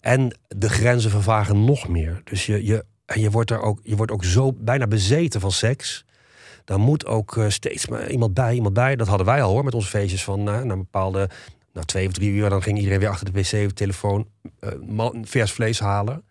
En 0.00 0.36
de 0.48 0.68
grenzen 0.68 1.10
vervagen 1.10 1.64
nog 1.64 1.88
meer. 1.88 2.20
Dus 2.24 2.46
je, 2.46 2.64
je, 2.64 2.84
en 3.06 3.20
je, 3.20 3.30
wordt 3.30 3.50
er 3.50 3.60
ook, 3.62 3.80
je 3.82 3.96
wordt 3.96 4.12
ook 4.12 4.24
zo 4.24 4.52
bijna 4.52 4.86
bezeten 4.86 5.40
van 5.40 5.52
seks. 5.52 6.04
Daar 6.64 6.78
moet 6.78 7.06
ook 7.06 7.44
steeds 7.48 7.88
maar 7.88 8.10
iemand 8.10 8.34
bij, 8.34 8.54
iemand 8.54 8.74
bij. 8.74 8.96
Dat 8.96 9.06
hadden 9.08 9.26
wij 9.26 9.42
al 9.42 9.50
hoor, 9.50 9.64
met 9.64 9.74
onze 9.74 9.88
feestjes 9.88 10.24
van 10.24 10.42
na, 10.42 10.60
een 10.60 10.68
bepaalde... 10.68 11.28
Na 11.72 11.82
twee 11.84 12.06
of 12.06 12.12
drie 12.12 12.30
uur, 12.30 12.48
dan 12.50 12.62
ging 12.62 12.76
iedereen 12.78 12.98
weer 12.98 13.08
achter 13.08 13.32
de 13.32 13.40
wc, 13.40 13.50
de 13.50 13.72
telefoon, 13.72 14.26
vers 15.22 15.52
vlees 15.52 15.80
halen. 15.80 16.22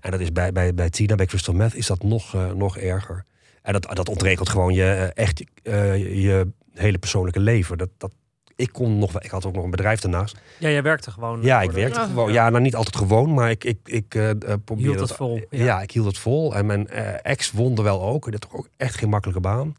En 0.00 0.10
dat 0.10 0.20
is 0.20 0.32
bij, 0.32 0.52
bij, 0.52 0.74
bij 0.74 0.90
Tina, 0.90 1.14
bij 1.14 1.26
Crystal 1.26 1.54
Meth, 1.54 1.74
is 1.74 1.86
dat 1.86 2.02
nog, 2.02 2.34
eh, 2.34 2.50
nog 2.50 2.78
erger. 2.78 3.24
En 3.62 3.72
dat, 3.72 3.86
dat 3.96 4.08
ontregelt 4.08 4.48
gewoon 4.48 4.74
je, 4.74 4.84
eh, 5.14 5.24
echt 5.24 5.44
eh, 5.62 6.22
je, 6.22 6.48
hele 6.72 6.98
persoonlijke 6.98 7.40
leven. 7.40 7.78
Dat, 7.78 7.88
dat, 7.98 8.12
ik, 8.56 8.72
kon 8.72 8.98
nog, 8.98 9.20
ik 9.20 9.30
had 9.30 9.46
ook 9.46 9.54
nog 9.54 9.64
een 9.64 9.70
bedrijf 9.70 10.00
daarnaast. 10.00 10.36
ja, 10.58 10.68
jij 10.68 10.82
werkte 10.82 11.10
gewoon. 11.10 11.42
Ja, 11.42 11.62
ik 11.62 11.70
werkte 11.70 12.00
Ja. 12.00 12.06
gewoon. 12.06 12.32
Ja, 12.32 12.50
nou 12.50 12.62
niet 12.62 12.74
altijd 12.74 12.96
gewoon, 12.96 13.34
maar 13.34 13.50
ik, 13.50 13.64
ik, 13.64 13.78
ik 13.84 14.08
probeerde 14.08 14.82
Hield 14.82 15.00
het 15.00 15.12
vol, 15.12 15.40
Ja. 15.50 15.64
ja. 15.64 15.82
ik 15.82 15.90
hield 15.90 16.06
het 16.06 16.18
vol. 16.18 16.54
En 16.54 16.66
mijn 16.66 16.88
ex 17.22 17.50
wonde 17.50 17.82
wel 17.82 18.02
ook. 18.02 18.30
Dat 18.32 18.40
toch 18.40 18.54
ook 18.54 18.68
echt 18.76 18.94
geen 18.94 19.08
makkelijke 19.08 19.40
baan. 19.42 19.74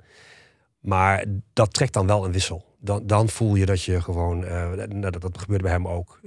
Maar 0.79 1.23
dat 1.53 1.73
trekt 1.73 1.93
dan 1.93 2.07
wel 2.07 2.25
een 2.25 2.31
wissel. 2.31 2.65
Dan, 2.79 3.07
dan 3.07 3.29
voel 3.29 3.55
je 3.55 3.65
dat 3.65 3.83
je 3.83 4.01
gewoon, 4.01 4.39
nou, 4.39 5.09
dat, 5.11 5.21
dat 5.21 5.37
gebeurde 5.37 5.63
bij 5.63 5.73
hem 5.73 5.87
ook, 5.87 6.19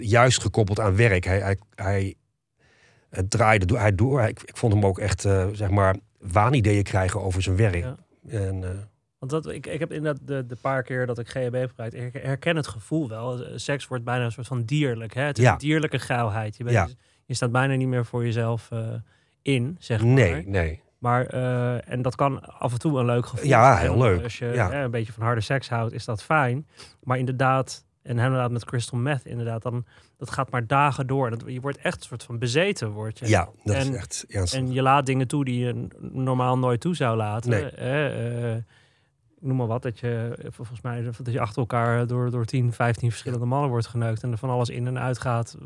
juist 0.00 0.40
gekoppeld 0.40 0.80
aan 0.80 0.96
werk. 0.96 1.24
Hij, 1.24 1.38
hij, 1.40 1.58
hij 1.74 2.14
eh, 3.16 3.22
draaide 3.28 3.66
door. 3.66 3.78
Hij 3.78 3.94
door. 3.94 4.22
Ik, 4.22 4.42
ik 4.42 4.56
vond 4.56 4.72
hem 4.72 4.86
ook 4.86 4.98
echt, 4.98 5.24
eh, 5.24 5.46
zeg 5.52 5.70
maar, 5.70 5.96
waanideeën 6.20 6.82
krijgen 6.82 7.22
over 7.22 7.42
zijn 7.42 7.56
werk. 7.56 7.74
Ja. 7.74 7.96
En, 8.28 8.64
eh, 8.64 8.70
Want 9.18 9.30
dat, 9.30 9.48
ik, 9.48 9.66
ik 9.66 9.78
heb 9.80 9.92
inderdaad 9.92 10.26
de, 10.26 10.46
de 10.46 10.56
paar 10.60 10.82
keer 10.82 11.06
dat 11.06 11.18
ik 11.18 11.28
GHB 11.28 11.52
heb 11.52 11.68
gebruikt, 11.68 11.94
ik 11.94 12.12
herken 12.22 12.56
het 12.56 12.66
gevoel 12.66 13.08
wel. 13.08 13.44
Eh, 13.44 13.52
Seks 13.56 13.86
wordt 13.86 14.04
bijna 14.04 14.24
een 14.24 14.32
soort 14.32 14.46
van 14.46 14.64
dierlijk. 14.64 15.14
Hè? 15.14 15.22
Het 15.22 15.38
is 15.38 15.44
Ja. 15.44 15.52
een 15.52 15.58
dierlijke 15.58 15.98
geilheid. 15.98 16.56
Je, 16.56 16.64
bent, 16.64 16.76
Ja. 16.76 16.88
je 17.24 17.34
staat 17.34 17.52
bijna 17.52 17.74
niet 17.74 17.88
meer 17.88 18.04
voor 18.04 18.24
jezelf 18.24 18.68
in, 19.42 19.76
zeg 19.78 20.02
maar. 20.04 20.12
nee, 20.12 20.46
nee. 20.46 20.84
Maar, 20.98 21.26
en 21.76 22.02
dat 22.02 22.14
kan 22.14 22.44
af 22.58 22.72
en 22.72 22.78
toe 22.78 22.98
een 22.98 23.04
leuk 23.04 23.26
gevoel 23.26 23.46
Ja, 23.48 23.76
zijn. 23.76 23.90
heel 23.90 23.98
leuk. 24.02 24.22
Als 24.22 24.38
je 24.38 24.46
Ja. 24.46 24.82
een 24.82 24.90
beetje 24.90 25.12
van 25.12 25.22
harde 25.22 25.40
seks 25.40 25.68
houdt, 25.68 25.92
is 25.92 26.04
dat 26.04 26.22
fijn. 26.22 26.66
Maar 27.02 27.18
inderdaad, 27.18 27.84
en 28.06 28.18
inderdaad 28.18 28.50
met 28.50 28.64
crystal 28.64 28.98
meth, 28.98 29.24
inderdaad, 29.26 29.62
dan, 29.62 29.84
dat 30.16 30.30
gaat 30.30 30.50
maar 30.50 30.66
dagen 30.66 31.06
door. 31.06 31.30
Dat, 31.30 31.42
je 31.46 31.60
wordt 31.60 31.78
echt 31.78 31.96
een 31.96 32.06
soort 32.06 32.22
van 32.22 32.38
bezeten, 32.38 32.90
word 32.90 33.18
je. 33.18 33.28
Ja, 33.28 33.48
dat 33.64 33.74
En- 33.74 33.80
is 33.92 33.96
echt 33.96 34.24
ernstig. 34.28 34.60
En 34.60 34.72
je 34.72 34.82
laat 34.82 35.06
dingen 35.06 35.28
toe 35.28 35.44
die 35.44 35.58
je 35.64 35.86
normaal 36.00 36.58
nooit 36.58 36.80
toe 36.80 36.94
zou 36.96 37.16
laten. 37.16 37.50
Nee. 37.50 37.64
Eh, 37.70 38.56
ik 39.36 39.42
noem 39.42 39.56
maar 39.56 39.66
wat, 39.66 39.82
dat 39.82 39.98
je 39.98 40.34
eh, 40.42 40.46
volgens 40.50 40.80
mij 40.80 41.02
dat 41.02 41.32
je 41.32 41.40
achter 41.40 41.58
elkaar 41.58 42.06
door, 42.06 42.30
door 42.30 42.44
10, 42.44 42.72
15 42.72 43.10
verschillende 43.10 43.46
mannen 43.46 43.70
wordt 43.70 43.86
geneukt 43.86 44.22
en 44.22 44.30
er 44.32 44.38
van 44.38 44.50
alles 44.50 44.68
in 44.68 44.86
en 44.86 44.98
uit 44.98 45.18
gaat 45.18 45.56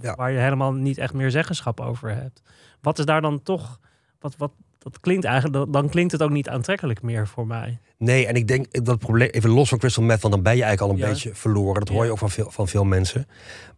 Ja. 0.00 0.14
waar 0.14 0.30
je 0.30 0.38
helemaal 0.38 0.72
niet 0.72 0.98
echt 0.98 1.14
meer 1.14 1.30
zeggenschap 1.30 1.80
over 1.80 2.14
hebt. 2.14 2.42
Wat 2.80 2.98
is 2.98 3.04
daar 3.04 3.20
dan 3.20 3.42
toch, 3.42 3.80
wat, 4.20 4.36
wat, 4.36 4.52
dat 4.82 5.00
klinkt 5.00 5.24
eigenlijk, 5.24 5.72
dan- 5.72 5.88
klinkt 5.88 6.12
het 6.12 6.22
ook 6.22 6.30
niet 6.30 6.48
aantrekkelijk 6.48 7.02
meer 7.02 7.28
voor 7.28 7.46
mij. 7.46 7.78
Nee, 7.98 8.26
en 8.26 8.34
ik 8.34 8.48
denk 8.48 8.72
dat 8.72 8.86
het 8.86 8.98
probleem, 8.98 9.28
even 9.28 9.50
los 9.50 9.68
van 9.68 9.78
crystal 9.78 10.02
meth, 10.04 10.20
want 10.22 10.34
dan 10.34 10.42
ben 10.42 10.56
je 10.56 10.62
eigenlijk 10.62 10.92
al 10.92 10.98
een 10.98 11.04
Ja. 11.06 11.12
beetje 11.12 11.34
verloren. 11.34 11.80
Dat 11.80 11.88
hoor 11.88 11.98
je 12.00 12.04
Ja. 12.04 12.10
ook 12.10 12.18
van 12.18 12.30
veel, 12.30 12.50
van 12.50 12.68
veel 12.68 12.84
mensen. 12.84 13.26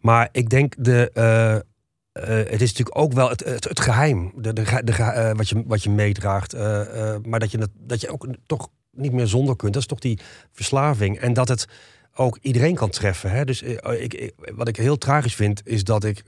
Maar 0.01 0.29
ik 0.33 0.49
denk 0.51 0.75
de. 0.79 1.11
eh, 1.15 1.55
eh, 1.55 1.63
het 2.51 2.61
is 2.63 2.69
natuurlijk 2.71 2.99
ook 2.99 3.13
wel 3.13 3.29
het, 3.29 3.45
het, 3.45 3.65
het 3.65 3.81
geheim, 3.81 4.33
de, 4.37 4.53
de, 4.53 4.81
de, 4.85 4.93
eh, 4.93 5.33
wat, 5.37 5.49
je, 5.49 5.63
wat 5.67 5.83
je 5.83 5.91
meedraagt. 5.91 6.53
maar 7.27 7.41
dat 7.41 7.51
je, 7.51 7.69
dat 7.79 8.01
je 8.01 8.09
ook 8.11 8.27
toch 8.47 8.69
niet 8.91 9.13
meer 9.13 9.27
zonder 9.27 9.57
kunt. 9.57 9.73
Dat 9.73 9.83
is 9.83 9.89
toch 9.89 9.99
die 9.99 10.19
verslaving. 10.53 11.19
En 11.19 11.33
dat 11.33 11.49
het 11.49 11.67
ook 12.15 12.39
iedereen 12.43 12.75
kan 12.75 12.91
treffen. 12.91 13.31
Hè? 13.31 13.45
Dus 13.45 13.63
ik, 13.63 14.15
ik- 14.15 14.35
wat 14.55 14.69
ik 14.69 14.77
heel 14.77 14.99
tragisch 14.99 15.35
vind, 15.35 15.61
is 15.65 15.85
dat 15.85 16.05
ik 16.05 16.23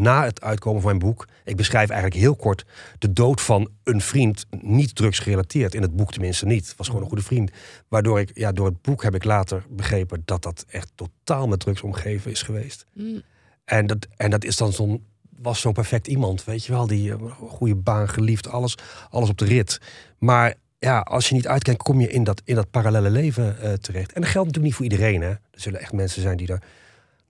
na 0.00 0.24
het 0.24 0.40
uitkomen 0.40 0.82
van 0.82 0.90
mijn 0.90 1.10
boek. 1.10 1.26
Ik 1.44 1.56
beschrijf 1.56 1.90
eigenlijk 1.90 2.20
heel 2.20 2.36
kort 2.36 2.64
de 2.98 3.12
dood 3.12 3.40
van 3.40 3.68
een 3.84 4.00
vriend. 4.00 4.46
Niet 4.60 4.94
drugsgerelateerd. 4.94 5.74
In 5.74 5.82
het 5.82 5.96
boek 5.96 6.12
tenminste 6.12 6.46
niet. 6.46 6.66
Het 6.66 6.76
was 6.76 6.86
gewoon 6.86 7.02
een 7.02 7.08
goede 7.08 7.24
vriend. 7.24 7.50
Waardoor 7.88 8.20
ik, 8.20 8.30
ja, 8.34 8.52
door 8.52 8.66
het 8.66 8.82
boek 8.82 9.02
heb 9.02 9.14
ik 9.14 9.24
later 9.24 9.64
begrepen 9.68 10.22
dat 10.24 10.42
dat 10.42 10.64
echt 10.68 10.92
totaal 10.94 11.48
met 11.48 11.60
drugs 11.60 11.82
omgeven 11.82 12.30
is 12.30 12.42
geweest. 12.42 12.86
Mm. 12.92 13.22
En 13.64 13.86
dat, 13.86 14.06
en 14.16 14.30
dat 14.30 14.44
is 14.44 14.56
dan 14.56 14.72
zo'n 14.72 15.04
was 15.38 15.60
zo'n 15.60 15.72
perfect 15.72 16.06
iemand, 16.06 16.44
weet 16.44 16.64
je 16.64 16.72
wel, 16.72 16.86
die 16.86 17.12
eh, 17.12 17.30
goede 17.48 17.74
baan, 17.74 18.08
geliefd, 18.08 18.48
alles, 18.48 18.78
alles 19.10 19.28
op 19.28 19.38
de 19.38 19.44
rit. 19.44 19.80
Maar 20.18 20.54
ja, 20.78 21.00
als 21.00 21.28
je 21.28 21.34
niet 21.34 21.48
uitkijkt, 21.48 21.82
kom 21.82 22.00
je 22.00 22.08
in 22.08 22.24
dat, 22.24 22.42
in 22.44 22.54
dat 22.54 22.70
parallele 22.70 23.10
leven 23.10 23.60
eh, 23.60 23.72
terecht. 23.72 24.12
En 24.12 24.20
dat 24.20 24.30
geldt 24.30 24.46
natuurlijk 24.46 24.64
niet 24.64 24.74
voor 24.74 24.84
iedereen. 24.84 25.20
Hè. 25.20 25.28
Er 25.28 25.40
zullen 25.50 25.80
echt 25.80 25.92
mensen 25.92 26.22
zijn 26.22 26.36
die 26.36 26.46
daar 26.46 26.62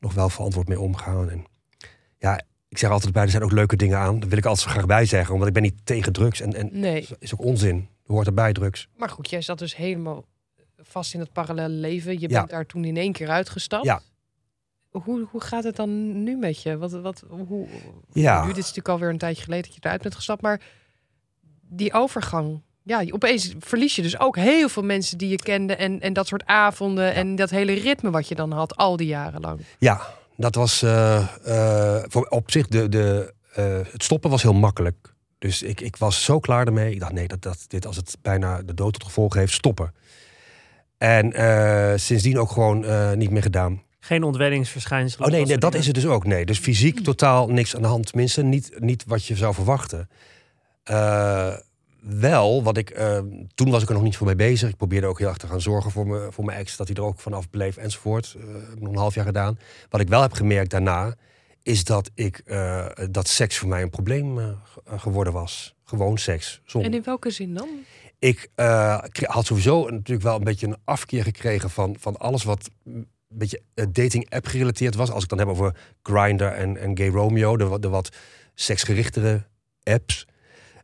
nog 0.00 0.14
wel 0.14 0.28
verantwoord 0.28 0.68
mee 0.68 0.80
omgaan. 0.80 1.30
En 1.30 1.44
ja, 2.18 2.40
ik 2.74 2.80
zeg 2.80 2.90
altijd 2.90 3.12
bij, 3.12 3.22
er 3.22 3.30
zijn 3.30 3.42
ook 3.42 3.52
leuke 3.52 3.76
dingen 3.76 3.98
aan. 3.98 4.20
Daar 4.20 4.28
wil 4.28 4.38
ik 4.38 4.44
altijd 4.44 4.66
zo 4.66 4.70
graag 4.72 4.86
bij 4.86 5.04
zeggen, 5.06 5.32
omdat 5.32 5.48
ik 5.48 5.54
ben 5.54 5.62
niet 5.62 5.80
tegen 5.86 6.12
drugs. 6.12 6.40
En, 6.40 6.54
en 6.54 6.68
Nee. 6.72 7.06
dat 7.08 7.16
is 7.20 7.32
ook 7.34 7.40
onzin. 7.44 7.88
Hoort 8.06 8.26
erbij 8.26 8.52
drugs. 8.52 8.88
Maar 8.96 9.08
goed, 9.08 9.30
jij 9.30 9.42
zat 9.42 9.58
dus 9.58 9.76
helemaal 9.76 10.24
vast 10.78 11.14
in 11.14 11.20
het 11.20 11.32
parallele 11.32 11.74
leven. 11.74 12.12
Je 12.20 12.28
Ja. 12.28 12.38
bent 12.38 12.50
daar 12.50 12.66
toen 12.66 12.84
in 12.84 12.96
één 12.96 13.12
keer 13.12 13.28
uitgestapt. 13.28 13.84
Ja. 13.84 14.00
Hoe, 14.90 15.26
hoe 15.30 15.40
gaat 15.40 15.64
het 15.64 15.76
dan 15.76 16.22
nu 16.22 16.36
met 16.36 16.62
je? 16.62 16.76
Wat, 16.78 16.92
wat, 16.92 17.24
hoe, 17.28 17.66
Ja. 18.12 18.40
Nu, 18.40 18.46
dit 18.46 18.56
is 18.56 18.62
natuurlijk 18.62 18.88
alweer 18.88 19.08
een 19.08 19.18
tijdje 19.18 19.42
geleden 19.42 19.64
dat 19.64 19.74
je 19.74 19.80
eruit 19.84 20.02
bent 20.02 20.14
gestapt. 20.14 20.42
Maar 20.42 20.60
die 21.60 21.92
overgang. 21.92 22.62
Ja, 22.82 23.04
opeens 23.10 23.54
verlies 23.58 23.96
je 23.96 24.02
dus 24.02 24.18
ook 24.18 24.36
heel 24.36 24.68
veel 24.68 24.82
mensen 24.84 25.18
die 25.18 25.28
je 25.28 25.36
kende. 25.36 25.76
En, 25.76 26.00
en 26.00 26.12
dat 26.12 26.26
soort 26.26 26.46
avonden. 26.46 27.14
En 27.14 27.36
dat 27.36 27.50
hele 27.50 27.72
ritme 27.72 28.10
wat 28.10 28.28
je 28.28 28.34
dan 28.34 28.52
had 28.52 28.76
al 28.76 28.96
die 28.96 29.06
jaren 29.06 29.40
lang. 29.40 29.60
Ja, 29.78 30.00
dat 30.36 30.54
was 30.54 30.82
eh, 30.82 31.16
eh, 31.44 32.04
voor, 32.08 32.26
op 32.26 32.50
zich 32.50 32.66
de, 32.68 32.88
de, 32.88 33.34
eh, 33.54 33.78
het 33.92 34.02
stoppen 34.02 34.30
was 34.30 34.42
heel 34.42 34.54
makkelijk. 34.54 35.14
Dus 35.38 35.62
ik, 35.62 35.80
ik 35.80 35.96
was 35.96 36.24
zo 36.24 36.38
klaar 36.38 36.66
ermee. 36.66 36.92
Ik 36.92 37.00
dacht, 37.00 37.12
nee, 37.12 37.28
dat, 37.28 37.42
dat, 37.42 37.64
dit 37.68 37.86
als 37.86 37.96
het 37.96 38.16
bijna 38.22 38.62
de 38.62 38.74
dood 38.74 38.92
tot 38.92 39.04
gevolg 39.04 39.34
heeft, 39.34 39.52
stoppen. 39.52 39.94
En 40.98 41.32
sindsdien 42.00 42.38
ook 42.38 42.50
gewoon 42.50 42.84
niet 43.18 43.30
meer 43.30 43.42
gedaan. 43.42 43.82
Geen 44.00 44.22
ontwenningsverschijnselen. 44.22 45.26
Oh 45.26 45.32
nee, 45.32 45.40
dat 45.40 45.48
nee 45.48 45.58
dat 45.58 45.74
is 45.74 45.86
het 45.86 45.94
dus 45.94 46.06
ook. 46.06 46.26
Nee, 46.26 46.46
dus 46.46 46.58
fysiek 46.58 47.00
totaal 47.00 47.48
niks 47.48 47.76
aan 47.76 47.82
de 47.82 47.88
hand. 47.88 48.06
Tenminste, 48.06 48.42
niet, 48.42 48.72
niet 48.78 49.04
wat 49.06 49.26
je 49.26 49.36
zou 49.36 49.54
verwachten. 49.54 50.08
Wel, 52.06 52.62
wat 52.62 52.76
ik, 52.76 52.90
eh, 52.90 53.18
toen 53.54 53.70
was 53.70 53.82
ik 53.82 53.88
er 53.88 53.94
nog 53.94 54.02
niet 54.02 54.16
voor 54.16 54.26
mee 54.26 54.36
bezig. 54.36 54.68
Ik 54.68 54.76
probeerde 54.76 55.06
ook 55.06 55.18
heel 55.18 55.28
erg 55.28 55.36
te 55.36 55.46
gaan 55.46 55.60
zorgen 55.60 55.90
voor, 55.90 56.06
me, 56.06 56.28
voor 56.30 56.44
mijn 56.44 56.58
ex, 56.58 56.76
dat 56.76 56.86
hij 56.86 56.96
er 56.96 57.02
ook 57.02 57.20
vanaf 57.20 57.50
bleef 57.50 57.76
enzovoort. 57.76 58.34
Eh, 58.38 58.44
heb 58.68 58.80
nog 58.80 58.92
een 58.92 58.98
half 58.98 59.14
jaar 59.14 59.24
gedaan. 59.24 59.58
Wat 59.88 60.00
ik 60.00 60.08
wel 60.08 60.22
heb 60.22 60.32
gemerkt 60.32 60.70
daarna, 60.70 61.14
is 61.62 61.84
dat 61.84 62.10
ik 62.14 62.38
eh, 62.44 62.86
dat 63.10 63.28
seks 63.28 63.58
voor 63.58 63.68
mij 63.68 63.82
een 63.82 63.90
probleem 63.90 64.36
ge- 64.64 64.98
geworden 64.98 65.32
was. 65.32 65.74
Gewoon 65.84 66.18
seks. 66.18 66.60
Zonder. 66.64 66.90
En 66.90 66.96
in 66.96 67.02
welke 67.04 67.30
zin 67.30 67.54
dan? 67.54 67.68
Ik 68.18 68.48
had 69.22 69.46
sowieso 69.46 69.88
natuurlijk 69.90 70.22
wel 70.22 70.36
een 70.36 70.44
beetje 70.44 70.66
een 70.66 70.76
afkeer 70.84 71.22
gekregen 71.22 71.70
van, 71.70 71.96
van 71.98 72.16
alles 72.16 72.44
wat 72.44 72.70
een 72.84 73.08
beetje 73.28 73.60
dating 73.90 74.30
app 74.30 74.46
gerelateerd 74.46 74.94
was. 74.94 75.10
Als 75.10 75.22
ik 75.22 75.28
dan 75.28 75.38
heb 75.38 75.48
over 75.48 75.76
Grindr 76.02 76.44
en, 76.44 76.76
en 76.76 76.96
Gay 76.98 77.08
Romeo, 77.08 77.56
de, 77.56 77.78
de 77.80 77.88
wat 77.88 78.16
seksgerichtere 78.54 79.42
apps. 79.82 80.26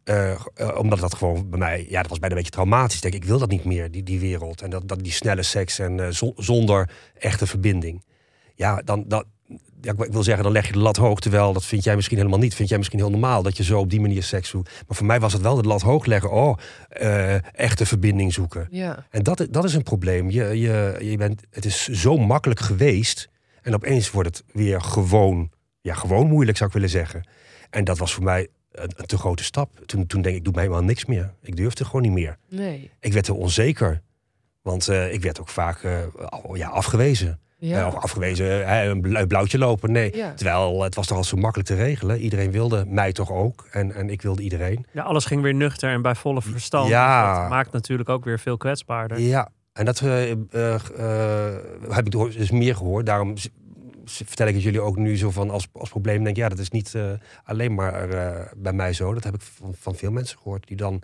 Eh, 0.05 0.31
eh, 0.31 0.39
omdat 0.79 0.99
dat 0.99 1.15
gewoon 1.15 1.51
bij 1.51 1.59
mij, 1.59 1.87
ja, 1.89 2.01
dat 2.01 2.11
was 2.11 2.19
bijna 2.19 2.35
een 2.35 2.41
beetje 2.43 2.57
traumatisch. 2.57 2.97
Ik 2.97 3.03
Denk, 3.03 3.15
ik 3.15 3.25
wil 3.25 3.39
dat 3.39 3.51
niet 3.51 3.65
meer, 3.65 3.91
die, 3.91 4.03
die 4.03 4.21
wereld. 4.21 4.63
En 4.63 4.71
dat, 4.71 4.89
dat, 4.89 5.03
die 5.03 5.13
snelle 5.13 5.43
seks 5.43 5.79
en 5.79 6.01
eh, 6.01 6.09
zo- 6.09 6.33
zonder 6.37 6.91
echte 7.19 7.47
verbinding. 7.47 8.05
Ja, 8.55 8.83
dan, 8.85 9.05
dat, 9.07 9.25
ja, 9.81 9.93
ik 9.99 10.13
wil 10.13 10.23
zeggen, 10.23 10.45
dan 10.45 10.53
leg 10.53 10.67
je 10.67 10.73
de 10.73 10.79
lat 10.79 10.97
hoog. 10.97 11.21
Terwijl 11.21 11.53
dat 11.53 11.65
vind 11.65 11.85
jij 11.85 11.97
misschien 11.97 12.17
helemaal 12.17 12.39
niet. 12.39 12.55
Vind 12.55 12.69
jij 12.69 12.79
misschien 12.79 12.99
heel 12.99 13.11
normaal 13.11 13.43
dat 13.43 13.57
je 13.57 13.65
zo 13.65 13.79
op 13.79 13.91
die 13.91 14.01
manier 14.01 14.23
seks 14.23 14.51
doet. 14.51 14.65
Maar 14.87 14.97
voor 14.97 15.07
mij 15.07 15.21
was 15.21 15.33
het 15.33 15.43
wel 15.43 15.55
de 15.63 15.69
lat 15.69 15.83
hoog 15.83 16.05
leggen. 16.07 16.31
Oh, 16.31 16.57
echte 17.53 17.87
verbinding 17.87 18.33
zoeken. 18.33 18.67
Ja. 18.71 19.07
En 19.11 19.23
dat, 19.23 19.47
dat 19.51 19.65
is 19.65 19.75
een 19.75 19.83
probleem. 19.83 20.31
Je, 20.31 20.45
je, 20.59 20.97
je 21.01 21.17
bent, 21.17 21.43
het 21.51 21.65
is 21.65 21.89
zo 21.89 22.17
makkelijk 22.17 22.61
geweest. 22.61 23.29
En 23.63 23.75
opeens 23.75 24.11
wordt 24.11 24.29
het 24.37 24.45
weer 24.53 24.81
gewoon, 24.81 25.51
ja, 25.81 25.95
gewoon 25.95 26.27
moeilijk 26.29 26.57
zou 26.57 26.69
ik 26.69 26.75
willen 26.75 26.91
zeggen. 26.91 27.29
En 27.71 27.85
dat 27.85 27.99
was 27.99 28.15
voor 28.15 28.25
mij 28.25 28.49
een, 28.73 28.91
een 28.97 29.07
te 29.07 29.19
grote 29.19 29.45
stap. 29.45 29.71
Toen, 29.87 30.07
toen 30.07 30.23
denk 30.23 30.35
ik, 30.35 30.39
ik 30.41 30.45
doe 30.45 30.55
mij 30.55 30.63
helemaal 30.63 30.85
niks 30.85 31.05
meer. 31.05 31.35
Ik 31.43 31.57
durfde 31.57 31.85
gewoon 31.85 32.03
niet 32.03 32.13
meer. 32.13 32.37
Nee. 32.49 32.91
Ik 33.01 33.13
werd 33.13 33.25
te 33.25 33.35
onzeker. 33.35 34.01
Want 34.63 34.89
eh, 34.89 35.13
ik 35.13 35.23
werd 35.23 35.41
ook 35.41 35.49
vaak 35.49 35.83
eh, 35.83 35.99
ja, 36.53 36.69
afgewezen. 36.69 37.41
Ja. 37.59 37.81
Eh, 37.81 37.87
of 37.87 37.95
afgewezen, 37.95 38.69
hè, 38.69 38.89
een 38.89 39.01
bl- 39.01 39.17
een 39.17 39.27
blauwtje 39.27 39.59
lopen. 39.59 39.93
Nee. 39.93 40.17
Ja. 40.17 40.35
Terwijl 40.35 40.83
het 40.83 40.95
was 40.95 41.07
toch 41.07 41.17
al 41.17 41.25
zo 41.25 41.37
makkelijk 41.37 41.69
te 41.69 41.75
regelen. 41.75 42.19
Iedereen 42.21 42.51
wilde 42.51 42.85
mij 42.87 43.13
toch 43.13 43.31
ook. 43.31 43.67
En, 43.71 43.93
en 43.95 44.11
ik 44.11 44.23
wilde 44.23 44.43
iedereen. 44.43 44.87
Ja, 44.93 45.03
alles 45.03 45.25
ging 45.25 45.43
weer 45.43 45.55
nuchter 45.55 45.91
en 45.91 46.03
bij 46.03 46.15
volle 46.15 46.43
verstand. 46.43 46.89
Ja. 46.89 47.31
Dus 47.33 47.41
dat 47.41 47.49
maakt 47.51 47.73
natuurlijk 47.73 48.09
ook 48.09 48.25
weer 48.25 48.39
veel 48.39 48.57
kwetsbaarder. 48.57 49.19
Ja, 49.21 49.49
en 49.73 49.85
dat 49.85 50.01
eh, 50.01 50.31
eh, 50.31 50.75
eh, 50.75 51.55
heb 51.89 52.07
ik 52.07 52.11
door- 52.13 52.31
dus 52.31 52.51
meer 52.51 52.77
gehoord. 52.77 53.07
Daarom 53.07 53.35
vertel 54.11 54.47
ik 54.47 54.55
het 54.55 54.63
jullie 54.63 54.81
ook 54.81 54.97
nu 54.97 55.17
zo 55.17 55.31
van 55.31 55.51
als, 55.51 55.69
als 55.73 55.89
probleem. 55.89 56.25
Denk 56.25 56.37
ja, 56.37 56.49
dat 56.49 56.59
is 56.59 56.71
niet 56.71 56.95
eh, 56.95 57.13
alleen 57.45 57.75
maar 57.75 58.11
eh, 58.11 58.53
bij 58.57 58.73
mij 58.73 58.93
zo. 58.93 59.15
Dat 59.15 59.25
heb 59.25 59.35
ik 59.35 59.41
van, 59.41 59.75
van 59.75 59.95
veel 59.95 60.11
mensen 60.11 60.39
gehoord. 60.39 60.67
Die 60.67 60.77
dan, 60.77 61.03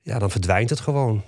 ja, 0.00 0.18
dan 0.18 0.30
verdwijnt 0.30 0.70
het 0.70 0.80
gewoon. 0.80 1.22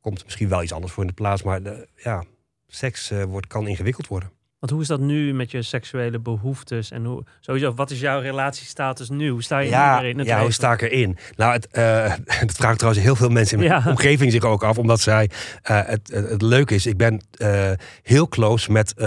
Komt 0.00 0.24
misschien 0.24 0.48
wel 0.48 0.62
iets 0.62 0.72
anders 0.72 0.92
voor 0.92 1.02
in 1.02 1.08
de 1.08 1.14
plaats. 1.14 1.42
Maar 1.42 1.60
ja, 1.96 2.24
seks 2.66 3.10
eh, 3.10 3.22
wordt, 3.22 3.46
kan 3.46 3.66
ingewikkeld 3.66 4.06
worden. 4.06 4.30
Want 4.66 4.78
hoe 4.78 4.80
is 4.96 4.96
dat 4.98 5.06
nu 5.08 5.34
met 5.34 5.50
je 5.50 5.62
seksuele 5.62 6.18
behoeftes? 6.18 6.90
En 6.90 7.04
hoe, 7.04 7.22
sowieso, 7.40 7.74
wat 7.74 7.90
is 7.90 8.00
jouw 8.00 8.20
relatiestatus 8.20 9.08
nu? 9.08 9.28
Hoe 9.30 9.42
sta 9.42 9.58
je 9.58 9.68
Ja, 9.70 9.94
nu 9.96 10.00
weer 10.00 10.10
in 10.10 10.18
het 10.18 10.26
ja 10.26 10.32
hoe 10.32 10.40
leven? 10.40 10.54
sta 10.54 10.72
ik 10.72 10.80
erin? 10.82 11.16
Nou, 11.36 11.52
het, 11.52 11.68
eh 11.70 12.12
dat 12.46 12.52
vragen 12.56 12.76
trouwens 12.76 13.04
heel 13.04 13.16
veel 13.16 13.28
mensen 13.28 13.58
in 13.62 13.68
mijn 13.68 13.82
Ja. 13.84 13.90
omgeving 13.90 14.32
zich 14.32 14.42
ook 14.42 14.64
af. 14.64 14.78
Omdat 14.78 15.00
zij, 15.00 15.30
eh, 15.62 15.80
het, 15.86 16.10
het, 16.12 16.28
het 16.30 16.42
leuke 16.42 16.74
is, 16.74 16.86
ik 16.86 16.96
ben 16.96 17.20
eh, 17.36 17.70
heel 18.02 18.28
close 18.28 18.72
met 18.72 18.94
eh, 18.94 19.06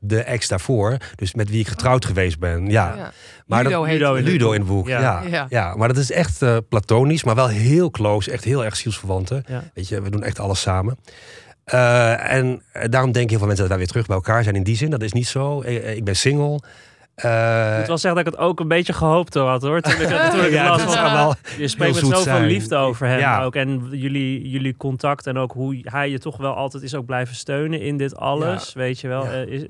de 0.00 0.22
ex 0.22 0.48
daarvoor. 0.48 0.96
Dus 1.14 1.34
met 1.34 1.50
wie 1.50 1.60
ik 1.60 1.68
getrouwd 1.68 2.04
geweest 2.04 2.38
ben. 2.38 2.66
Ja, 2.70 2.94
Ja. 2.96 3.12
Maar 3.46 3.62
Ludo 3.64 3.78
dat, 3.78 3.86
heet 3.88 3.98
Ludo 3.98 4.14
in 4.14 4.22
het 4.22 4.32
Ludo 4.32 4.44
boek. 4.44 4.54
in 4.54 4.60
het 4.60 4.68
boek. 4.70 4.88
Ja. 4.88 5.00
Ja. 5.00 5.22
Ja. 5.30 5.46
Ja. 5.48 5.74
maar 5.76 5.88
dat 5.88 5.96
is 5.96 6.10
echt 6.10 6.42
eh, 6.42 6.56
platonisch, 6.68 7.24
maar 7.24 7.34
wel 7.34 7.48
heel 7.48 7.90
close. 7.90 8.30
Echt 8.30 8.44
heel 8.44 8.64
erg 8.64 8.76
zielsverwanten. 8.76 9.44
Ja. 9.48 9.62
Weet 9.74 9.88
je, 9.88 10.00
we 10.02 10.10
doen 10.10 10.22
echt 10.22 10.38
alles 10.38 10.60
samen. 10.60 10.96
Eh, 11.72 12.32
en 12.32 12.62
eh, 12.72 12.84
daarom 12.90 13.12
denken 13.12 13.28
heel 13.30 13.38
veel 13.38 13.46
mensen 13.46 13.64
dat 13.64 13.68
wij 13.68 13.78
weer 13.78 13.86
terug 13.92 14.06
bij 14.06 14.16
elkaar 14.16 14.42
zijn. 14.42 14.54
In 14.54 14.62
die 14.62 14.76
zin, 14.76 14.90
dat 14.90 15.02
is 15.02 15.12
niet 15.12 15.26
zo. 15.26 15.60
Eh, 15.60 15.96
ik 15.96 16.04
ben 16.04 16.16
single. 16.16 16.60
Eh, 17.14 17.70
Ik 17.72 17.78
moet 17.78 17.86
wel 17.86 17.98
zeggen 17.98 18.24
dat 18.24 18.32
ik 18.32 18.38
het 18.38 18.48
ook 18.48 18.60
een 18.60 18.68
beetje 18.68 18.92
gehoopt 18.92 19.34
had 19.34 19.62
hoor. 19.62 19.80
Toen 19.80 19.92
ik, 19.92 20.08
ja, 20.50 20.68
las, 20.68 20.84
wel 20.94 21.34
je 21.58 21.68
spreekt 21.68 21.94
met 21.94 22.04
zoveel 22.04 22.22
zijn. 22.22 22.44
liefde 22.46 22.76
over 22.76 23.06
hem 23.06 23.18
Ja. 23.18 23.42
ook. 23.42 23.54
En 23.54 23.88
jullie, 23.90 24.48
jullie 24.48 24.76
contact 24.76 25.26
en 25.26 25.36
ook 25.36 25.52
hoe 25.52 25.80
hij 25.82 26.10
je 26.10 26.18
toch 26.18 26.36
wel 26.36 26.54
altijd 26.54 26.82
is 26.82 26.94
ook 26.94 27.06
blijven 27.06 27.34
steunen 27.34 27.80
in 27.80 27.96
dit 27.96 28.16
alles. 28.16 28.72
Weet 28.72 29.00
je 29.00 29.08
wel. 29.08 29.24
Is, 29.26 29.64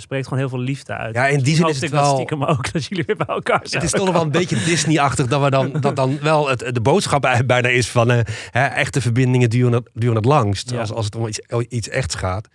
spreekt 0.00 0.24
gewoon 0.24 0.38
heel 0.38 0.48
veel 0.48 0.58
liefde 0.58 0.92
uit. 0.96 1.14
Ja, 1.14 1.26
in 1.26 1.28
die 1.28 1.36
Misschien 1.40 1.56
zin 1.66 1.74
is 1.74 1.80
het 1.80 1.90
wel- 1.90 2.14
stiekem 2.14 2.44
ook 2.44 2.72
dat 2.72 2.84
jullie 2.84 3.04
weer 3.06 3.16
bij 3.16 3.26
elkaar 3.26 3.60
zijn. 3.62 3.82
Het 3.82 3.92
is 3.92 3.98
toch 3.98 4.04
nog 4.04 4.14
wel 4.14 4.22
een 4.24 4.30
beetje 4.30 4.64
Disney-achtig 4.70 5.26
dat 5.26 5.42
we 5.42 5.50
dan, 5.50 5.72
dat 5.80 5.96
dan 5.96 6.18
wel 6.22 6.48
het, 6.48 6.74
de 6.74 6.80
boodschap 6.80 7.20
bij- 7.20 7.46
bijna 7.54 7.68
is 7.68 7.90
van 7.90 8.10
eh, 8.10 8.18
hè, 8.50 8.64
echte 8.66 9.00
verbindingen 9.00 9.50
duren 9.50 9.72
het, 9.72 9.88
duren 9.94 10.16
het 10.16 10.24
langst. 10.24 10.70
Ja. 10.70 10.80
Als, 10.80 10.92
als 10.92 11.04
het 11.04 11.16
om 11.16 11.26
iets, 11.26 11.40
iets 11.68 11.88
echts 11.88 12.14
gaat. 12.14 12.48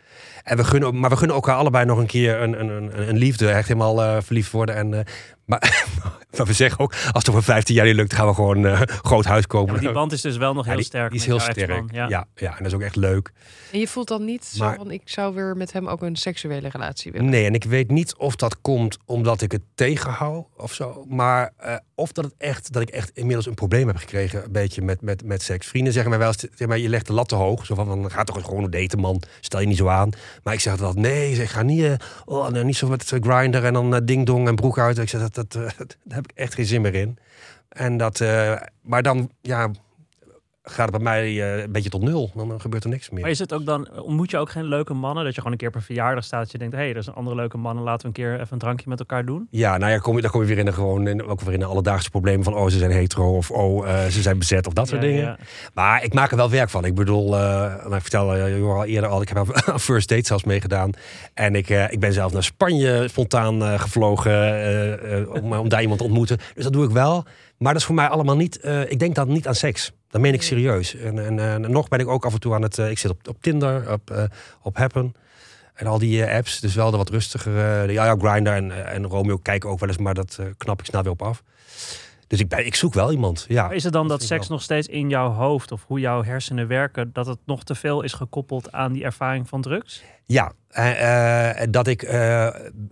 En 0.43 0.57
we 0.57 0.63
gunnen, 0.63 0.99
maar 0.99 1.09
we 1.09 1.15
gunnen 1.17 1.35
elkaar 1.35 1.55
allebei 1.55 1.85
nog 1.85 1.97
een 1.97 2.05
keer 2.05 2.41
een, 2.41 2.59
een, 2.59 2.69
een, 2.69 3.09
een 3.09 3.17
liefde. 3.17 3.49
Echt 3.49 3.67
helemaal 3.67 4.03
eh, 4.03 4.17
verliefd 4.21 4.51
worden. 4.51 4.75
En, 4.75 4.93
eh, 4.93 4.99
maar, 5.45 5.85
maar 6.37 6.45
we 6.45 6.53
zeggen 6.53 6.79
ook, 6.79 6.91
als 6.91 7.11
het 7.25 7.29
over 7.29 7.43
15 7.43 7.75
jaar 7.75 7.85
niet 7.85 7.95
lukt, 7.95 8.13
gaan 8.13 8.27
we 8.27 8.33
gewoon 8.33 8.65
eh 8.65 8.81
groot 8.85 9.25
huis 9.25 9.47
kopen. 9.47 9.79
die 9.79 9.91
band 9.91 10.11
is 10.11 10.21
dus 10.21 10.37
wel 10.37 10.53
nog 10.53 10.63
Ja, 10.63 10.69
heel 10.69 10.79
die- 10.79 10.87
sterk. 10.87 11.11
Die 11.11 11.19
is 11.19 11.25
heel 11.25 11.39
sterk. 11.39 11.91
Ja. 11.91 12.07
Ja, 12.07 12.27
en 12.35 12.57
dat 12.57 12.65
is 12.67 12.73
ook 12.73 12.81
echt 12.81 12.95
leuk. 12.95 13.31
En 13.71 13.79
je 13.79 13.87
voelt 13.87 14.07
dan 14.07 14.25
niet 14.25 14.45
zo 14.45 14.73
van, 14.77 14.91
ik 14.91 15.01
zou 15.05 15.35
weer 15.35 15.57
met 15.57 15.71
hem 15.73 15.87
ook 15.87 16.01
een 16.01 16.15
seksuele 16.15 16.67
relatie 16.69 17.11
willen. 17.11 17.29
Nee, 17.29 17.45
en 17.45 17.53
ik 17.53 17.63
weet 17.63 17.91
niet 17.91 18.15
of 18.15 18.35
dat 18.35 18.61
komt 18.61 18.97
omdat 19.05 19.41
ik 19.41 19.51
het 19.51 19.61
tegenhoud 19.75 20.45
of 20.57 20.73
zo. 20.73 21.05
Maar 21.09 21.51
eh, 21.57 21.75
of 21.95 22.11
dat, 22.11 22.25
het 22.25 22.33
echt, 22.37 22.73
dat 22.73 22.81
ik 22.81 22.89
echt 22.89 23.09
inmiddels 23.13 23.45
een 23.45 23.53
probleem 23.53 23.87
heb 23.87 23.95
gekregen. 23.97 24.43
Een 24.43 24.51
beetje 24.51 24.81
met, 24.81 25.01
met, 25.01 25.23
met 25.23 25.41
seks. 25.41 25.67
Vrienden 25.67 25.93
zeggen 25.93 26.11
mij 26.11 26.19
wel 26.19 26.27
eens, 26.27 26.45
zeg 26.55 26.67
maar, 26.67 26.77
je 26.77 26.89
legt 26.89 27.07
de 27.07 27.13
lat 27.13 27.27
te 27.27 27.35
hoog. 27.35 27.65
Zo 27.65 27.75
van, 27.75 27.87
dan 27.87 28.11
gaat 28.11 28.25
toch 28.25 28.45
gewoon 28.45 28.69
daten 28.69 28.99
man. 28.99 29.21
Stel 29.39 29.59
je 29.59 29.67
niet 29.67 29.77
zo 29.77 29.87
aan. 29.87 30.09
Maar 30.43 30.53
ik 30.53 30.59
zeg 30.59 30.73
altijd, 30.81 30.95
nee, 30.95 31.35
zeg, 31.35 31.51
ga 31.51 31.61
niet, 31.61 31.83
eh, 31.83 31.93
oh, 32.25 32.47
nee, 32.47 32.63
niet 32.63 32.75
zo 32.77 32.87
met 32.87 33.13
grinder 33.21 33.65
en 33.65 33.73
dan 33.73 34.05
ding 34.05 34.25
dong 34.25 34.47
en 34.47 34.55
broek 34.55 34.79
uit. 34.79 34.97
Ik 34.97 35.09
zeg, 35.09 35.21
dat, 35.21 35.33
dat, 35.35 35.55
eh, 35.55 35.61
daar 36.03 36.15
heb 36.17 36.31
ik 36.31 36.37
echt 36.37 36.53
geen 36.53 36.65
zin 36.65 36.81
meer 36.81 36.95
in. 36.95 37.17
En 37.69 37.97
dat, 37.97 38.21
eh, 38.21 38.61
maar 38.81 39.03
dan, 39.03 39.31
ja, 39.41 39.71
gaat 40.65 40.91
het 40.91 40.91
bij 40.91 40.99
mij 40.99 41.23
eh, 41.23 41.63
een 41.63 41.71
beetje 41.71 41.89
tot 41.89 42.01
nul. 42.01 42.31
Dan 42.35 42.61
gebeurt 42.61 42.83
er 42.83 42.89
niks 42.89 43.09
meer. 43.09 43.21
Maar 43.21 43.29
is 43.29 43.39
het 43.39 43.53
ook 43.53 43.65
dan, 43.65 43.99
ontmoet 43.99 44.31
je 44.31 44.37
ook 44.37 44.49
geen 44.49 44.63
leuke 44.63 44.93
mannen? 44.93 45.23
Dat 45.23 45.33
je 45.33 45.37
gewoon 45.37 45.51
een 45.51 45.59
keer 45.59 45.71
per 45.71 45.81
verjaardag 45.81 46.23
staat. 46.23 46.41
Dat 46.41 46.51
je 46.51 46.57
denkt, 46.57 46.73
hé, 46.75 46.79
hey, 46.79 46.89
er 46.93 47.07
een 47.07 47.13
andere 47.13 47.35
leuke 47.35 47.57
man. 47.57 47.77
en 47.77 47.83
Laten 47.83 48.01
we 48.01 48.07
een 48.07 48.13
keer 48.13 48.33
even 48.33 48.47
een 48.49 48.59
drankje 48.59 48.89
met 48.89 48.99
elkaar 48.99 49.25
doen. 49.25 49.47
Ja, 49.49 49.77
nou 49.77 49.91
ja, 49.91 49.97
kom 49.97 50.15
je, 50.15 50.21
dan 50.21 50.31
kom 50.31 50.41
je 50.41 50.47
weer 50.47 50.57
in 50.57 50.65
de 50.65 50.73
gewoon 50.73 51.07
in, 51.07 51.23
ook 51.25 51.41
weer 51.41 51.53
in 51.53 51.59
de 51.59 51.65
alledaagse 51.65 52.09
problemen 52.09 52.43
van 52.43 52.55
oh, 52.55 52.69
ze 52.69 52.77
zijn 52.77 52.91
hetero 52.91 53.35
of 53.35 53.51
oh, 53.51 53.89
eh, 53.89 54.05
ze 54.05 54.21
zijn 54.21 54.39
bezet 54.39 54.67
of 54.67 54.73
dat 54.73 54.87
soort 54.87 55.01
dingen. 55.01 55.21
ja. 55.21 55.37
Maar 55.73 56.03
ik 56.03 56.13
maak 56.13 56.31
er 56.31 56.37
wel 56.37 56.49
werk 56.49 56.69
van. 56.69 56.85
Ik 56.85 56.95
bedoel, 56.95 57.29
nou, 57.29 57.95
ik 57.95 58.01
vertel 58.01 58.35
je 58.35 58.61
al 58.61 58.85
eerder 58.85 59.09
al, 59.09 59.21
ik 59.21 59.29
heb 59.29 59.37
aan 59.69 59.79
first 59.79 60.09
date 60.09 60.25
zelfs 60.25 60.43
meegedaan. 60.43 60.91
En 61.33 61.55
ik, 61.55 61.69
ik 61.69 61.99
ben 61.99 62.13
zelf 62.13 62.33
naar 62.33 62.43
Spanje 62.43 63.07
spontaan 63.07 63.79
gevlogen 63.79 65.33
om, 65.33 65.53
om 65.53 65.69
daar 65.69 65.81
iemand 65.81 65.99
te 65.99 66.05
ontmoeten. 66.05 66.37
Dus 66.53 66.63
dat 66.63 66.73
doe 66.73 66.85
ik 66.85 66.91
wel. 66.91 67.25
Maar 67.57 67.71
dat 67.71 67.81
is 67.81 67.87
voor 67.87 67.95
mij 67.95 68.07
allemaal 68.07 68.35
niet, 68.35 68.65
ik 68.87 68.99
denk 68.99 69.15
dan 69.15 69.27
niet 69.27 69.47
aan 69.47 69.55
seks. 69.55 69.93
Dat 70.15 70.23
meen 70.23 70.33
ik 70.33 70.41
serieus. 70.41 70.95
En, 70.95 71.25
en, 71.25 71.39
en 71.39 71.71
nog 71.71 71.87
ben 71.87 71.99
ik 71.99 72.07
ook 72.07 72.25
af 72.25 72.33
en 72.33 72.39
toe 72.39 72.53
aan 72.53 72.61
het, 72.61 72.77
eh, 72.77 72.89
ik 72.89 72.97
zit 72.97 73.11
op, 73.11 73.27
op 73.27 73.37
Tinder, 73.41 73.91
op, 73.91 74.11
eh, 74.11 74.23
op 74.61 74.77
Happen. 74.77 75.15
En 75.73 75.87
al 75.87 75.99
die 75.99 76.25
eh, 76.25 76.37
apps, 76.37 76.59
dus 76.59 76.75
wel 76.75 76.91
de 76.91 76.97
wat 76.97 77.09
rustigere. 77.09 77.91
ja, 77.91 78.05
ja, 78.05 78.15
Grindr 78.19 78.49
en, 78.49 78.71
eh, 78.71 78.93
en 78.93 79.05
Romeo 79.05 79.37
kijken 79.37 79.69
ook 79.69 79.79
wel 79.79 79.89
eens, 79.89 79.97
maar 79.97 80.13
dat 80.13 80.37
eh, 80.39 80.45
knap 80.57 80.79
ik 80.79 80.85
snel 80.85 81.03
weer 81.03 81.11
op 81.11 81.21
af. 81.21 81.43
Dus 82.27 82.39
ik, 82.39 82.47
ben, 82.47 82.65
ik 82.65 82.75
zoek 82.75 82.93
wel 82.93 83.11
iemand. 83.11 83.45
Ja. 83.47 83.69
Is 83.69 83.83
het 83.83 83.93
dan 83.93 84.07
dat 84.07 84.23
seks 84.23 84.47
nog 84.47 84.61
steeds 84.61 84.87
in 84.87 85.09
jouw 85.09 85.29
hoofd 85.29 85.71
of 85.71 85.83
hoe 85.87 85.99
jouw 85.99 86.23
hersenen 86.23 86.67
werken, 86.67 87.09
dat 87.13 87.25
het 87.25 87.39
nog 87.45 87.63
te 87.63 87.75
veel 87.75 88.01
is 88.01 88.13
gekoppeld 88.13 88.71
aan 88.71 88.93
die 88.93 89.03
ervaring 89.03 89.49
van 89.49 89.61
drugs? 89.61 90.03
Ja, 90.25 90.51
eh, 90.67 91.61
eh, 91.61 91.67
dat 91.71 91.87
ik 91.87 92.03
eh, 92.03 92.47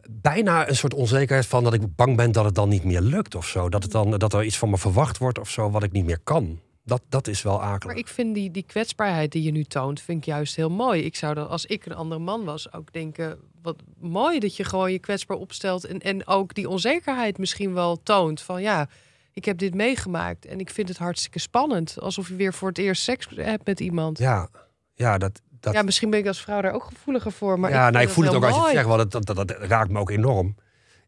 bijna 0.09 0.69
een 0.69 0.75
soort 0.75 0.93
onzekerheid 0.93 1.47
van 1.47 1.63
dat 1.63 1.73
ik 1.73 1.95
bang 1.95 2.17
ben 2.17 2.31
dat 2.31 2.45
het 2.45 2.55
dan 2.55 2.69
niet 2.69 2.83
meer 2.83 3.01
lukt 3.01 3.35
of 3.35 3.47
zo. 3.47 3.69
Dat, 3.69 3.83
het 3.83 3.91
dan, 3.91 4.17
dat 4.17 4.33
er 4.33 4.43
iets 4.43 4.57
van 4.57 4.69
me 4.69 4.77
verwacht 4.77 5.17
wordt 5.17 5.39
of 5.39 5.49
zo 5.49 5.69
wat 5.69 5.83
ik 5.83 5.91
niet 5.91 6.05
meer 6.05 6.19
kan. 6.23 6.59
Dat, 6.85 7.01
dat 7.09 7.27
is 7.27 7.41
wel 7.41 7.61
akelig. 7.61 7.83
Maar 7.83 7.95
ik 7.95 8.07
vind 8.07 8.35
die, 8.35 8.51
die 8.51 8.63
kwetsbaarheid 8.63 9.31
die 9.31 9.43
je 9.43 9.51
nu 9.51 9.63
toont, 9.63 10.01
vind 10.01 10.17
ik 10.17 10.25
juist 10.25 10.55
heel 10.55 10.69
mooi. 10.69 11.01
Ik 11.01 11.15
zou 11.15 11.33
dan, 11.33 11.49
als 11.49 11.65
ik 11.65 11.85
een 11.85 11.95
andere 11.95 12.21
man 12.21 12.43
was, 12.43 12.73
ook 12.73 12.93
denken... 12.93 13.39
wat 13.61 13.75
mooi 13.99 14.39
dat 14.39 14.55
je 14.55 14.63
gewoon 14.63 14.91
je 14.91 14.99
kwetsbaar 14.99 15.37
opstelt... 15.37 15.85
en, 15.85 15.99
en 15.99 16.27
ook 16.27 16.53
die 16.53 16.69
onzekerheid 16.69 17.37
misschien 17.37 17.73
wel 17.73 18.03
toont. 18.03 18.41
Van 18.41 18.61
ja, 18.61 18.87
ik 19.33 19.45
heb 19.45 19.57
dit 19.57 19.75
meegemaakt 19.75 20.45
en 20.45 20.59
ik 20.59 20.69
vind 20.69 20.87
het 20.87 20.97
hartstikke 20.97 21.39
spannend. 21.39 21.99
Alsof 21.99 22.27
je 22.27 22.35
weer 22.35 22.53
voor 22.53 22.67
het 22.67 22.77
eerst 22.77 23.03
seks 23.03 23.27
hebt 23.35 23.65
met 23.65 23.79
iemand. 23.79 24.17
Ja, 24.17 24.33
Ja, 24.33 24.49
ja 24.93 25.17
dat, 25.17 25.41
dat, 25.59 25.85
misschien 25.85 26.09
ben 26.09 26.19
ik 26.19 26.27
als 26.27 26.41
vrouw 26.41 26.61
daar 26.61 26.73
ook 26.73 26.83
gevoeliger 26.83 27.31
voor. 27.31 27.59
Maar 27.59 27.71
ja, 27.71 27.87
ik, 27.87 27.93
nou, 27.93 28.05
ik 28.05 28.11
voel 28.11 28.23
het 28.25 28.33
ook 28.33 28.43
als 28.43 28.55
je 28.55 28.61
het 28.61 28.71
zegt, 28.71 28.87
want 28.87 29.11
dat, 29.11 29.25
dat, 29.25 29.35
dat 29.35 29.51
raakt 29.59 29.91
me 29.91 29.99
ook 29.99 30.09
enorm. 30.09 30.55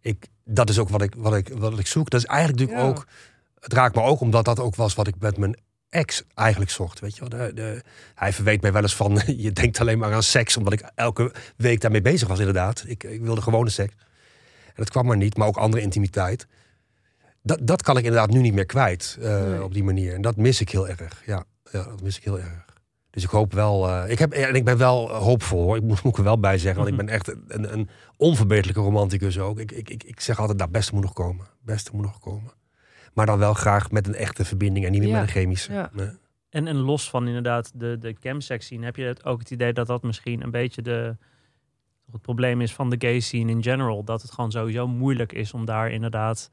Ik, 0.01 0.27
dat 0.43 0.69
is 0.69 0.79
ook 0.79 0.89
wat 0.89 1.01
ik, 1.01 1.13
wat, 1.17 1.35
ik, 1.35 1.49
wat 1.53 1.79
ik 1.79 1.87
zoek. 1.87 2.09
Dat 2.09 2.19
is 2.19 2.25
eigenlijk 2.25 2.59
natuurlijk 2.59 2.87
Ja. 2.87 2.93
ook. 2.93 3.07
Het 3.65 3.73
raakt 3.73 3.95
me 3.95 4.01
ook 4.01 4.19
omdat 4.19 4.45
dat 4.45 4.59
ook 4.59 4.75
was 4.75 4.93
wat 4.95 5.07
ik 5.07 5.15
met 5.19 5.37
mijn 5.37 5.57
ex 5.89 6.23
eigenlijk 6.33 6.71
zocht. 6.71 6.99
Weet 6.99 7.15
je 7.17 7.19
wel? 7.19 7.29
De, 7.29 7.53
de, 7.53 7.81
hij 8.15 8.33
verweet 8.33 8.61
mij 8.61 8.71
wel 8.71 8.81
eens 8.81 8.95
van. 8.95 9.21
Je 9.37 9.51
denkt 9.51 9.79
alleen 9.79 9.97
maar 9.99 10.13
aan 10.13 10.23
seks, 10.23 10.57
omdat 10.57 10.73
ik 10.73 10.91
elke 10.95 11.33
week 11.57 11.81
daarmee 11.81 12.01
bezig 12.01 12.27
was, 12.27 12.39
inderdaad. 12.39 12.83
Ik, 12.87 13.03
ik 13.03 13.21
wilde 13.21 13.41
gewone 13.41 13.69
seks. 13.69 13.93
En 14.65 14.73
dat 14.75 14.89
kwam 14.89 15.05
maar 15.05 15.17
niet, 15.17 15.37
maar 15.37 15.47
ook 15.47 15.57
andere 15.57 15.83
intimiteit. 15.83 16.47
Dat, 17.41 17.59
dat 17.61 17.81
kan 17.81 17.97
ik 17.97 18.03
inderdaad 18.03 18.29
nu 18.29 18.41
niet 18.41 18.53
meer 18.53 18.65
kwijt 18.65 19.17
eh, 19.21 19.43
Nee. 19.43 19.63
op 19.63 19.73
die 19.73 19.83
manier. 19.83 20.13
En 20.13 20.21
dat 20.21 20.35
mis 20.37 20.61
ik 20.61 20.69
heel 20.69 20.87
erg. 20.87 21.21
Ja, 21.25 21.43
ja 21.71 21.83
dat 21.83 22.01
mis 22.01 22.17
ik 22.17 22.23
heel 22.23 22.39
erg. 22.39 22.65
Dus 23.09 23.23
ik 23.23 23.29
hoop 23.29 23.53
wel. 23.53 23.89
eh, 23.89 24.11
ik, 24.11 24.19
heb, 24.19 24.31
en 24.31 24.55
ik 24.55 24.65
ben 24.65 24.77
wel 24.77 25.09
hoopvol 25.11 25.61
hoor. 25.63 25.75
Ik 25.75 25.83
moet, 25.83 26.03
moet 26.03 26.11
ik 26.11 26.17
er 26.17 26.23
wel 26.23 26.39
bij 26.39 26.57
zeggen. 26.57 26.81
Want 26.83 26.91
ik 26.91 27.05
ben 27.05 27.09
echt 27.09 27.27
een, 27.27 27.73
een 27.73 27.89
onverbeterlijke 28.17 28.81
romanticus 28.81 29.39
ook. 29.39 29.59
Ik, 29.59 29.71
ik, 29.71 30.03
ik, 30.03 30.19
zeg 30.21 30.39
altijd: 30.39 30.57
nou, 30.57 30.69
beste 30.71 30.93
moet 30.93 31.03
nog 31.03 31.13
komen. 31.13 31.45
Beste 31.61 31.89
moet 31.93 32.05
nog 32.05 32.19
komen. 32.19 32.51
Maar 33.15 33.25
dan 33.25 33.39
wel 33.39 33.53
graag 33.53 33.91
met 33.91 34.07
een 34.07 34.15
echte 34.15 34.45
verbinding 34.45 34.85
en 34.85 34.91
niet 34.91 35.01
meer 35.01 35.09
Ja, 35.09 35.19
met 35.19 35.27
een 35.27 35.33
chemische. 35.33 35.73
ja. 35.73 35.89
Nee. 35.93 36.09
En, 36.49 36.67
en 36.67 36.75
los 36.75 37.09
van 37.09 37.27
inderdaad 37.27 37.71
de, 37.75 37.97
de 37.97 38.15
chemsex 38.19 38.65
scene, 38.65 38.85
heb 38.85 38.95
je 38.95 39.03
het 39.03 39.25
ook 39.25 39.39
het 39.39 39.51
idee 39.51 39.73
dat 39.73 39.87
dat 39.87 40.03
misschien 40.03 40.41
een 40.43 40.51
beetje 40.51 40.81
de, 40.81 41.17
het 42.11 42.21
probleem 42.21 42.61
is 42.61 42.73
van 42.73 42.89
de 42.89 42.95
gay 42.99 43.19
scene 43.19 43.51
in 43.51 43.63
general? 43.63 44.03
Dat 44.03 44.21
het 44.21 44.31
gewoon 44.31 44.51
sowieso 44.51 44.87
moeilijk 44.87 45.33
is 45.33 45.53
om 45.53 45.65
daar 45.65 45.91
inderdaad 45.91 46.49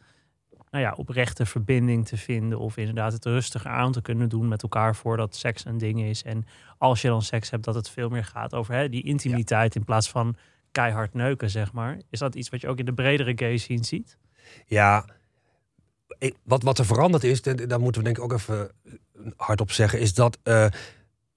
nou 0.71 0.85
ja, 0.85 0.93
oprechte 0.97 1.47
verbinding 1.47 2.07
te 2.07 2.17
vinden. 2.17 2.59
Of 2.59 2.77
inderdaad 2.77 3.13
het 3.13 3.25
rustiger 3.25 3.71
aan 3.71 3.93
te 3.93 4.03
kunnen 4.03 4.29
doen 4.29 4.49
met 4.49 4.63
elkaar 4.63 4.97
voordat 4.97 5.37
seks 5.37 5.65
een 5.65 5.79
ding 5.79 6.03
is. 6.03 6.23
En 6.23 6.45
als 6.79 7.03
je 7.03 7.09
dan 7.09 7.23
seks 7.23 7.51
hebt, 7.51 7.65
dat 7.65 7.75
het 7.75 7.91
veel 7.91 8.09
meer 8.09 8.25
gaat 8.25 8.55
over 8.55 8.75
hè, 8.75 8.89
die 8.89 9.03
intimiteit 9.03 9.75
in 9.75 9.85
plaats 9.85 10.11
van 10.11 10.37
keihard 10.71 11.15
neuken, 11.15 11.51
zeg 11.51 11.73
maar. 11.73 11.99
Is 12.11 12.19
dat 12.19 12.35
iets 12.35 12.49
wat 12.49 12.61
je 12.61 12.69
ook 12.69 12.79
in 12.79 12.85
de 12.85 12.95
bredere 12.95 13.33
gay 13.37 13.57
scene 13.57 13.85
ziet? 13.85 14.19
Ja, 14.67 15.05
wat, 16.43 16.63
wat 16.63 16.79
er 16.79 16.87
veranderd 16.87 17.25
is, 17.25 17.43
daar 17.43 17.81
moeten 17.81 18.01
we 18.01 18.07
denk 18.07 18.19
ik 18.19 18.25
ook 18.25 18.33
even 18.33 18.71
hardop 19.37 19.73
zeggen, 19.73 20.01
is 20.01 20.15
dat 20.15 20.39
eh, 20.43 20.67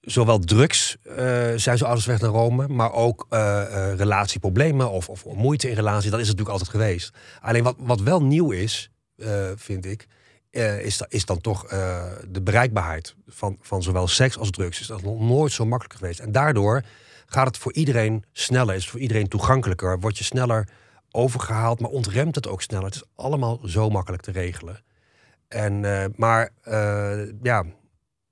zowel 0.00 0.38
drugs 0.38 0.96
eh, 1.02 1.16
zijn 1.56 1.78
zo 1.78 1.84
ouders 1.84 2.06
weg 2.06 2.20
naar 2.20 2.30
Rome, 2.30 2.68
maar 2.68 2.92
ook 2.92 3.26
eh, 3.30 3.62
eh, 3.62 3.96
relatieproblemen 3.96 4.90
of, 4.90 5.08
of 5.08 5.24
moeite 5.24 5.68
in 5.68 5.74
relatie, 5.74 6.10
dat 6.10 6.20
is 6.20 6.28
het 6.28 6.38
natuurlijk 6.38 6.64
altijd 6.64 6.82
geweest. 6.82 7.10
Alleen 7.40 7.62
wat, 7.62 7.76
wat 7.78 8.00
wel 8.00 8.22
nieuw 8.22 8.50
is, 8.50 8.90
eh, 9.16 9.50
vind 9.56 9.86
ik, 9.86 10.06
eh, 10.50 10.80
is, 10.80 11.02
is 11.08 11.24
dan 11.24 11.40
toch 11.40 11.66
eh, 11.66 12.04
de 12.28 12.42
bereikbaarheid 12.42 13.14
van, 13.26 13.56
van 13.60 13.82
zowel 13.82 14.08
seks 14.08 14.38
als 14.38 14.50
drugs. 14.50 14.80
Is 14.80 14.86
dat 14.86 15.02
nog 15.02 15.20
nooit 15.20 15.52
zo 15.52 15.66
makkelijk 15.66 15.98
geweest. 15.98 16.20
En 16.20 16.32
daardoor 16.32 16.82
gaat 17.26 17.46
het 17.46 17.58
voor 17.58 17.72
iedereen 17.72 18.24
sneller, 18.32 18.74
is 18.74 18.88
voor 18.88 19.00
iedereen 19.00 19.28
toegankelijker, 19.28 20.00
word 20.00 20.18
je 20.18 20.24
sneller 20.24 20.68
overgehaald, 21.16 21.80
maar 21.80 21.90
ontremt 21.90 22.34
het 22.34 22.48
ook 22.48 22.62
sneller. 22.62 22.84
Het 22.84 22.94
is 22.94 23.04
allemaal 23.14 23.60
zo 23.64 23.90
makkelijk 23.90 24.22
te 24.22 24.30
regelen. 24.30 24.82
En, 25.48 25.84
eh, 25.84 26.04
maar 26.16 26.50
eh, 26.62 27.18
ja, 27.42 27.64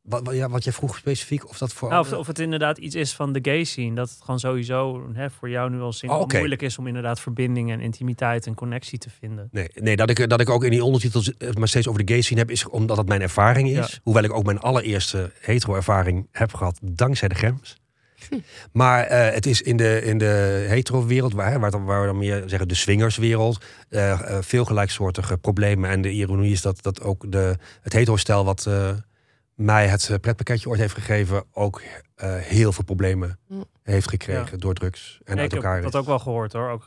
wat, 0.04 0.26
wat, 0.26 0.34
ja, 0.34 0.48
wat 0.48 0.64
jij 0.64 0.72
vroeg 0.72 0.96
specifiek, 0.96 1.48
of 1.48 1.58
dat 1.58 1.72
voor. 1.72 1.88
Nou, 1.88 2.00
of, 2.00 2.12
of 2.12 2.26
het 2.26 2.38
inderdaad 2.38 2.78
iets 2.78 2.94
is 2.94 3.14
van 3.14 3.32
de 3.32 3.38
gay 3.42 3.64
scene. 3.64 3.94
Dat 3.94 4.10
het 4.10 4.18
gewoon 4.20 4.40
sowieso 4.40 5.08
hè, 5.12 5.30
voor 5.30 5.50
jou 5.50 5.70
nu 5.70 5.80
als 5.80 5.98
single 5.98 6.18
Oh, 6.18 6.26
moeilijk 6.28 6.62
is 6.62 6.78
om 6.78 6.86
inderdaad 6.86 7.20
verbinding 7.20 7.70
en 7.70 7.80
intimiteit 7.80 8.46
en 8.46 8.54
connectie 8.54 8.98
te 8.98 9.10
vinden. 9.10 9.48
Nee, 9.50 9.68
nee 9.74 9.96
dat, 9.96 10.10
ik, 10.10 10.28
dat 10.28 10.40
ik 10.40 10.50
ook 10.50 10.64
in 10.64 10.70
die 10.70 10.84
ondertitels 10.84 11.32
het 11.38 11.58
maar 11.58 11.68
steeds 11.68 11.88
over 11.88 12.04
de 12.04 12.12
gay 12.12 12.22
scene 12.22 12.40
heb, 12.40 12.50
is 12.50 12.68
omdat 12.68 12.96
het 12.96 13.08
mijn 13.08 13.22
ervaring 13.22 13.68
is. 13.68 13.92
Ja. 13.92 13.98
Hoewel 14.02 14.22
ik 14.22 14.32
ook 14.32 14.44
mijn 14.44 14.60
allereerste 14.60 15.32
hetero-ervaring 15.40 16.28
heb 16.32 16.54
gehad, 16.54 16.78
dankzij 16.82 17.28
de 17.28 17.34
Gems. 17.34 17.82
Maar 18.72 19.04
eh, 19.04 19.34
het 19.34 19.46
is 19.46 19.62
in 19.62 19.76
de, 19.76 20.02
in 20.02 20.18
de 20.18 20.64
hetero-wereld, 20.68 21.32
waar, 21.32 21.60
waar, 21.60 22.00
we 22.00 22.06
dan 22.06 22.18
meer 22.18 22.42
zeggen 22.46 22.68
de 22.68 22.74
swingerswereld, 22.74 23.64
eh, 23.88 24.10
eh, 24.10 24.42
veel 24.42 24.64
gelijksoortige 24.64 25.36
problemen. 25.36 25.90
En 25.90 26.02
de 26.02 26.10
ironie 26.10 26.52
is 26.52 26.62
dat, 26.62 26.82
dat 26.82 27.02
ook 27.02 27.32
de, 27.32 27.56
het 27.82 27.92
hetero-stel 27.92 28.44
wat 28.44 28.68
mij 29.54 29.86
het 29.86 30.18
pretpakketje 30.20 30.68
ooit 30.68 30.80
heeft 30.80 30.94
gegeven, 30.94 31.44
ook 31.52 31.82
heel 32.40 32.72
veel 32.72 32.84
problemen 32.84 33.38
heeft 33.82 34.08
gekregen 34.08 34.60
door 34.60 34.74
drugs 34.74 35.20
en 35.24 35.34
Nee, 35.34 35.42
uit 35.42 35.52
ik 35.52 35.58
elkaar. 35.58 35.74
heb 35.74 35.84
dat 35.84 35.96
ook 35.96 36.06
wel 36.06 36.18
gehoord 36.18 36.52
hoor. 36.52 36.68
Ook, 36.68 36.84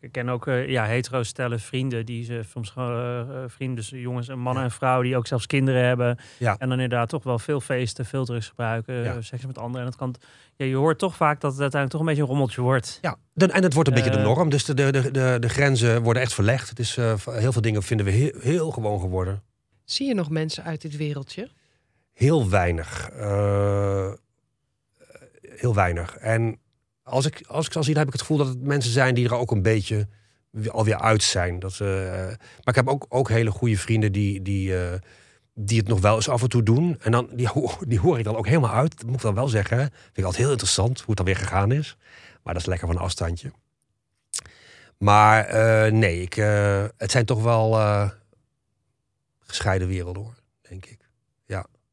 ik 0.00 0.12
ken 0.12 0.28
ook 0.28 0.46
eh, 0.46 0.68
ja, 0.68 0.84
hetero 0.84 1.22
stellen 1.22 1.60
vrienden 1.60 2.06
die 2.06 2.24
ze 2.24 2.40
soms 2.50 2.72
eh, 2.76 3.20
eh, 3.20 3.26
vrienden, 3.46 3.76
dus 3.76 3.88
jongens 4.02 4.28
en 4.28 4.38
mannen 4.38 4.62
Ja. 4.62 4.68
en 4.68 4.74
vrouwen 4.74 5.06
die 5.06 5.16
ook 5.16 5.26
zelfs 5.26 5.46
kinderen 5.46 5.84
hebben. 5.84 6.18
Ja. 6.38 6.56
En 6.58 6.68
dan 6.68 6.80
inderdaad 6.80 7.08
toch 7.08 7.22
wel 7.24 7.38
veel 7.38 7.60
feesten, 7.60 8.04
veel 8.06 8.24
drugs 8.24 8.48
gebruiken, 8.48 8.94
Ja. 8.94 9.20
seks 9.20 9.46
met 9.46 9.58
anderen. 9.58 9.80
En 9.80 9.86
dat 9.90 9.96
kan, 9.98 10.14
ja, 10.56 10.66
je 10.66 10.74
hoort 10.76 10.98
toch 10.98 11.16
vaak 11.16 11.40
dat 11.40 11.52
het 11.52 11.60
uiteindelijk 11.60 11.90
toch 11.90 12.00
een 12.00 12.06
beetje 12.06 12.22
een 12.22 12.28
rommeltje 12.28 12.60
wordt. 12.60 12.98
Ja, 13.02 13.16
de- 13.32 13.52
en 13.52 13.62
het 13.62 13.74
wordt 13.74 13.88
een 13.88 13.94
beetje 13.94 14.10
de 14.10 14.18
norm. 14.18 14.48
Dus 14.50 14.64
de, 14.64 14.74
de, 14.74 14.90
de, 14.92 15.10
de, 15.10 15.36
de 15.40 15.48
grenzen 15.48 16.02
worden 16.02 16.22
echt 16.22 16.34
verlegd. 16.34 16.68
Het 16.68 16.78
is, 16.78 16.96
eh, 16.96 17.14
heel 17.26 17.52
veel 17.52 17.62
dingen 17.62 17.82
vinden 17.82 18.06
we 18.06 18.12
heel, 18.12 18.32
heel 18.40 18.70
gewoon 18.70 19.00
geworden. 19.00 19.42
Zie 19.84 20.06
je 20.06 20.14
nog 20.14 20.30
mensen 20.30 20.64
uit 20.64 20.80
dit 20.82 20.96
wereldje? 20.96 21.48
Heel 22.12 22.48
weinig. 22.50 23.08
Eh, 23.10 24.12
heel 25.56 25.74
weinig. 25.74 26.16
En 26.16 26.58
als 27.08 27.26
ik, 27.26 27.42
als 27.46 27.66
ik 27.66 27.72
zal 27.72 27.82
zien, 27.82 27.96
heb 27.96 28.06
ik 28.06 28.12
het 28.12 28.20
gevoel 28.20 28.36
dat 28.36 28.48
het 28.48 28.62
mensen 28.62 28.92
zijn 28.92 29.14
die 29.14 29.26
er 29.26 29.34
ook 29.34 29.50
een 29.50 29.62
beetje 29.62 30.08
weer- 30.50 30.72
alweer 30.72 31.00
uit 31.00 31.22
zijn. 31.22 31.58
Dat 31.58 31.80
eh, 31.80 31.88
maar 32.26 32.64
ik 32.64 32.74
heb 32.74 32.88
ook, 32.88 33.06
ook 33.08 33.28
hele 33.28 33.50
goede 33.50 33.78
vrienden 33.78 34.12
die, 34.12 34.42
die, 34.42 34.78
eh, 34.78 34.98
die 35.54 35.78
het 35.78 35.88
nog 35.88 36.00
wel 36.00 36.14
eens 36.14 36.28
af 36.28 36.42
en 36.42 36.48
toe 36.48 36.62
doen. 36.62 36.96
En 37.00 37.12
dan, 37.12 37.28
die, 37.32 37.48
die 37.88 38.00
hoor 38.00 38.18
ik 38.18 38.24
dan 38.24 38.36
ook 38.36 38.46
helemaal 38.46 38.74
uit. 38.74 38.96
Dat 38.96 39.06
moet 39.06 39.16
ik 39.16 39.22
dan 39.22 39.34
wel 39.34 39.48
zeggen. 39.48 39.78
Vind 39.78 39.92
ik 40.18 40.24
altijd 40.24 40.42
heel 40.42 40.50
interessant 40.50 40.98
hoe 40.98 41.06
het 41.06 41.16
dan 41.16 41.26
weer 41.26 41.36
gegaan 41.36 41.72
is. 41.72 41.96
Maar 42.42 42.52
dat 42.52 42.62
is 42.62 42.68
lekker 42.68 42.86
van 42.86 42.96
een 42.96 43.02
afstandje. 43.02 43.52
Maar 44.98 45.44
eh, 45.44 45.92
nee, 45.92 46.20
ik, 46.20 46.34
het 46.96 47.10
zijn 47.10 47.24
toch 47.24 47.42
wel 47.42 47.72
gescheiden 49.40 49.88
werelden 49.88 50.22
hoor, 50.22 50.34
denk 50.68 50.86
ik. 50.86 50.97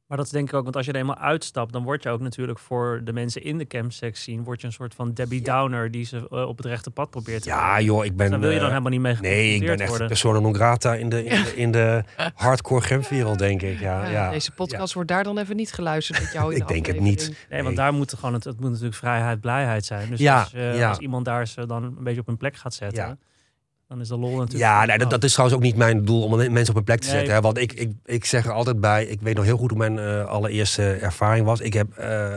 Maar 0.08 0.18
dat 0.18 0.26
is 0.26 0.32
denk 0.32 0.48
ik 0.48 0.54
ook, 0.54 0.64
want 0.64 0.76
als 0.76 0.86
je 0.86 0.92
er 0.92 0.98
eenmaal 1.00 1.18
uitstapt, 1.18 1.74
dan 1.74 1.84
word 1.84 2.04
je 2.04 2.10
ook 2.10 2.20
natuurlijk 2.22 2.60
voor 2.60 3.02
de 3.04 3.14
mensen 3.14 3.44
in 3.44 3.58
de 3.58 3.68
campsex 3.68 4.24
zien, 4.24 4.44
word 4.44 4.62
je 4.62 4.68
een 4.68 4.74
soort 4.74 4.94
van 4.96 5.14
Debbie 5.14 5.42
Downer 5.42 5.92
die 5.92 6.06
ze 6.06 6.28
eh, 6.32 6.48
op 6.48 6.58
het 6.58 6.66
rechte 6.66 6.92
pad 6.92 7.10
probeert 7.10 7.42
te 7.44 7.50
Ja 7.50 7.82
joh, 7.82 8.06
ik 8.06 8.16
ben... 8.16 8.18
Dus 8.18 8.30
daar 8.30 8.40
wil 8.40 8.50
je 8.50 8.56
dan 8.56 8.66
eh, 8.66 8.72
helemaal 8.72 8.92
niet 8.92 9.02
mee 9.02 9.32
Nee, 9.32 9.56
ik 9.56 9.66
ben 9.66 9.80
echt 9.80 9.90
worden. 9.90 10.08
persona 10.08 10.40
non 10.40 10.56
grata 10.56 10.96
in 10.96 11.10
de, 11.10 11.24
in 11.24 11.44
de, 11.44 11.56
in 11.56 11.72
de 11.72 12.04
hardcore 12.36 12.82
gemwereld, 12.82 13.40
denk 13.40 13.62
ik. 13.62 13.80
Ja, 13.80 14.04
Ja, 14.04 14.10
ja. 14.10 14.30
Deze 14.30 14.52
podcast 14.52 14.94
wordt 14.94 15.10
daar 15.10 15.24
dan 15.24 15.38
even 15.38 15.56
niet 15.56 15.74
geluisterd 15.74 16.20
met 16.20 16.32
jou 16.34 16.54
in 16.54 16.58
Ik 16.62 16.68
de 16.68 16.74
denk 16.74 16.86
het 16.86 17.00
niet. 17.00 17.28
Nee, 17.50 17.64
want 17.64 17.76
Nee. 17.76 17.86
daar 17.86 17.94
moet 17.94 18.14
gewoon 18.14 18.34
het, 18.34 18.44
het 18.44 18.60
moet 18.60 18.70
natuurlijk 18.70 18.96
vrijheid, 18.98 19.42
blijheid 19.42 19.86
zijn. 19.86 20.10
Dus 20.10 20.20
Ja, 20.20 20.40
als, 20.40 20.54
eh, 20.54 20.78
ja. 20.78 20.90
als 20.90 20.98
iemand 20.98 21.26
daar 21.26 21.48
ze 21.48 21.66
dan 21.66 21.84
een 21.84 22.04
beetje 22.04 22.20
op 22.22 22.28
hun 22.28 22.38
plek 22.38 22.56
gaat 22.56 22.74
zetten, 22.74 23.04
Ja. 23.04 23.18
Dan 23.96 24.04
is 24.04 24.10
de 24.10 24.18
lol 24.18 24.38
natuurlijk... 24.38 24.60
Ja, 24.72 24.86
nee, 24.86 24.98
dat, 24.98 25.10
dat 25.10 25.24
is 25.24 25.32
trouwens 25.32 25.58
ook 25.58 25.64
niet 25.66 25.76
mijn 25.76 26.06
doel 26.06 26.24
om 26.24 26.38
mensen 26.52 26.70
op 26.70 26.76
een 26.76 26.84
plek 26.84 27.00
te 27.00 27.08
Nee. 27.08 27.16
zetten. 27.16 27.34
Hè? 27.34 27.42
Want 27.42 27.58
ik, 27.58 27.74
ik, 27.74 27.92
ik 28.06 28.26
zeg 28.26 28.46
er 28.46 28.52
altijd 28.52 28.80
bij, 28.80 29.06
ik 29.06 29.22
weet 29.22 29.36
nog 29.36 29.46
heel 29.46 29.58
goed 29.58 29.70
hoe 29.70 29.80
mijn 29.80 30.00
eh, 30.00 30.26
allereerste 30.26 30.94
ervaring 30.94 31.46
was. 31.46 31.60
Ik 31.60 31.74
heb 31.74 31.98
eh, 31.98 32.36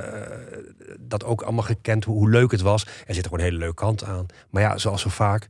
dat 1.01 1.25
ook 1.25 1.43
allemaal 1.43 1.65
gekend, 1.65 2.05
hoe, 2.05 2.17
hoe 2.17 2.31
leuk 2.31 2.51
het 2.51 2.61
was. 2.61 2.87
Er 3.07 3.15
zit 3.15 3.25
gewoon 3.25 3.39
een 3.39 3.45
hele 3.45 3.59
leuke 3.59 3.75
kant 3.75 4.05
aan. 4.05 4.27
Maar 4.51 4.63
ja, 4.63 4.79
zoals 4.79 5.03
zo 5.03 5.09
vaak, 5.09 5.47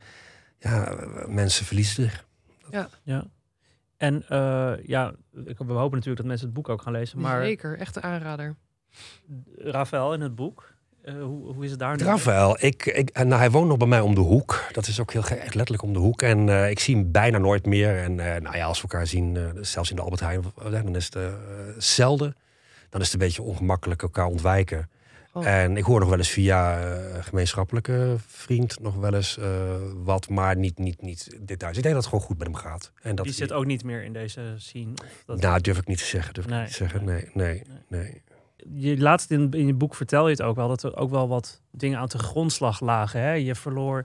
ja, 0.58 0.96
mensen 1.26 1.66
verliezen 1.66 2.02
zich. 2.02 2.26
Ja. 3.04 3.26
En 3.96 4.24
eh, 4.28 4.72
ja, 4.86 5.12
ik, 5.44 5.58
we 5.58 5.72
hopen 5.72 5.96
natuurlijk 5.96 6.16
dat 6.16 6.26
mensen 6.26 6.46
het 6.46 6.54
boek 6.54 6.68
ook 6.68 6.82
gaan 6.82 6.92
lezen. 6.92 7.20
Maar 7.20 7.42
Zeker, 7.42 7.78
echt 7.78 7.96
een 7.96 8.02
aanrader. 8.02 8.56
Rafael 9.56 10.14
in 10.14 10.20
het 10.20 10.34
boek, 10.34 10.74
eh, 11.02 11.14
hoe, 11.14 11.52
hoe 11.54 11.64
is 11.64 11.70
het 11.70 11.78
daar 11.78 11.96
nu? 11.96 12.04
Rafael, 12.04 12.56
ik, 12.64 12.86
ik, 12.86 13.10
en, 13.10 13.28
nou, 13.28 13.40
hij 13.40 13.50
woont 13.50 13.68
nog 13.68 13.76
bij 13.76 13.86
mij 13.86 14.00
om 14.00 14.14
de 14.14 14.20
hoek. 14.20 14.64
Dat 14.72 14.86
is 14.86 15.00
ook 15.00 15.12
heel 15.12 15.24
echt 15.24 15.54
letterlijk 15.54 15.82
om 15.82 15.92
de 15.92 15.98
hoek. 15.98 16.22
En 16.22 16.48
eh, 16.48 16.70
ik 16.70 16.78
zie 16.78 16.94
hem 16.96 17.10
bijna 17.12 17.38
nooit 17.38 17.66
meer. 17.66 17.96
En 18.02 18.20
eh, 18.34 18.40
nou 18.40 18.56
ja, 18.56 18.64
als 18.64 18.76
we 18.82 18.88
elkaar 18.88 19.06
zien, 19.06 19.36
eh, 19.36 19.44
zelfs 19.60 19.90
in 19.90 19.96
de 19.96 20.02
Albert 20.02 20.20
Heijn, 20.20 20.38
of- 20.38 20.70
dan 20.70 20.96
is 20.96 21.04
het 21.04 21.14
eh, 21.14 21.28
zelden. 21.78 22.36
Dan 22.90 23.00
is 23.00 23.06
het 23.12 23.20
een 23.20 23.26
beetje 23.26 23.42
ongemakkelijk 23.42 24.02
elkaar 24.02 24.26
ontwijken. 24.26 24.90
Oh. 25.32 25.46
En 25.46 25.76
ik 25.76 25.84
hoor 25.84 26.00
nog 26.00 26.08
wel 26.08 26.18
eens 26.18 26.30
via 26.30 26.80
eh, 26.80 27.22
gemeenschappelijke 27.24 28.16
vriend 28.26 28.80
nog 28.80 28.94
wel 28.94 29.14
eens 29.14 29.38
eh, 29.38 29.46
wat, 30.04 30.28
maar 30.28 30.56
niet, 30.56 30.78
niet, 30.78 31.02
niet 31.02 31.36
details. 31.40 31.76
Ik 31.76 31.82
denk 31.82 31.94
dat 31.94 32.04
het 32.04 32.12
gewoon 32.12 32.26
goed 32.28 32.38
met 32.38 32.46
hem 32.46 32.56
gaat. 32.56 32.92
En 33.02 33.14
dat 33.14 33.24
Die 33.24 33.34
zit 33.34 33.52
ook 33.52 33.64
niet 33.66 33.84
meer 33.84 34.02
in 34.04 34.12
deze 34.12 34.54
scene. 34.56 34.92
Dat... 35.26 35.40
Nou, 35.40 35.60
durf 35.60 35.78
ik 35.78 35.86
niet 35.86 35.98
te 35.98 36.04
zeggen. 36.04 36.34
Durf 36.34 36.46
ik 36.46 36.52
niet 36.52 36.66
te 36.68 36.74
zeggen. 36.74 37.04
Nee, 37.04 37.30
nee, 37.34 37.62
nee. 37.88 38.22
Je 38.72 38.98
laatst 38.98 39.30
in, 39.30 39.50
in 39.50 39.66
je 39.66 39.74
boek 39.74 39.94
vertel 39.94 40.24
je 40.24 40.30
het 40.30 40.42
ook 40.42 40.56
wel 40.56 40.68
dat 40.68 40.82
er 40.82 40.96
ook 40.96 41.10
wel 41.10 41.28
wat 41.28 41.62
dingen 41.70 41.98
aan 41.98 42.06
de 42.06 42.18
grondslag 42.18 42.80
lagen. 42.80 43.20
Hè? 43.20 43.32
Je 43.32 43.54
verloor 43.54 44.04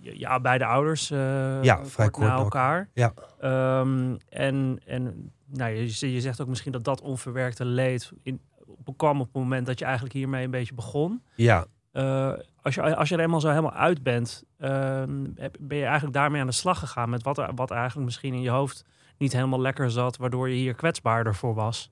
je, 0.00 0.18
ja, 0.18 0.40
beide 0.40 0.64
ouders 0.64 1.10
eh, 1.10 1.62
Ja, 1.62 1.84
vrij 1.84 2.10
kort 2.10 2.26
na 2.26 2.36
elkaar. 2.36 2.88
Ja. 2.92 3.12
Ehm, 3.40 4.16
en 4.28 4.80
en 4.86 5.32
nou, 5.46 5.70
je, 5.72 6.12
je 6.12 6.20
zegt 6.20 6.40
ook 6.40 6.48
misschien 6.48 6.72
dat 6.72 6.84
dat 6.84 7.00
onverwerkte 7.00 7.64
leed 7.64 8.12
in, 8.22 8.40
kwam 8.96 9.20
op 9.20 9.26
het 9.26 9.42
moment 9.42 9.66
dat 9.66 9.78
je 9.78 9.84
eigenlijk 9.84 10.14
hiermee 10.14 10.44
een 10.44 10.50
beetje 10.50 10.74
begon. 10.74 11.22
Ja, 11.34 11.66
Eh, 11.92 12.32
als, 12.62 12.74
je, 12.74 12.96
als 12.96 13.08
je 13.08 13.14
er 13.14 13.20
eenmaal 13.20 13.40
zo 13.40 13.48
helemaal 13.48 13.72
uit 13.72 14.02
bent, 14.02 14.44
ehm, 14.58 15.24
ben 15.60 15.78
je 15.78 15.84
eigenlijk 15.84 16.14
daarmee 16.14 16.40
aan 16.40 16.46
de 16.46 16.52
slag 16.52 16.78
gegaan 16.78 17.10
met 17.10 17.22
wat, 17.22 17.38
er, 17.38 17.54
wat 17.54 17.70
eigenlijk 17.70 18.06
misschien 18.06 18.34
in 18.34 18.42
je 18.42 18.50
hoofd 18.50 18.84
niet 19.18 19.32
helemaal 19.32 19.60
lekker 19.60 19.90
zat, 19.90 20.16
waardoor 20.16 20.48
je 20.48 20.54
hier 20.54 20.74
kwetsbaarder 20.74 21.34
voor 21.34 21.54
was. 21.54 21.90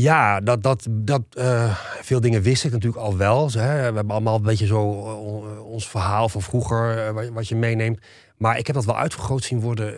Ja, 0.00 0.40
dat, 0.40 0.62
dat, 0.62 0.86
dat, 0.90 1.22
eh, 1.30 1.78
veel 2.00 2.20
dingen 2.20 2.42
wist 2.42 2.64
ik 2.64 2.72
natuurlijk 2.72 3.02
al 3.02 3.16
wel. 3.16 3.50
Hè. 3.50 3.78
We 3.78 3.94
hebben 3.94 4.10
allemaal 4.10 4.36
een 4.36 4.42
beetje 4.42 4.66
zo 4.66 4.90
eh, 4.90 5.64
ons 5.66 5.88
verhaal 5.88 6.28
van 6.28 6.42
vroeger, 6.42 7.06
eh, 7.06 7.30
wat, 7.32 7.48
je 7.48 7.56
meeneemt. 7.56 8.00
Maar 8.36 8.58
ik 8.58 8.66
heb 8.66 8.76
dat 8.76 8.84
wel 8.84 8.96
uitvergroot 8.96 9.44
zien 9.44 9.60
worden 9.60 9.94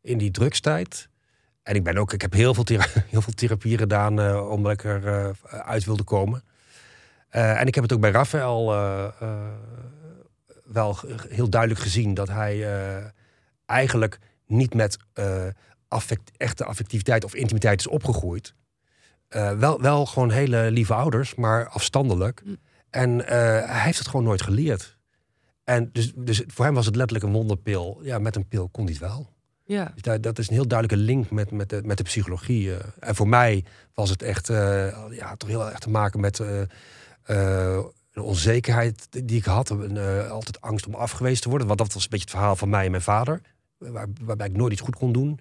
in 0.00 0.18
die 0.18 0.30
drugstijd. 0.30 1.08
En 1.62 1.74
ik, 1.74 1.82
ben 1.82 1.96
ook, 1.96 2.12
ik 2.12 2.20
heb 2.20 2.32
heel 2.32 2.54
veel, 2.54 2.64
heel 3.10 3.22
veel 3.22 3.34
therapie 3.34 3.78
gedaan 3.78 4.40
omdat 4.40 4.72
ik 4.72 4.84
er 4.84 5.06
eh, 5.06 5.30
uit 5.60 5.84
wilde 5.84 6.04
komen. 6.04 6.42
En 7.28 7.66
ik 7.66 7.74
heb 7.74 7.84
het 7.84 7.92
ook 7.92 8.00
bij 8.00 8.10
Raphaël 8.10 8.66
wel 10.64 10.98
heel 11.28 11.48
duidelijk 11.48 11.80
gezien 11.80 12.14
dat 12.14 12.28
hij 12.28 12.66
eigenlijk 13.66 14.18
niet 14.46 14.74
met 14.74 14.96
affect, 15.88 16.30
echte 16.36 16.64
affectiviteit 16.64 17.24
of 17.24 17.34
intimiteit 17.34 17.80
is 17.80 17.86
opgegroeid. 17.86 18.54
Eh, 19.34 19.50
wel, 19.58 19.80
wel 19.80 20.06
gewoon 20.06 20.30
hele 20.30 20.70
lieve 20.70 20.94
ouders, 20.94 21.34
maar 21.34 21.68
afstandelijk. 21.68 22.42
Mm. 22.44 22.56
En 22.90 23.26
eh, 23.26 23.36
hij 23.70 23.80
heeft 23.84 23.98
het 23.98 24.08
gewoon 24.08 24.24
nooit 24.24 24.42
geleerd. 24.42 24.96
En 25.64 25.88
dus, 25.92 26.12
dus 26.16 26.42
voor 26.46 26.64
hem 26.64 26.74
was 26.74 26.86
het 26.86 26.96
letterlijk 26.96 27.26
een 27.26 27.32
wonderpil. 27.32 28.00
Ja, 28.02 28.18
met 28.18 28.36
een 28.36 28.48
pil 28.48 28.68
kon 28.68 28.84
hij 28.84 28.92
het 28.92 29.02
wel. 29.02 29.32
Ja, 29.64 29.90
Dus 29.94 30.02
daar- 30.02 30.20
dat 30.20 30.38
is 30.38 30.48
een 30.48 30.54
heel 30.54 30.68
duidelijke 30.68 31.04
link 31.04 31.30
met, 31.30 31.50
met, 31.50 31.68
de, 31.68 31.80
met 31.84 31.96
de 31.96 32.02
psychologie. 32.02 32.74
eh. 32.74 32.84
En 32.98 33.14
voor 33.14 33.28
mij 33.28 33.64
was 33.94 34.10
het 34.10 34.22
echt 34.22 34.46
ja, 35.10 35.34
toch 35.36 35.48
heel 35.48 35.70
erg 35.70 35.78
te 35.78 35.90
maken 35.90 36.20
met 36.20 36.38
een 36.38 38.22
onzekerheid 38.22 39.06
die 39.24 39.36
ik 39.38 39.44
had. 39.44 39.70
Een, 39.70 39.98
altijd 40.28 40.60
angst 40.60 40.86
om 40.86 40.94
afgewezen 40.94 41.42
te 41.42 41.48
worden. 41.48 41.66
Want 41.66 41.78
dat 41.78 41.92
was 41.92 42.02
een 42.02 42.10
beetje 42.10 42.24
het 42.26 42.34
verhaal 42.34 42.56
van 42.56 42.68
mij 42.68 42.84
en 42.84 42.90
mijn 42.90 43.02
vader. 43.02 43.40
Waar, 43.78 44.06
waarbij 44.20 44.46
ik 44.46 44.56
nooit 44.56 44.72
iets 44.72 44.80
goed 44.80 44.96
kon 44.96 45.12
doen. 45.12 45.38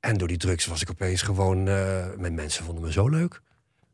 En 0.00 0.16
door 0.16 0.28
die 0.28 0.36
drugs 0.36 0.66
was 0.66 0.82
ik 0.82 0.90
opeens 0.90 1.22
gewoon... 1.22 1.68
eh 1.68 2.06
mijn 2.16 2.34
mensen 2.34 2.64
vonden 2.64 2.84
me 2.84 2.92
zo 2.92 3.08
leuk. 3.08 3.40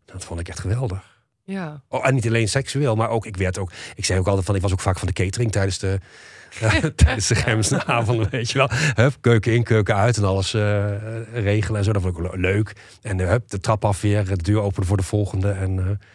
Dat 0.05 0.25
vond 0.25 0.41
ik 0.41 0.49
echt 0.49 0.61
geweldig. 0.61 1.23
ja. 1.45 1.83
Oh, 1.89 2.07
en 2.07 2.15
niet 2.15 2.27
alleen 2.27 2.49
seksueel, 2.49 2.97
maar 2.97 3.09
ook, 3.09 3.27
ik 3.27 3.37
werd 3.37 3.59
ook, 3.59 3.71
ik 3.95 4.05
zei 4.05 4.19
ook 4.19 4.27
altijd 4.27 4.47
van, 4.47 4.55
ik 4.55 4.63
was 4.63 4.73
ook 4.73 4.81
vaak 4.81 4.99
van 4.99 5.07
de 5.09 5.13
catering 5.15 5.53
tijdens 5.53 5.79
de, 5.79 5.99
eh, 6.61 6.71
tijdens 6.85 7.27
de 7.27 7.35
Gemsne 7.35 7.85
avonden, 7.87 8.31
weet 8.31 8.51
je 8.51 8.59
wel. 8.59 8.69
Hup, 8.73 9.17
keuken 9.21 9.53
in, 9.53 9.63
keuken 9.63 9.95
uit 9.97 10.17
en 10.17 10.25
alles 10.25 10.55
eh, 10.55 11.23
regelen 11.33 11.79
en 11.79 11.85
zo. 11.85 11.93
Dat 11.93 12.03
vond 12.03 12.19
ik 12.19 12.25
ook 12.25 12.37
leuk. 12.37 12.73
En 13.03 13.19
hup, 13.19 13.49
de 13.49 13.61
trap 13.61 13.85
af 13.85 14.01
weer, 14.01 14.25
de 14.25 14.37
deur 14.37 14.61
openen 14.61 14.87
voor 14.89 14.97
de 14.97 15.03
volgende. 15.03 15.51
En 15.51 15.79
eh, 15.79 16.07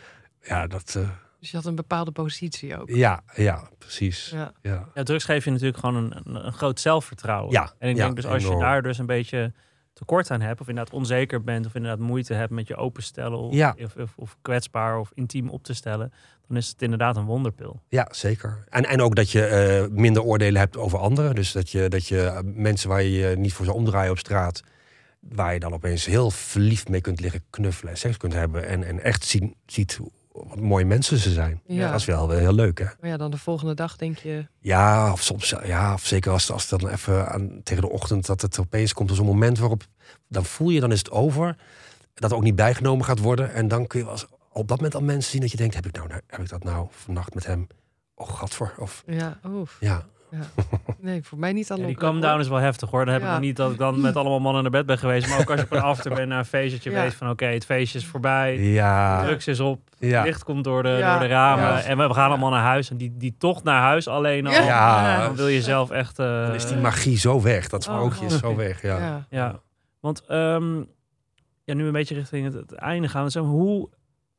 ja, 0.50 0.68
dat, 0.68 0.96
eh, 0.98 1.10
Dus 1.40 1.52
je 1.52 1.58
had 1.58 1.66
een 1.66 1.76
bepaalde 1.76 2.12
positie 2.12 2.78
ook. 2.80 2.90
ja, 2.90 3.22
ja, 3.36 3.70
precies. 3.78 4.30
Ja. 4.34 4.52
Ja. 4.62 4.88
Ja, 4.94 5.04
drugs 5.04 5.24
geeft 5.24 5.44
je 5.46 5.52
natuurlijk 5.52 5.78
gewoon 5.80 5.96
een, 5.96 6.22
een, 6.24 6.46
een 6.46 6.54
groot 6.54 6.80
zelfvertrouwen. 6.80 7.52
Ja, 7.52 7.74
en 7.80 7.90
ik 7.90 7.96
ja, 7.96 8.04
denk 8.04 8.16
dus 8.16 8.26
als 8.26 8.44
je 8.44 8.58
daar 8.58 8.82
dus 8.82 8.98
een 8.98 9.06
beetje 9.06 9.54
tekort 10.00 10.32
aan 10.32 10.42
hebt, 10.42 10.62
of 10.62 10.68
inderdaad 10.68 10.94
onzeker 10.94 11.44
bent, 11.44 11.66
of 11.66 11.76
inderdaad 11.76 12.00
moeite 12.00 12.34
hebt 12.34 12.52
met 12.52 12.68
je 12.68 12.76
openstellen, 12.76 13.40
of, 13.40 13.54
Ja. 13.54 13.76
of, 13.84 13.96
of, 13.96 14.14
of 14.16 14.38
kwetsbaar 14.42 15.00
of 15.00 15.12
intiem 15.14 15.50
op 15.50 15.64
te 15.64 15.74
stellen, 15.74 16.14
dan 16.48 16.58
is 16.58 16.68
het 16.68 16.82
inderdaad 16.82 17.18
een 17.18 17.26
wonderpil. 17.26 17.82
Ja, 17.90 18.08
zeker. 18.12 18.64
En, 18.70 18.86
en 18.86 19.02
ook 19.02 19.16
dat 19.16 19.32
je 19.32 19.46
eh, 19.46 19.88
minder 19.98 20.24
oordelen 20.24 20.60
hebt 20.60 20.78
over 20.78 21.00
anderen. 21.00 21.36
Dus 21.36 21.52
dat 21.52 21.70
je, 21.70 21.88
dat 21.90 22.08
je 22.08 22.22
eh, 22.22 22.40
mensen 22.44 22.90
waar 22.90 23.04
je 23.04 23.12
je 23.12 23.38
niet 23.38 23.54
voor 23.54 23.66
zou 23.66 23.78
omdraaien 23.78 24.12
op 24.12 24.18
straat... 24.18 24.62
waar 25.20 25.54
je 25.54 25.60
dan 25.60 25.74
opeens 25.74 26.06
heel 26.06 26.32
verliefd 26.32 26.90
mee 26.90 27.02
kunt 27.02 27.20
liggen 27.20 27.44
knuffelen... 27.50 27.92
en 27.94 28.00
seks 28.00 28.18
kunt 28.18 28.34
hebben 28.34 28.68
en, 28.68 28.84
en 28.84 29.04
echt 29.04 29.24
zien, 29.26 29.56
ziet 29.66 30.00
wat 30.48 30.60
mooie 30.60 30.86
mensen 30.86 31.18
ze 31.18 31.32
zijn. 31.32 31.62
Ja. 31.66 31.92
Dat 31.92 32.00
is 32.00 32.06
wel 32.06 32.30
heel 32.30 32.54
leuk, 32.54 32.80
hè? 32.80 32.86
Maar 33.00 33.10
ja, 33.10 33.18
dan 33.18 33.32
de 33.32 33.38
volgende 33.38 33.74
dag 33.74 33.96
denk 33.96 34.18
je... 34.18 34.46
Ja, 34.60 35.12
of 35.12 35.22
soms, 35.22 35.56
ja, 35.64 35.94
of 35.94 36.06
zeker 36.06 36.32
als, 36.32 36.52
als 36.52 36.70
het 36.70 36.80
dan 36.80 36.90
even 36.90 37.30
aan, 37.30 37.62
tegen 37.64 37.84
de 37.84 37.90
ochtend... 37.90 38.26
dat 38.26 38.42
het 38.42 38.60
opeens 38.60 38.94
komt 38.94 39.10
als 39.10 39.20
een 39.20 39.26
moment 39.26 39.60
waarop... 39.60 39.84
dan 40.28 40.46
voel 40.46 40.70
je, 40.70 40.80
dan 40.80 40.92
is 40.92 40.98
het 40.98 41.12
over. 41.12 41.56
Dat 42.14 42.32
er 42.32 42.38
ook 42.38 42.44
niet 42.44 42.56
bijgenomen 42.56 43.06
gaat 43.06 43.20
worden. 43.20 43.54
En 43.54 43.68
dan 43.68 43.88
kun 43.88 44.00
je 44.00 44.06
wel 44.06 44.14
eens 44.14 44.26
op 44.52 44.68
dat 44.68 44.78
moment 44.78 44.96
al 44.96 45.02
mensen 45.02 45.32
zien 45.32 45.42
dat 45.42 45.52
je 45.52 45.58
denkt... 45.58 45.76
heb 45.76 45.86
ik, 45.86 45.96
nou, 45.96 46.10
heb 46.28 46.40
ik 46.40 46.50
dat 46.50 46.64
nou 46.64 46.88
vannacht 46.92 47.34
met 47.34 47.46
hem... 47.46 47.68
Oh, 48.16 48.30
gadver. 48.30 48.74
Of 48.78 49.04
Ja, 49.08 49.40
oef. 49.48 49.78
ja, 49.80 50.06
Ja. 50.32 50.64
Nee, 51.02 51.24
voor 51.24 51.38
mij 51.38 51.54
niet 51.54 51.68
Ja, 51.68 51.76
die 51.76 51.96
calm 51.96 52.22
down 52.22 52.40
is 52.40 52.48
wel 52.48 52.58
heftig 52.58 52.90
hoor. 52.90 53.06
Dan 53.06 53.14
heb 53.14 53.24
ik 53.24 53.30
nog 53.30 53.40
niet 53.40 53.56
dat 53.56 53.72
ik 53.72 53.78
dan 53.78 54.02
met 54.02 54.16
allemaal 54.16 54.40
mannen 54.40 54.62
naar 54.62 54.72
bed 54.72 54.86
ben 54.86 54.98
geweest. 54.98 55.30
Maar 55.30 55.40
ook 55.40 55.50
als 55.50 55.60
je 55.60 55.66
op 55.66 55.72
een 55.72 55.82
after 55.94 56.14
bent 56.16 56.30
naar 56.30 56.40
een 56.40 56.46
feestje, 56.46 56.76
dat 56.76 56.84
je 56.84 56.90
weet 57.02 57.14
van 57.14 57.30
oké, 57.30 57.46
het 57.46 57.66
feestje 57.66 57.98
is 58.00 58.06
voorbij. 58.06 58.60
ja, 58.60 59.24
Drugs 59.26 59.48
is 59.48 59.60
op, 59.60 59.80
ja. 59.98 60.24
licht 60.24 60.44
komt 60.44 60.64
door 60.64 60.84
de, 60.84 60.90
Ja. 60.90 61.12
door 61.12 61.28
de 61.28 61.34
ramen. 61.34 61.64
Ja. 61.64 61.82
En 61.82 61.98
we 61.98 62.14
gaan 62.14 62.30
allemaal 62.30 62.50
naar 62.50 62.64
huis. 62.64 62.90
En 62.90 62.98
die, 62.98 63.14
die 63.18 63.36
tocht 63.38 63.64
naar 63.64 63.82
huis 63.82 64.08
alleen 64.08 64.48
al. 64.48 64.54
Ja. 64.54 64.64
Ja. 64.66 65.26
Dan 65.26 65.36
wil 65.36 65.48
je 65.48 65.62
zelf 65.62 65.90
echt... 65.92 66.20
eh, 66.20 66.46
Dan 66.46 66.56
is 66.56 66.68
die 66.68 66.78
magie 66.78 67.18
zo 67.18 67.42
weg. 67.42 67.70
Dat 67.70 67.88
Oh. 67.88 67.94
sprookje 67.96 68.26
is 68.26 68.38
zo 68.38 68.56
weg. 68.56 68.82
Ja. 68.82 68.98
Ja. 68.98 69.26
Ja, 69.30 69.60
want 70.00 70.24
ehm, 70.28 70.76
ja, 71.64 71.74
nu 71.74 71.86
een 71.86 71.92
beetje 71.92 72.16
richting 72.16 72.46
het, 72.46 72.54
het 72.54 72.74
einde 72.74 73.08
gaan. 73.08 73.30
Maar, 73.34 73.44
hoe, 73.44 73.90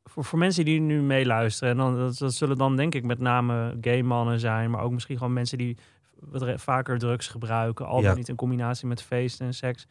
voor, 0.05 0.25
voor 0.25 0.39
mensen 0.39 0.65
die 0.65 0.81
nu 0.81 1.03
meeluisteren, 1.03 1.71
en 1.71 1.77
dan, 1.77 1.97
dat, 1.97 2.19
dat 2.19 2.33
zullen 2.35 2.59
dan 2.59 2.77
denk 2.77 2.95
ik 2.95 3.05
met 3.05 3.19
name 3.19 3.77
gay 3.81 4.03
mannen 4.03 4.41
zijn, 4.41 4.71
maar 4.71 4.81
ook 4.83 4.93
misschien 4.93 5.17
gewoon 5.19 5.33
mensen 5.33 5.59
die 5.59 5.77
wat 6.21 6.61
vaker 6.61 6.99
drugs 6.99 7.29
gebruiken, 7.29 7.87
al 7.87 7.95
dan 7.95 8.11
Ja. 8.11 8.15
niet 8.17 8.29
in 8.29 8.37
combinatie 8.37 8.87
met 8.87 9.03
feesten 9.03 9.47
en 9.47 9.55
seks. 9.55 9.87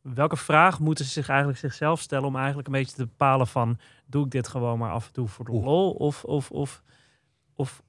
Welke 0.00 0.36
vraag 0.36 0.80
moeten 0.80 1.04
ze 1.04 1.10
zich 1.10 1.28
eigenlijk 1.28 1.58
zichzelf 1.58 2.00
stellen 2.00 2.26
om 2.28 2.36
eigenlijk 2.36 2.66
een 2.66 2.72
beetje 2.72 2.94
te 2.96 3.06
bepalen 3.06 3.46
van, 3.46 3.78
doe 4.06 4.24
ik 4.24 4.30
dit 4.30 4.48
gewoon 4.48 4.78
maar 4.78 4.90
af 4.90 5.06
en 5.06 5.12
toe 5.12 5.28
voor 5.28 5.44
de 5.44 5.52
lol, 5.52 5.90
of, 5.92 6.24
of, 6.24 6.50
of, 6.50 6.82
of 7.54 7.82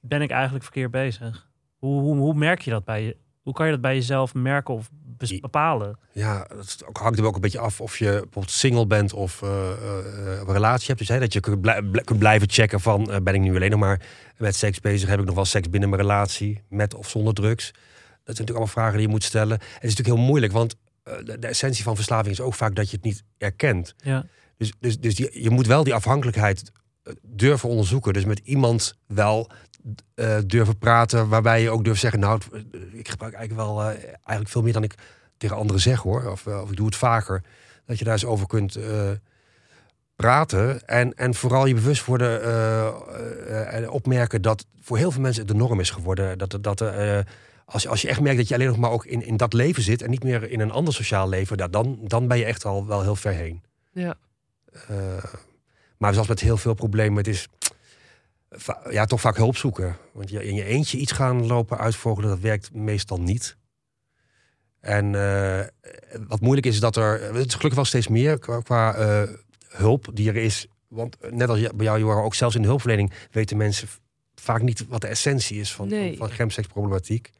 ben 0.00 0.22
ik 0.22 0.30
eigenlijk 0.30 0.64
verkeerd 0.64 0.90
bezig? 0.90 1.50
Hoe, 1.76 2.00
hoe, 2.00 2.16
hoe 2.16 2.34
merk 2.34 2.60
je 2.60 2.70
dat 2.70 2.84
bij 2.84 3.02
je? 3.04 3.16
Hoe 3.48 3.56
kan 3.56 3.66
je 3.66 3.72
dat 3.72 3.80
bij 3.80 3.94
jezelf 3.94 4.34
merken 4.34 4.74
of 4.74 4.90
bepalen? 5.40 5.98
Ja, 6.12 6.46
ook, 6.86 6.96
hangt 6.96 7.18
er 7.18 7.24
ook 7.24 7.34
een 7.34 7.40
beetje 7.40 7.58
af 7.58 7.80
of 7.80 7.98
je 7.98 8.10
bijvoorbeeld 8.10 8.50
single 8.50 8.86
bent 8.86 9.12
of 9.12 9.42
eh, 9.42 9.70
eh, 9.70 10.38
een 10.38 10.52
relatie 10.52 10.86
hebt. 10.86 10.98
Dus 10.98 11.08
hè, 11.08 11.18
dat 11.18 11.32
je 11.32 11.40
kunt, 11.40 11.60
blij- 11.60 11.82
bl- 11.82 12.00
kunt 12.04 12.18
blijven 12.18 12.50
checken 12.50 12.80
van 12.80 13.10
eh, 13.10 13.20
ben 13.20 13.34
ik 13.34 13.40
nu 13.40 13.54
alleen 13.54 13.70
nog 13.70 13.80
maar 13.80 14.00
met 14.36 14.56
seks 14.56 14.80
bezig? 14.80 15.08
Heb 15.08 15.18
ik 15.18 15.24
nog 15.24 15.34
wel 15.34 15.44
seks 15.44 15.70
binnen 15.70 15.88
mijn 15.88 16.02
relatie? 16.02 16.62
Met 16.68 16.94
of 16.94 17.08
zonder 17.08 17.34
drugs? 17.34 17.64
Dat 17.64 17.76
zijn 17.76 18.14
natuurlijk 18.24 18.50
allemaal 18.50 18.66
vragen 18.66 18.92
die 18.92 19.06
je 19.06 19.12
moet 19.12 19.24
stellen. 19.24 19.58
Het 19.58 19.82
is 19.82 19.88
natuurlijk 19.88 20.16
heel 20.16 20.26
moeilijk, 20.26 20.52
want 20.52 20.76
eh, 21.02 21.14
de, 21.24 21.38
de 21.38 21.46
essentie 21.46 21.84
van 21.84 21.94
verslaving 21.94 22.32
is 22.32 22.40
ook 22.40 22.54
vaak 22.54 22.74
dat 22.74 22.90
je 22.90 22.96
het 22.96 23.04
niet 23.04 23.22
erkent. 23.38 23.94
Ja. 23.96 24.26
Dus, 24.56 24.72
dus, 24.80 24.98
dus 24.98 25.14
die, 25.14 25.42
je 25.42 25.50
moet 25.50 25.66
wel 25.66 25.84
die 25.84 25.94
afhankelijkheid 25.94 26.72
eh, 27.02 27.12
durven 27.22 27.68
onderzoeken. 27.68 28.12
Dus 28.12 28.24
met 28.24 28.38
iemand 28.38 28.94
wel 29.06 29.50
eh, 30.14 30.36
durven 30.46 30.78
praten, 30.78 31.28
waarbij 31.28 31.62
je 31.62 31.70
ook 31.70 31.84
durft 31.84 32.00
zeggen: 32.00 32.20
Nou, 32.20 32.40
eh, 32.52 32.60
ik 32.92 33.08
gebruik 33.08 33.34
eigenlijk 33.34 33.68
wel 33.68 33.80
eh, 33.80 33.86
eigenlijk 34.04 34.48
veel 34.48 34.62
meer 34.62 34.72
dan 34.72 34.82
ik 34.82 34.94
tegen 35.36 35.56
anderen 35.56 35.80
zeg 35.82 36.00
hoor. 36.00 36.30
Of, 36.30 36.46
of 36.46 36.70
ik 36.70 36.76
doe 36.76 36.86
het 36.86 36.96
vaker. 36.96 37.42
Dat 37.86 37.98
je 37.98 38.04
daar 38.04 38.12
eens 38.12 38.24
over 38.24 38.46
kunt, 38.46 38.78
praten. 40.16 40.86
En, 40.86 41.14
en 41.14 41.34
vooral 41.34 41.66
je 41.66 41.74
bewust 41.74 42.04
worden 42.04 42.42
en 43.70 43.90
opmerken 43.90 44.42
dat 44.42 44.66
voor 44.80 44.96
heel 44.96 45.10
veel 45.10 45.20
mensen 45.22 45.42
het 45.42 45.50
de 45.52 45.56
norm 45.58 45.80
is 45.80 45.90
geworden. 45.90 46.38
Dat, 46.38 46.58
dat, 46.60 46.80
als, 47.64 47.82
je- 47.82 47.88
als 47.88 48.02
je 48.02 48.08
echt 48.08 48.20
merkt 48.20 48.38
dat 48.38 48.48
je 48.48 48.54
alleen 48.54 48.66
nog 48.66 48.76
maar 48.76 48.90
ook 48.90 49.04
in, 49.06 49.22
in 49.26 49.36
dat 49.36 49.52
leven 49.52 49.82
zit 49.82 50.02
en 50.02 50.10
niet 50.10 50.24
meer 50.24 50.50
in 50.50 50.60
een 50.60 50.70
ander 50.70 50.94
sociaal 50.94 51.28
leven, 51.28 51.56
nou, 51.56 51.70
dan, 51.70 51.98
dan 52.02 52.28
ben 52.28 52.38
je 52.38 52.44
echt 52.44 52.64
al 52.64 52.86
wel 52.86 53.02
heel 53.02 53.16
ver 53.16 53.32
heen. 53.32 53.62
Ja. 53.92 54.14
Maar 55.98 56.12
zoals 56.12 56.28
met 56.28 56.40
heel 56.40 56.56
veel 56.56 56.74
problemen, 56.74 57.16
het 57.16 57.26
is 57.26 57.48
ja, 58.90 59.04
toch 59.04 59.20
vaak 59.20 59.36
hulp 59.36 59.56
zoeken. 59.56 59.96
Want 60.12 60.30
je, 60.30 60.44
in 60.44 60.54
je 60.54 60.64
eentje 60.64 60.98
iets 60.98 61.12
gaan 61.12 61.46
lopen 61.46 61.78
uitvogelen, 61.78 62.28
dat 62.28 62.40
werkt 62.40 62.74
meestal 62.74 63.20
niet. 63.20 63.56
En 64.80 65.14
eh, 65.14 65.66
wat 66.28 66.40
moeilijk 66.40 66.66
is, 66.66 66.74
is 66.74 66.80
dat 66.80 66.96
er... 66.96 67.22
Het 67.22 67.46
is 67.46 67.54
gelukkig 67.54 67.74
wel 67.74 67.84
steeds 67.84 68.08
meer 68.08 68.38
qua, 68.38 68.60
qua, 68.60 68.94
eh, 68.94 69.22
hulp 69.68 70.08
die 70.12 70.28
er 70.28 70.36
is. 70.36 70.66
Want 70.88 71.16
net 71.30 71.48
als 71.48 71.60
bij 71.60 71.86
jou, 71.86 71.98
Johan, 71.98 72.24
ook 72.24 72.34
zelfs 72.34 72.54
in 72.54 72.62
de 72.62 72.68
hulpverlening... 72.68 73.12
weten 73.30 73.56
mensen 73.56 73.88
vaak 74.34 74.62
niet 74.62 74.86
wat 74.88 75.00
de 75.00 75.06
essentie 75.06 75.60
is 75.60 75.72
van, 75.72 75.88
Nee. 75.88 76.16
van, 76.16 76.30
gemseksproblematiek. 76.30 77.30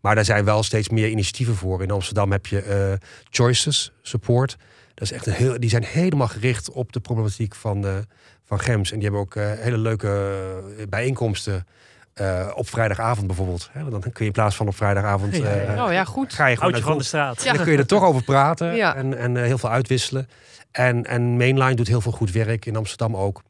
Maar 0.00 0.14
daar 0.14 0.24
zijn 0.24 0.44
wel 0.44 0.62
steeds 0.62 0.88
meer 0.88 1.08
initiatieven 1.08 1.54
voor. 1.54 1.82
In 1.82 1.90
Amsterdam 1.90 2.32
heb 2.32 2.46
je 2.46 2.60
eh, 2.60 3.08
Choices 3.30 3.92
Support. 4.02 4.56
Dat 4.94 5.04
is 5.04 5.12
echt 5.12 5.26
een 5.26 5.32
heel, 5.32 5.60
die 5.60 5.70
zijn 5.70 5.84
helemaal 5.84 6.28
gericht 6.28 6.70
op 6.70 6.92
de 6.92 7.00
problematiek 7.00 7.54
van, 7.54 7.86
eh, 7.86 7.98
van 8.44 8.60
gems. 8.60 8.90
En 8.92 8.98
die 8.98 9.04
hebben 9.08 9.20
ook 9.20 9.36
eh, 9.36 9.50
hele 9.52 9.78
leuke 9.78 10.32
eh, 10.78 10.86
bijeenkomsten 10.88 11.66
eh, 12.14 12.50
op 12.54 12.68
vrijdagavond 12.68 13.26
bijvoorbeeld. 13.26 13.68
Hè, 13.72 13.80
want 13.80 13.92
dan 13.92 14.00
kun 14.00 14.12
je 14.16 14.24
in 14.24 14.32
plaats 14.32 14.56
van 14.56 14.68
op 14.68 14.76
vrijdagavond... 14.76 15.32
Eh, 15.32 15.74
ja. 15.74 15.86
Oh 15.86 15.92
ja, 15.92 16.04
goed. 16.04 16.32
ga 16.32 16.46
je 16.46 16.56
gewoon 16.56 16.80
van 16.80 16.98
de 16.98 17.04
straat. 17.04 17.42
Ja. 17.42 17.52
Dan 17.52 17.62
kun 17.62 17.72
je 17.72 17.78
er 17.78 17.86
toch 17.86 18.02
over 18.04 18.22
praten 18.22 18.74
Ja. 18.74 18.94
en, 18.96 19.18
en 19.18 19.36
heel 19.36 19.58
veel 19.58 19.70
uitwisselen. 19.70 20.28
En, 20.70 21.04
en 21.04 21.22
Mainline 21.36 21.74
doet 21.74 21.88
heel 21.88 22.00
veel 22.00 22.12
goed 22.12 22.32
werk 22.32 22.66
in 22.66 22.76
Amsterdam 22.76 23.16
ook. 23.16 23.42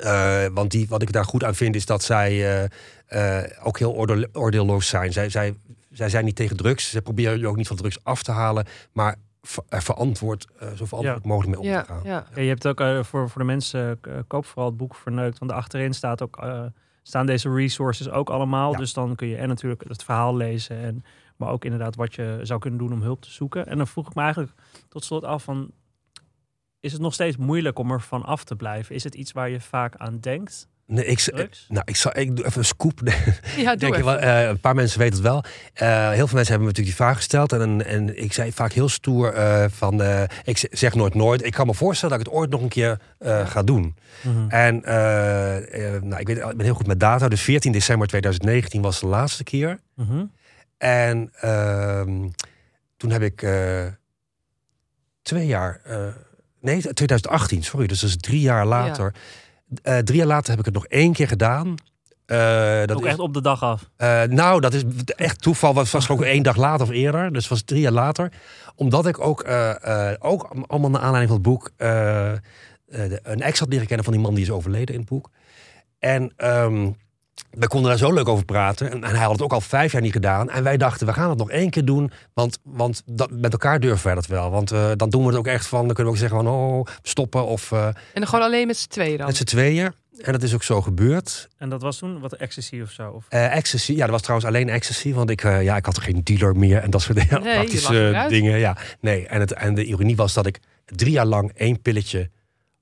Eh, 0.00 0.44
want 0.52 0.70
die, 0.70 0.86
wat 0.88 1.02
ik 1.02 1.12
daar 1.12 1.24
goed 1.24 1.44
aan 1.44 1.54
vind 1.54 1.74
is 1.76 1.86
dat 1.86 2.02
zij 2.02 2.30
eh, 3.08 3.40
eh, 3.42 3.50
ook 3.62 3.78
heel 3.78 3.92
oordeel- 3.94 4.26
oordeelloos 4.32 4.88
zijn. 4.88 5.12
Zij, 5.12 5.28
zij, 5.28 5.54
zij 5.90 6.08
zijn 6.08 6.24
niet 6.24 6.36
tegen 6.36 6.56
drugs. 6.56 6.90
Ze 6.90 7.02
proberen 7.02 7.38
je 7.38 7.46
ook 7.48 7.56
niet 7.56 7.66
van 7.66 7.76
drugs 7.76 7.98
af 8.02 8.22
te 8.22 8.32
halen. 8.32 8.66
Maar 8.92 9.16
verantwoord, 9.70 10.46
eh, 10.58 10.72
zo 10.72 10.84
verantwoord 10.84 11.24
mogelijk 11.24 11.50
mee 11.50 11.68
om 11.68 11.74
Ja, 11.74 11.82
te 11.82 11.92
gaan. 11.92 12.00
ja. 12.04 12.26
Ja, 12.34 12.42
je 12.42 12.48
hebt 12.48 12.66
ook 12.66 12.80
eh, 12.80 13.02
voor, 13.02 13.30
voor 13.30 13.40
de 13.40 13.46
mensen, 13.46 13.98
eh, 14.02 14.18
koop 14.26 14.46
vooral 14.46 14.66
het 14.68 14.76
boek 14.76 14.94
Verneukt. 14.94 15.38
Want 15.38 15.52
achterin 15.52 15.94
staat 15.94 16.22
ook, 16.22 16.36
eh, 16.36 16.64
staan 17.02 17.26
deze 17.26 17.54
resources 17.54 18.10
ook 18.10 18.30
allemaal. 18.30 18.72
Ja. 18.72 18.78
Dus 18.78 18.92
dan 18.92 19.14
kun 19.14 19.28
je 19.28 19.36
en 19.36 19.48
natuurlijk 19.48 19.84
het 19.88 20.04
verhaal 20.04 20.36
lezen. 20.36 20.76
En, 20.78 21.04
maar 21.36 21.48
ook 21.48 21.64
inderdaad 21.64 21.96
wat 21.96 22.14
je 22.14 22.38
zou 22.42 22.60
kunnen 22.60 22.78
doen 22.78 22.92
om 22.92 23.02
hulp 23.02 23.20
te 23.22 23.30
zoeken. 23.30 23.66
En 23.66 23.76
dan 23.76 23.86
vroeg 23.86 24.06
ik 24.06 24.14
me 24.14 24.22
eigenlijk 24.22 24.52
tot 24.88 25.04
slot 25.04 25.24
af 25.24 25.42
van... 25.42 25.70
Is 26.80 26.92
het 26.92 27.00
nog 27.00 27.14
steeds 27.14 27.36
moeilijk 27.36 27.78
om 27.78 27.90
er 27.90 28.00
van 28.00 28.24
af 28.24 28.44
te 28.44 28.56
blijven? 28.56 28.94
Is 28.94 29.04
het 29.04 29.14
iets 29.14 29.32
waar 29.32 29.48
je 29.48 29.60
vaak 29.60 29.96
aan 29.96 30.18
denkt? 30.18 30.68
Nee, 30.86 31.06
ik, 31.06 31.18
Drugs? 31.18 31.66
nou, 31.68 31.82
ik, 31.84 31.96
zal, 31.96 32.18
ik 32.18 32.36
doe 32.36 32.46
even 32.46 32.58
een 32.58 32.64
scoop. 32.64 33.00
Ja, 33.56 33.76
doe 33.76 33.92
even. 33.92 34.04
wel, 34.04 34.18
eh, 34.18 34.48
een 34.48 34.60
paar 34.60 34.74
mensen 34.74 34.98
weten 34.98 35.14
het 35.14 35.22
wel. 35.22 35.44
Eh, 35.72 36.10
heel 36.10 36.26
veel 36.26 36.36
mensen 36.36 36.36
hebben 36.36 36.58
me 36.58 36.64
natuurlijk 36.64 36.86
die 36.86 36.94
vraag 36.94 37.16
gesteld. 37.16 37.52
En, 37.52 37.86
en 37.86 38.22
ik 38.22 38.32
zei 38.32 38.52
vaak 38.52 38.72
heel 38.72 38.88
stoer 38.88 39.32
eh, 39.32 39.64
van... 39.68 40.02
ik 40.44 40.68
zeg 40.70 40.94
nooit 40.94 41.14
nooit. 41.14 41.44
Ik 41.44 41.52
kan 41.52 41.66
me 41.66 41.74
voorstellen 41.74 42.18
dat 42.18 42.26
ik 42.26 42.32
het 42.32 42.40
ooit 42.40 42.50
nog 42.50 42.60
een 42.60 42.68
keer 42.68 42.98
ga 43.46 43.62
doen. 43.62 43.94
En 44.48 44.84
eh, 44.84 45.94
eh, 45.96 46.02
nou, 46.02 46.20
ik, 46.20 46.26
weet, 46.26 46.36
ik 46.36 46.56
ben 46.56 46.60
heel 46.60 46.74
goed 46.74 46.86
met 46.86 47.00
data. 47.00 47.28
Dus 47.28 47.40
14 47.40 47.72
december 47.72 48.08
2019 48.08 48.82
was 48.82 49.00
de 49.00 49.06
laatste 49.06 49.44
keer. 49.44 49.80
Mhm. 49.94 50.24
En 50.78 51.30
ehm, 51.40 52.28
toen 52.96 53.10
heb 53.10 53.22
ik 53.22 53.46
twee 55.22 55.46
jaar... 55.46 55.80
nee, 56.60 56.80
2018, 56.80 57.62
sorry. 57.62 57.86
Dus 57.86 58.00
dat 58.00 58.10
is 58.10 58.16
drie 58.16 58.40
jaar 58.40 58.66
later. 58.66 59.14
Eh, 59.82 59.98
drie 59.98 60.18
jaar 60.18 60.26
later 60.26 60.50
heb 60.50 60.58
ik 60.58 60.64
het 60.64 60.74
nog 60.74 60.86
één 60.86 61.12
keer 61.12 61.28
gedaan. 61.28 61.74
Eh, 62.26 62.78
dat 62.86 62.96
ook 62.96 63.02
is, 63.04 63.08
echt 63.08 63.18
op 63.18 63.34
de 63.34 63.40
dag 63.42 63.62
af. 63.62 63.90
eh, 63.96 64.22
nou, 64.22 64.60
dat 64.60 64.74
is 64.74 64.82
echt 65.06 65.42
toeval. 65.42 65.74
Het 65.74 65.90
was 65.90 66.08
ook 66.08 66.22
één 66.22 66.42
dag 66.42 66.56
later 66.56 66.86
of 66.86 66.92
eerder. 66.92 67.32
Dus 67.32 67.42
het 67.42 67.50
was 67.50 67.62
drie 67.62 67.80
jaar 67.80 67.92
later. 67.92 68.32
Omdat 68.74 69.06
ik 69.06 69.20
ook, 69.20 69.48
ook 70.18 70.50
allemaal 70.66 70.90
naar 70.90 71.00
aanleiding 71.00 71.28
van 71.28 71.34
het 71.34 71.42
boek... 71.42 71.70
de- 71.76 73.20
een 73.22 73.40
ex 73.42 73.58
had 73.58 73.68
leren 73.68 73.86
kennen 73.86 74.04
van 74.04 74.14
die 74.14 74.22
man 74.22 74.34
die 74.34 74.44
is 74.44 74.50
overleden 74.50 74.94
in 74.94 75.00
het 75.00 75.08
boek. 75.08 75.30
En 75.98 76.32
ehm 76.36 76.90
we 77.58 77.66
konden 77.68 77.90
daar 77.90 77.98
zo 77.98 78.12
leuk 78.12 78.28
over 78.28 78.44
praten. 78.44 78.90
En, 78.90 79.04
en 79.04 79.10
hij 79.10 79.24
had 79.24 79.32
het 79.32 79.42
ook 79.42 79.52
al 79.52 79.60
vijf 79.60 79.92
jaar 79.92 80.02
niet 80.02 80.12
gedaan. 80.12 80.50
En 80.50 80.62
wij 80.62 80.76
dachten, 80.76 81.06
we 81.06 81.12
gaan 81.12 81.28
het 81.28 81.38
nog 81.38 81.50
één 81.50 81.70
keer 81.70 81.84
doen. 81.84 82.10
Want, 82.34 82.58
want 82.62 83.02
dat, 83.06 83.30
met 83.30 83.52
elkaar 83.52 83.80
durven 83.80 84.06
wij 84.06 84.14
dat 84.14 84.26
wel. 84.26 84.50
Want 84.50 84.70
eh, 84.70 84.90
dan 84.96 85.10
doen 85.10 85.22
we 85.22 85.28
het 85.28 85.36
ook 85.36 85.46
echt 85.46 85.66
van... 85.66 85.86
Dan 85.86 85.94
kunnen 85.94 86.12
we 86.12 86.18
ook 86.18 86.28
zeggen 86.28 86.44
van, 86.44 86.54
oh, 86.54 86.86
stoppen. 87.02 87.46
Of 87.46 87.72
eh, 87.72 87.86
En 87.86 87.94
dan 88.12 88.26
gewoon 88.26 88.44
alleen 88.44 88.66
met 88.66 88.76
z'n 88.76 88.88
tweeën 88.88 89.16
dan. 89.16 89.26
met 89.26 89.36
z'n 89.36 89.44
tweeën. 89.44 89.92
En 90.22 90.32
dat 90.32 90.42
is 90.42 90.54
ook 90.54 90.62
zo 90.62 90.82
gebeurd. 90.82 91.48
En 91.58 91.68
dat 91.68 91.82
was 91.82 91.98
toen 91.98 92.20
wat 92.20 92.32
ecstasy 92.32 92.80
of 92.80 92.90
zo? 92.90 93.10
Of? 93.10 93.26
Eh, 93.28 93.56
ecstasy, 93.56 93.92
ja, 93.92 94.00
dat 94.00 94.10
was 94.10 94.22
trouwens 94.22 94.48
alleen 94.48 94.68
ecstasy, 94.68 95.12
want 95.12 95.30
ik, 95.30 95.44
eh, 95.44 95.62
ja, 95.62 95.76
ik 95.76 95.84
had 95.84 95.96
er 95.96 96.02
geen 96.02 96.20
dealer 96.24 96.56
meer 96.56 96.78
en 96.78 96.90
dat 96.90 97.02
soort 97.02 97.16
Nee, 97.18 97.26
lag 97.30 97.42
praktische 97.42 98.26
dingen. 98.28 98.58
Ja, 98.58 98.76
nee. 99.00 99.26
En, 99.26 99.40
het, 99.40 99.52
en 99.52 99.74
de 99.74 99.84
ironie 99.84 100.16
was 100.16 100.34
dat 100.34 100.46
ik 100.46 100.60
drie 100.84 101.12
jaar 101.12 101.26
lang 101.26 101.52
één 101.54 101.82
pilletje 101.82 102.30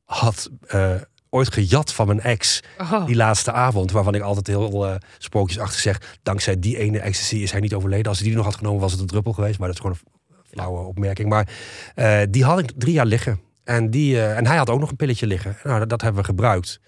had 0.05 0.51
eh, 0.67 0.95
ooit 1.35 1.53
gejat 1.53 1.93
van 1.93 2.07
mijn 2.07 2.21
ex 2.21 2.61
Oh. 2.79 3.07
die 3.07 3.17
laatste 3.17 3.53
avond, 3.53 3.91
waarvan 3.93 4.15
ik 4.15 4.23
altijd 4.23 4.47
heel 4.47 4.87
eh 4.87 4.95
sprookjesachtig 5.19 5.81
zeg, 5.81 6.19
dankzij 6.23 6.59
die 6.59 6.79
ene 6.79 6.99
ecstasy 7.01 7.37
is 7.37 7.51
hij 7.53 7.61
niet 7.61 7.75
overleden. 7.75 8.07
Als 8.07 8.19
hij 8.19 8.27
die 8.27 8.37
nog 8.37 8.45
had 8.45 8.57
genomen, 8.57 8.81
was 8.81 8.93
het 8.93 9.01
een 9.01 9.07
druppel 9.07 9.33
geweest, 9.33 9.59
maar 9.59 9.69
dat 9.69 9.77
is 9.77 9.83
gewoon 9.83 9.99
een 10.03 10.39
flauwe 10.51 10.87
opmerking. 10.87 11.29
Maar 11.29 11.49
eh, 11.95 12.21
die 12.31 12.45
had 12.45 12.59
ik 12.59 12.73
drie 12.77 12.93
jaar 12.93 13.07
liggen. 13.07 13.41
En, 13.65 13.91
die, 13.91 14.17
eh, 14.17 14.37
en 14.37 14.47
hij 14.47 14.57
had 14.57 14.71
ook 14.71 14.81
nog 14.81 14.91
een 14.91 14.97
pilletje 14.97 15.27
liggen. 15.27 15.57
Nou, 15.65 15.79
dat, 15.79 15.89
dat 15.89 16.01
hebben 16.01 16.21
we 16.21 16.27
gebruikt. 16.27 16.81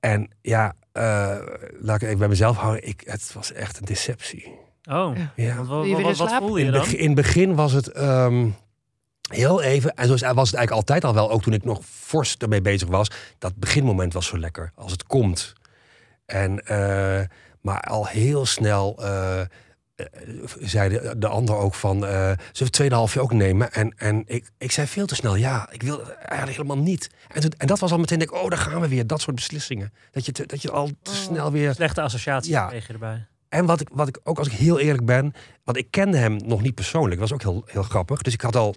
En 0.00 0.30
ja, 0.40 0.72
eh, 0.92 1.36
laat 1.80 1.96
ik 1.96 2.02
even 2.02 2.18
bij 2.18 2.28
mezelf 2.28 2.56
houden. 2.56 2.88
Ik, 2.88 3.02
het 3.04 3.32
was 3.32 3.52
echt 3.52 3.78
een 3.78 3.84
deceptie. 3.84 4.52
Oh, 4.90 5.16
Ja. 5.36 5.64
Wil 5.66 6.02
wat, 6.16 6.32
voelde 6.32 6.64
je 6.64 6.70
dan? 6.70 6.86
in 6.86 7.06
het 7.06 7.14
begin 7.14 7.54
was 7.54 7.72
het 7.72 7.88
ehm, 7.88 8.48
heel 9.32 9.62
even, 9.62 9.94
en 9.94 10.04
zo 10.04 10.10
was 10.10 10.20
het 10.20 10.34
eigenlijk 10.34 10.70
altijd 10.70 11.04
al 11.04 11.14
wel, 11.14 11.30
ook 11.30 11.42
toen 11.42 11.52
ik 11.52 11.64
nog 11.64 11.80
fors 11.84 12.36
ermee 12.36 12.60
bezig 12.62 12.88
was, 12.88 13.10
dat 13.38 13.56
beginmoment 13.56 14.12
was 14.12 14.26
zo 14.26 14.38
lekker, 14.38 14.72
als 14.74 14.92
het 14.92 15.04
komt. 15.04 15.52
En, 16.26 16.66
eh, 16.66 17.20
maar 17.60 17.80
al 17.80 18.06
heel 18.06 18.46
snel 18.46 18.96
eh, 19.04 19.40
zei 20.60 20.88
de, 20.88 21.14
de 21.18 21.28
ander 21.28 21.56
ook 21.56 21.74
van, 21.74 22.06
eh 22.06 22.32
zullen 22.52 22.72
we 22.90 22.94
halfje 22.94 23.20
ook 23.20 23.32
nemen? 23.32 23.72
En, 23.72 23.94
en 23.96 24.22
ik, 24.26 24.50
ik 24.58 24.72
zei 24.72 24.86
veel 24.86 25.06
te 25.06 25.14
snel, 25.14 25.34
ja, 25.36 25.68
ik 25.70 25.82
wil 25.82 26.10
eigenlijk 26.10 26.50
helemaal 26.56 26.84
niet. 26.84 27.10
En, 27.28 27.40
toen, 27.40 27.50
en 27.56 27.66
dat 27.66 27.78
was 27.78 27.92
al 27.92 27.98
meteen, 27.98 28.18
denk 28.18 28.30
ik, 28.30 28.36
oh, 28.42 28.48
daar 28.50 28.58
gaan 28.58 28.80
we 28.80 28.88
weer, 28.88 29.06
dat 29.06 29.20
soort 29.20 29.36
beslissingen. 29.36 29.92
Dat 30.10 30.26
je, 30.26 30.32
te- 30.32 30.46
dat 30.46 30.62
je 30.62 30.70
al 30.70 30.86
te 31.02 31.10
Oh. 31.10 31.16
snel 31.16 31.52
weer... 31.52 31.74
Slechte 31.74 32.00
associaties 32.02 32.50
Ja. 32.50 32.66
kreeg 32.66 32.86
je 32.86 32.92
erbij. 32.92 33.26
En 33.48 33.66
wat 33.66 33.80
ik, 33.80 33.88
wat 33.92 34.08
ik 34.08 34.18
ook 34.24 34.38
als 34.38 34.46
ik 34.46 34.52
heel 34.52 34.78
eerlijk 34.78 35.04
ben, 35.04 35.32
want 35.64 35.76
ik 35.76 35.86
kende 35.90 36.16
hem 36.16 36.36
nog 36.44 36.62
niet 36.62 36.74
persoonlijk, 36.74 37.20
dat 37.20 37.30
was 37.30 37.32
ook 37.32 37.42
heel, 37.52 37.62
heel 37.66 37.82
grappig. 37.82 38.22
Dus 38.22 38.32
ik 38.32 38.40
had 38.40 38.56
al 38.56 38.74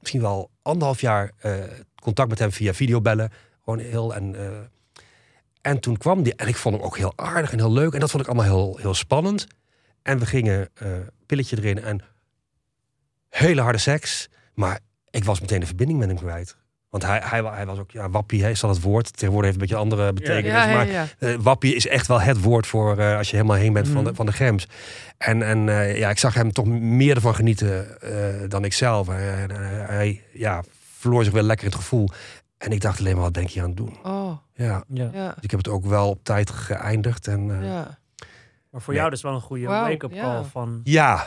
misschien 0.00 0.20
wel 0.20 0.50
anderhalf 0.62 1.00
jaar 1.00 1.32
eh, 1.38 1.54
contact 1.94 2.28
met 2.28 2.38
hem 2.38 2.52
via 2.52 2.74
videobellen. 2.74 3.30
Gewoon 3.64 3.78
heel 3.78 4.14
en. 4.14 4.34
eh, 4.34 4.58
en 5.60 5.80
toen 5.80 5.96
kwam 5.96 6.22
die, 6.22 6.34
en 6.34 6.48
ik 6.48 6.56
vond 6.56 6.74
hem 6.74 6.84
ook 6.84 6.96
heel 6.96 7.12
aardig 7.16 7.52
en 7.52 7.58
heel 7.58 7.72
leuk. 7.72 7.92
En 7.92 8.00
dat 8.00 8.10
vond 8.10 8.22
ik 8.22 8.28
allemaal 8.28 8.56
heel, 8.56 8.78
heel 8.80 8.94
spannend. 8.94 9.46
En 10.02 10.18
we 10.18 10.26
gingen 10.26 10.68
eh 10.74 10.88
pilletje 11.26 11.56
erin 11.56 11.82
en 11.82 12.00
hele 13.28 13.60
harde 13.60 13.78
seks. 13.78 14.28
Maar 14.54 14.80
ik 15.10 15.24
was 15.24 15.40
meteen 15.40 15.60
de 15.60 15.66
verbinding 15.66 15.98
met 15.98 16.08
hem 16.08 16.18
kwijt. 16.18 16.56
Want 16.90 17.02
hij, 17.06 17.20
hij, 17.24 17.42
wa- 17.42 17.54
hij 17.54 17.66
was 17.66 17.78
ook, 17.78 17.90
ja, 17.90 18.10
wappie, 18.10 18.42
hè, 18.42 18.50
is 18.50 18.60
dat 18.60 18.70
het 18.74 18.84
woord. 18.84 19.16
Tegenwoordig 19.16 19.50
heeft 19.50 19.60
het 19.60 19.70
een 19.70 19.76
beetje 19.76 19.94
andere 19.96 20.12
betekenis. 20.12 20.50
ja, 20.62 20.68
ja, 20.68 20.74
maar 20.74 20.86
ja. 20.90 21.06
eh, 21.18 21.34
wappie 21.40 21.74
is 21.74 21.86
echt 21.86 22.06
wel 22.06 22.20
het 22.20 22.40
woord 22.42 22.66
voor 22.66 22.98
eh, 22.98 23.16
als 23.16 23.30
je 23.30 23.36
helemaal 23.36 23.56
heen 23.56 23.72
bent 23.72 23.88
van, 23.88 23.96
de, 24.04 24.08
Mhm. 24.08 24.14
van 24.16 24.26
de 24.26 24.32
gems. 24.32 24.66
En, 25.18 25.42
en 25.42 25.68
eh, 25.68 25.98
ja, 25.98 26.10
ik 26.10 26.18
zag 26.18 26.34
hem 26.34 26.52
toch 26.52 26.66
meer 26.66 27.14
ervan 27.14 27.34
genieten 27.34 28.00
eh, 28.02 28.48
dan 28.48 28.64
ik 28.64 28.72
zelf. 28.72 29.08
En, 29.08 29.50
hij 29.86 30.22
ja, 30.32 30.62
verloor 30.98 31.24
zich 31.24 31.32
wel 31.32 31.42
lekker 31.42 31.66
in 31.66 31.72
het 31.72 31.80
gevoel. 31.80 32.08
En 32.58 32.70
ik 32.72 32.80
dacht 32.80 32.98
alleen 32.98 33.14
maar, 33.14 33.24
wat 33.24 33.36
ik 33.36 33.50
hier 33.50 33.62
aan 33.62 33.68
het 33.68 33.76
doen? 33.76 33.98
Oh, 34.02 34.32
Ja, 34.54 34.84
Ja. 34.88 35.10
ja. 35.12 35.26
dus 35.34 35.42
ik 35.44 35.50
heb 35.50 35.60
het 35.60 35.68
ook 35.68 35.84
wel 35.86 36.08
op 36.08 36.24
tijd 36.24 36.50
geëindigd. 36.50 37.26
En, 37.28 37.60
eh, 37.60 37.66
ja. 37.66 37.98
Ja. 38.70 38.76
Maar 38.76 38.80
voor 38.80 38.92
Nee. 38.92 39.02
jou 39.02 39.10
dus 39.14 39.22
wel 39.22 39.34
een 39.34 39.40
goede 39.40 39.66
wake-up 39.66 40.12
ja. 40.12 40.22
call 40.22 40.42
van... 40.44 40.80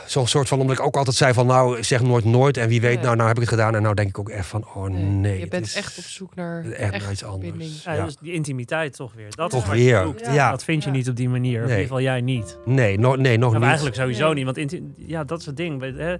zo'n 0.06 0.26
soort 0.26 0.48
van, 0.48 0.60
omdat 0.60 0.78
ik 0.78 0.82
ook 0.84 0.96
altijd 0.96 1.16
zei 1.16 1.32
van, 1.32 1.46
nou, 1.46 1.82
zeg 1.82 2.02
nooit 2.02 2.24
nooit. 2.24 2.56
En 2.56 2.68
wie 2.68 2.80
weet, 2.80 2.94
Nee. 2.94 3.04
nou, 3.04 3.16
nou 3.16 3.28
heb 3.28 3.36
ik 3.36 3.42
het 3.42 3.50
gedaan. 3.52 3.74
En 3.74 3.82
nou 3.82 3.94
denk 3.94 4.08
ik 4.08 4.18
ook 4.18 4.28
echt 4.28 4.46
van, 4.46 4.64
oh 4.74 4.86
nee. 4.88 5.34
je 5.34 5.40
het 5.40 5.50
bent 5.50 5.66
is 5.66 5.74
echt 5.74 5.98
op 5.98 6.04
zoek 6.04 6.34
naar 6.34 6.64
echt 6.64 6.92
echt 6.92 7.02
naar 7.02 7.12
iets 7.12 7.24
anders. 7.24 7.82
Ja, 7.84 7.92
Ja. 7.92 8.04
Dus 8.04 8.16
die 8.16 8.32
intimiteit 8.32 8.96
toch 8.96 9.12
weer. 9.14 9.26
Dat 9.34 9.50
Toch 9.50 9.64
je 9.66 9.70
weer, 9.70 10.02
zoekt. 10.02 10.26
ja. 10.32 10.50
Dat 10.50 10.64
vind 10.64 10.82
je 10.84 10.90
Ja. 10.90 10.96
niet 10.96 11.08
op 11.08 11.16
die 11.16 11.28
manier. 11.28 11.56
Of 11.56 11.62
in 11.62 11.74
Nee. 11.74 11.82
ieder 11.82 11.96
geval 11.96 12.00
jij 12.12 12.20
niet. 12.20 12.58
Nee, 12.64 12.98
no, 12.98 13.14
nee 13.14 13.36
nog 13.38 13.48
Nou, 13.48 13.54
niet. 13.58 13.64
eigenlijk 13.68 13.96
sowieso 13.96 14.24
Nee. 14.26 14.34
niet. 14.34 14.44
Want 14.44 14.56
inti- 14.56 14.92
ja, 14.96 15.24
dat 15.24 15.40
is 15.40 15.46
het 15.46 15.56
ding. 15.56 15.96
Hè? 15.96 16.14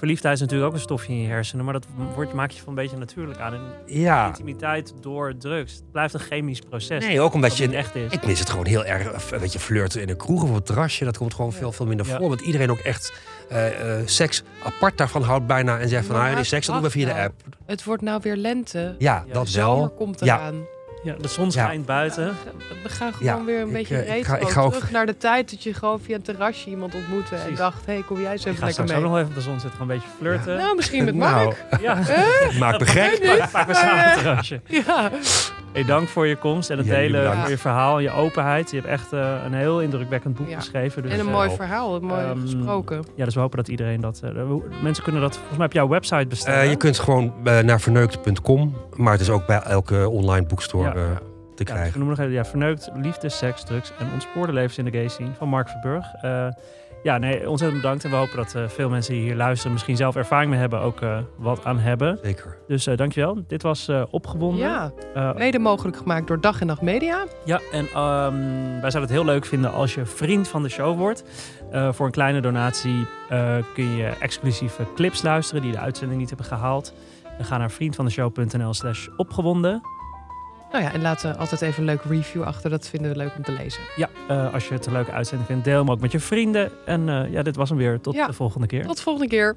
Verliefdheid 0.00 0.34
is 0.34 0.40
natuurlijk 0.40 0.68
ook 0.70 0.74
een 0.76 0.82
stofje 0.84 1.12
in 1.12 1.20
je 1.22 1.28
hersenen. 1.28 1.64
Maar 1.64 1.74
dat 1.74 1.86
wordt, 2.14 2.32
maak 2.32 2.50
je 2.50 2.58
van 2.58 2.68
een 2.68 2.74
beetje 2.74 2.96
natuurlijk 2.96 3.38
aan. 3.40 3.52
En 3.54 3.60
Ja. 3.86 4.26
intimiteit 4.26 4.94
door 5.00 5.36
drugs. 5.38 5.72
Het 5.72 5.90
blijft 5.92 6.14
een 6.14 6.20
chemisch 6.20 6.60
proces. 6.60 7.04
Nee, 7.04 7.20
ook 7.20 7.34
omdat 7.34 7.50
dat 7.50 7.58
je... 7.58 7.66
niet 7.66 7.76
echt 7.76 7.94
is. 7.94 8.12
Ik 8.12 8.26
mis 8.26 8.38
het 8.38 8.50
gewoon 8.50 8.66
heel 8.66 8.84
erg. 8.84 9.30
Een 9.32 9.40
beetje 9.40 9.58
flirten 9.58 10.00
in 10.02 10.08
een 10.08 10.16
kroeg 10.16 10.42
of 10.42 10.48
op 10.48 10.54
het 10.54 10.66
terrasje. 10.66 11.04
Dat 11.04 11.16
komt 11.18 11.34
gewoon 11.34 11.52
veel, 11.52 11.72
veel 11.72 11.86
minder 11.86 12.06
Ja. 12.06 12.16
voor. 12.18 12.28
Want 12.28 12.40
iedereen 12.40 12.70
ook 12.70 12.78
echt 12.78 13.12
eh, 13.48 13.98
eh, 13.98 14.06
seks 14.06 14.42
apart 14.64 14.98
daarvan 14.98 15.22
houdt 15.22 15.46
bijna. 15.46 15.78
En 15.78 15.88
zegt 15.88 16.06
van, 16.06 16.16
nou, 16.16 16.34
die 16.34 16.44
seks 16.44 16.66
dat 16.66 16.74
doen 16.74 16.84
we 16.84 16.90
via 16.90 17.06
de 17.14 17.20
app. 17.22 17.34
Het 17.66 17.84
wordt 17.84 18.02
nou 18.02 18.20
weer 18.22 18.36
lente. 18.36 18.94
Ja, 18.98 19.24
Ja, 19.26 19.32
dat 19.32 19.44
De 19.44 19.50
zomer 19.50 19.78
wel. 19.78 19.90
komt 19.90 20.22
eraan. 20.22 20.54
Ja, 20.54 20.60
de 21.02 21.28
zon 21.28 21.52
schijnt 21.52 21.86
buiten. 21.86 22.36
We 22.82 22.88
gaan 22.88 23.12
gewoon 23.14 23.38
Ja, 23.38 23.44
weer 23.44 23.60
een 23.60 23.66
ik, 23.66 23.72
beetje 23.72 23.96
eh, 23.96 24.02
ik 24.16 24.26
retro 24.26 24.32
ga- 24.34 24.38
ik 24.40 24.48
ga 24.48 24.60
ook- 24.60 24.72
terug 24.72 24.90
naar 24.90 25.06
de 25.06 25.16
tijd 25.16 25.50
dat 25.50 25.62
je 25.62 25.74
gewoon 25.74 26.00
via 26.00 26.14
een 26.14 26.22
terrasje 26.22 26.70
iemand 26.70 26.94
ontmoette 26.94 27.34
en 27.34 27.40
Precies. 27.40 27.58
dacht, 27.58 27.86
hé, 27.86 27.92
hey, 27.92 28.02
kom 28.02 28.20
jij 28.20 28.32
eens 28.32 28.40
Ik 28.40 28.46
even 28.46 28.58
ga 28.58 28.66
lekker 28.66 28.84
straks 28.84 28.90
mee. 28.90 28.98
ook 29.10 29.14
nog 29.16 29.16
even 29.16 29.28
op 29.28 29.34
de 29.34 29.40
zon 29.50 29.60
zitten. 29.60 29.78
Gaan 29.78 29.90
een 29.90 29.94
beetje 29.96 30.08
flirten. 30.18 30.56
Nou, 30.56 30.76
misschien 30.76 31.04
met 31.04 31.14
Nou, 31.14 31.44
Mark. 31.44 31.80
Ja, 31.80 31.94
maak 32.58 32.78
me 32.80 32.86
gek. 32.86 33.24
Maak- 33.52 33.66
we 33.66 33.74
samen 33.74 34.04
een 34.10 34.14
terrasje. 34.16 34.60
Ja. 34.66 35.10
Hey, 35.72 35.84
dank 35.84 36.08
voor 36.08 36.26
je 36.26 36.36
komst 36.36 36.70
en 36.70 36.76
het 36.78 36.86
Ja, 36.86 36.92
delen, 36.94 37.20
bedankt. 37.20 37.40
voor 37.40 37.50
je 37.50 37.58
verhaal, 37.58 37.98
je 37.98 38.10
openheid. 38.10 38.70
Je 38.70 38.76
hebt 38.76 38.88
echt 38.88 39.12
eh, 39.12 39.34
een 39.44 39.52
heel 39.54 39.80
indrukwekkend 39.80 40.36
boek 40.36 40.48
Ja. 40.48 40.56
geschreven. 40.56 41.02
Dus, 41.02 41.12
En 41.12 41.18
een 41.20 41.26
eh, 41.26 41.32
mooi 41.32 41.50
verhaal, 41.50 42.00
mooi 42.00 42.22
Ehm, 42.24 42.40
gesproken. 42.40 43.02
Ja, 43.14 43.24
dus 43.24 43.34
we 43.34 43.40
hopen 43.40 43.56
dat 43.56 43.68
iedereen 43.68 44.00
dat... 44.00 44.20
eh, 44.24 44.42
hoe- 44.46 44.62
mensen 44.82 45.02
kunnen 45.04 45.22
dat 45.22 45.36
volgens 45.36 45.56
mij 45.56 45.66
op 45.66 45.72
jouw 45.72 45.88
website 45.88 46.26
bestellen. 46.26 46.68
Je 46.70 46.76
kunt 46.76 46.98
gewoon 46.98 47.32
naar 47.42 47.80
verneukt.com. 47.80 48.76
Maar 48.96 49.12
het 49.12 49.20
is 49.20 49.30
ook 49.30 49.46
bij 49.46 49.58
elke 49.60 50.08
online 50.08 50.46
boekstore 50.46 50.84
Ja. 50.84 50.92
te 50.92 50.98
Ja, 51.00 51.18
dus 51.54 51.66
krijgen. 51.66 51.92
we 51.92 51.98
noemen 51.98 52.16
nog 52.16 52.26
even, 52.26 52.38
ja, 52.38 52.44
Verneukt, 52.44 52.90
Liefde, 52.94 53.28
Seks, 53.28 53.64
Drugs 53.64 53.92
en 53.98 54.06
Ontspoorde 54.12 54.52
Levens 54.52 54.78
in 54.78 54.84
de 54.84 54.90
Gay 54.90 55.08
Scene 55.08 55.30
van 55.38 55.48
Mark 55.48 55.68
Verburg. 55.68 56.06
Ja, 57.02 57.18
nee, 57.18 57.48
ontzettend 57.48 57.82
bedankt. 57.82 58.04
En 58.04 58.10
we 58.10 58.16
hopen 58.16 58.36
dat 58.36 58.54
eh, 58.54 58.68
veel 58.68 58.88
mensen 58.88 59.14
die 59.14 59.22
hier 59.22 59.36
luisteren 59.36 59.72
misschien 59.72 59.96
zelf 59.96 60.16
ervaring 60.16 60.50
mee 60.50 60.60
hebben, 60.60 60.80
ook 60.80 61.00
eh, 61.00 61.18
wat 61.36 61.64
aan 61.64 61.78
hebben. 61.78 62.18
Zeker. 62.22 62.56
Dus 62.68 62.86
eh, 62.86 62.96
dankjewel. 62.96 63.44
Dit 63.46 63.62
was 63.62 63.88
eh, 63.88 64.02
Opgewonden. 64.10 64.60
Ja, 64.60 64.92
mede 65.36 65.58
mogelijk 65.58 65.96
gemaakt 65.96 66.26
door 66.26 66.40
Dag 66.40 66.60
en 66.60 66.66
Nacht 66.66 66.82
Media. 66.82 67.26
Ja, 67.44 67.60
en 67.72 67.86
ehm, 67.86 68.34
wij 68.80 68.90
zouden 68.90 69.00
het 69.00 69.10
heel 69.10 69.24
leuk 69.24 69.44
vinden 69.44 69.72
als 69.72 69.94
je 69.94 70.06
vriend 70.06 70.48
van 70.48 70.62
de 70.62 70.68
show 70.68 70.98
wordt. 70.98 71.24
Eh, 71.70 71.92
voor 71.92 72.06
een 72.06 72.12
kleine 72.12 72.40
donatie 72.40 73.06
eh, 73.28 73.56
kun 73.74 73.96
je 73.96 74.06
exclusieve 74.06 74.86
clips 74.94 75.22
luisteren 75.22 75.62
die 75.62 75.72
de 75.72 75.78
uitzending 75.78 76.20
niet 76.20 76.28
hebben 76.28 76.46
gehaald. 76.46 76.94
Dan 77.36 77.46
ga 77.46 77.56
naar 77.58 77.70
vriendvandeshow.nl 77.70 78.74
slash 78.74 79.08
opgewonden. 79.16 79.80
Nou 80.72 80.84
ja, 80.84 80.92
en 80.92 81.02
laat 81.02 81.38
altijd 81.38 81.62
even 81.62 81.78
een 81.80 81.84
leuke 81.84 82.08
review 82.08 82.42
achter. 82.42 82.70
Dat 82.70 82.88
vinden 82.88 83.10
we 83.10 83.16
leuk 83.16 83.32
om 83.36 83.42
te 83.42 83.52
lezen. 83.52 83.82
Ja, 83.96 84.08
eh, 84.28 84.54
als 84.54 84.68
je 84.68 84.74
het 84.74 84.86
een 84.86 84.92
leuke 84.92 85.12
uitzending 85.12 85.48
vindt, 85.48 85.64
deel 85.64 85.78
hem 85.78 85.90
ook 85.90 86.00
met 86.00 86.12
je 86.12 86.20
vrienden. 86.20 86.70
En 86.86 87.08
eh, 87.08 87.32
ja, 87.32 87.42
dit 87.42 87.56
was 87.56 87.68
hem 87.68 87.78
weer. 87.78 88.00
Tot 88.00 88.14
Ja. 88.14 88.26
de 88.26 88.32
volgende 88.32 88.66
keer. 88.66 88.86
Tot 88.86 88.96
de 88.96 89.02
volgende 89.02 89.28
keer. 89.28 89.56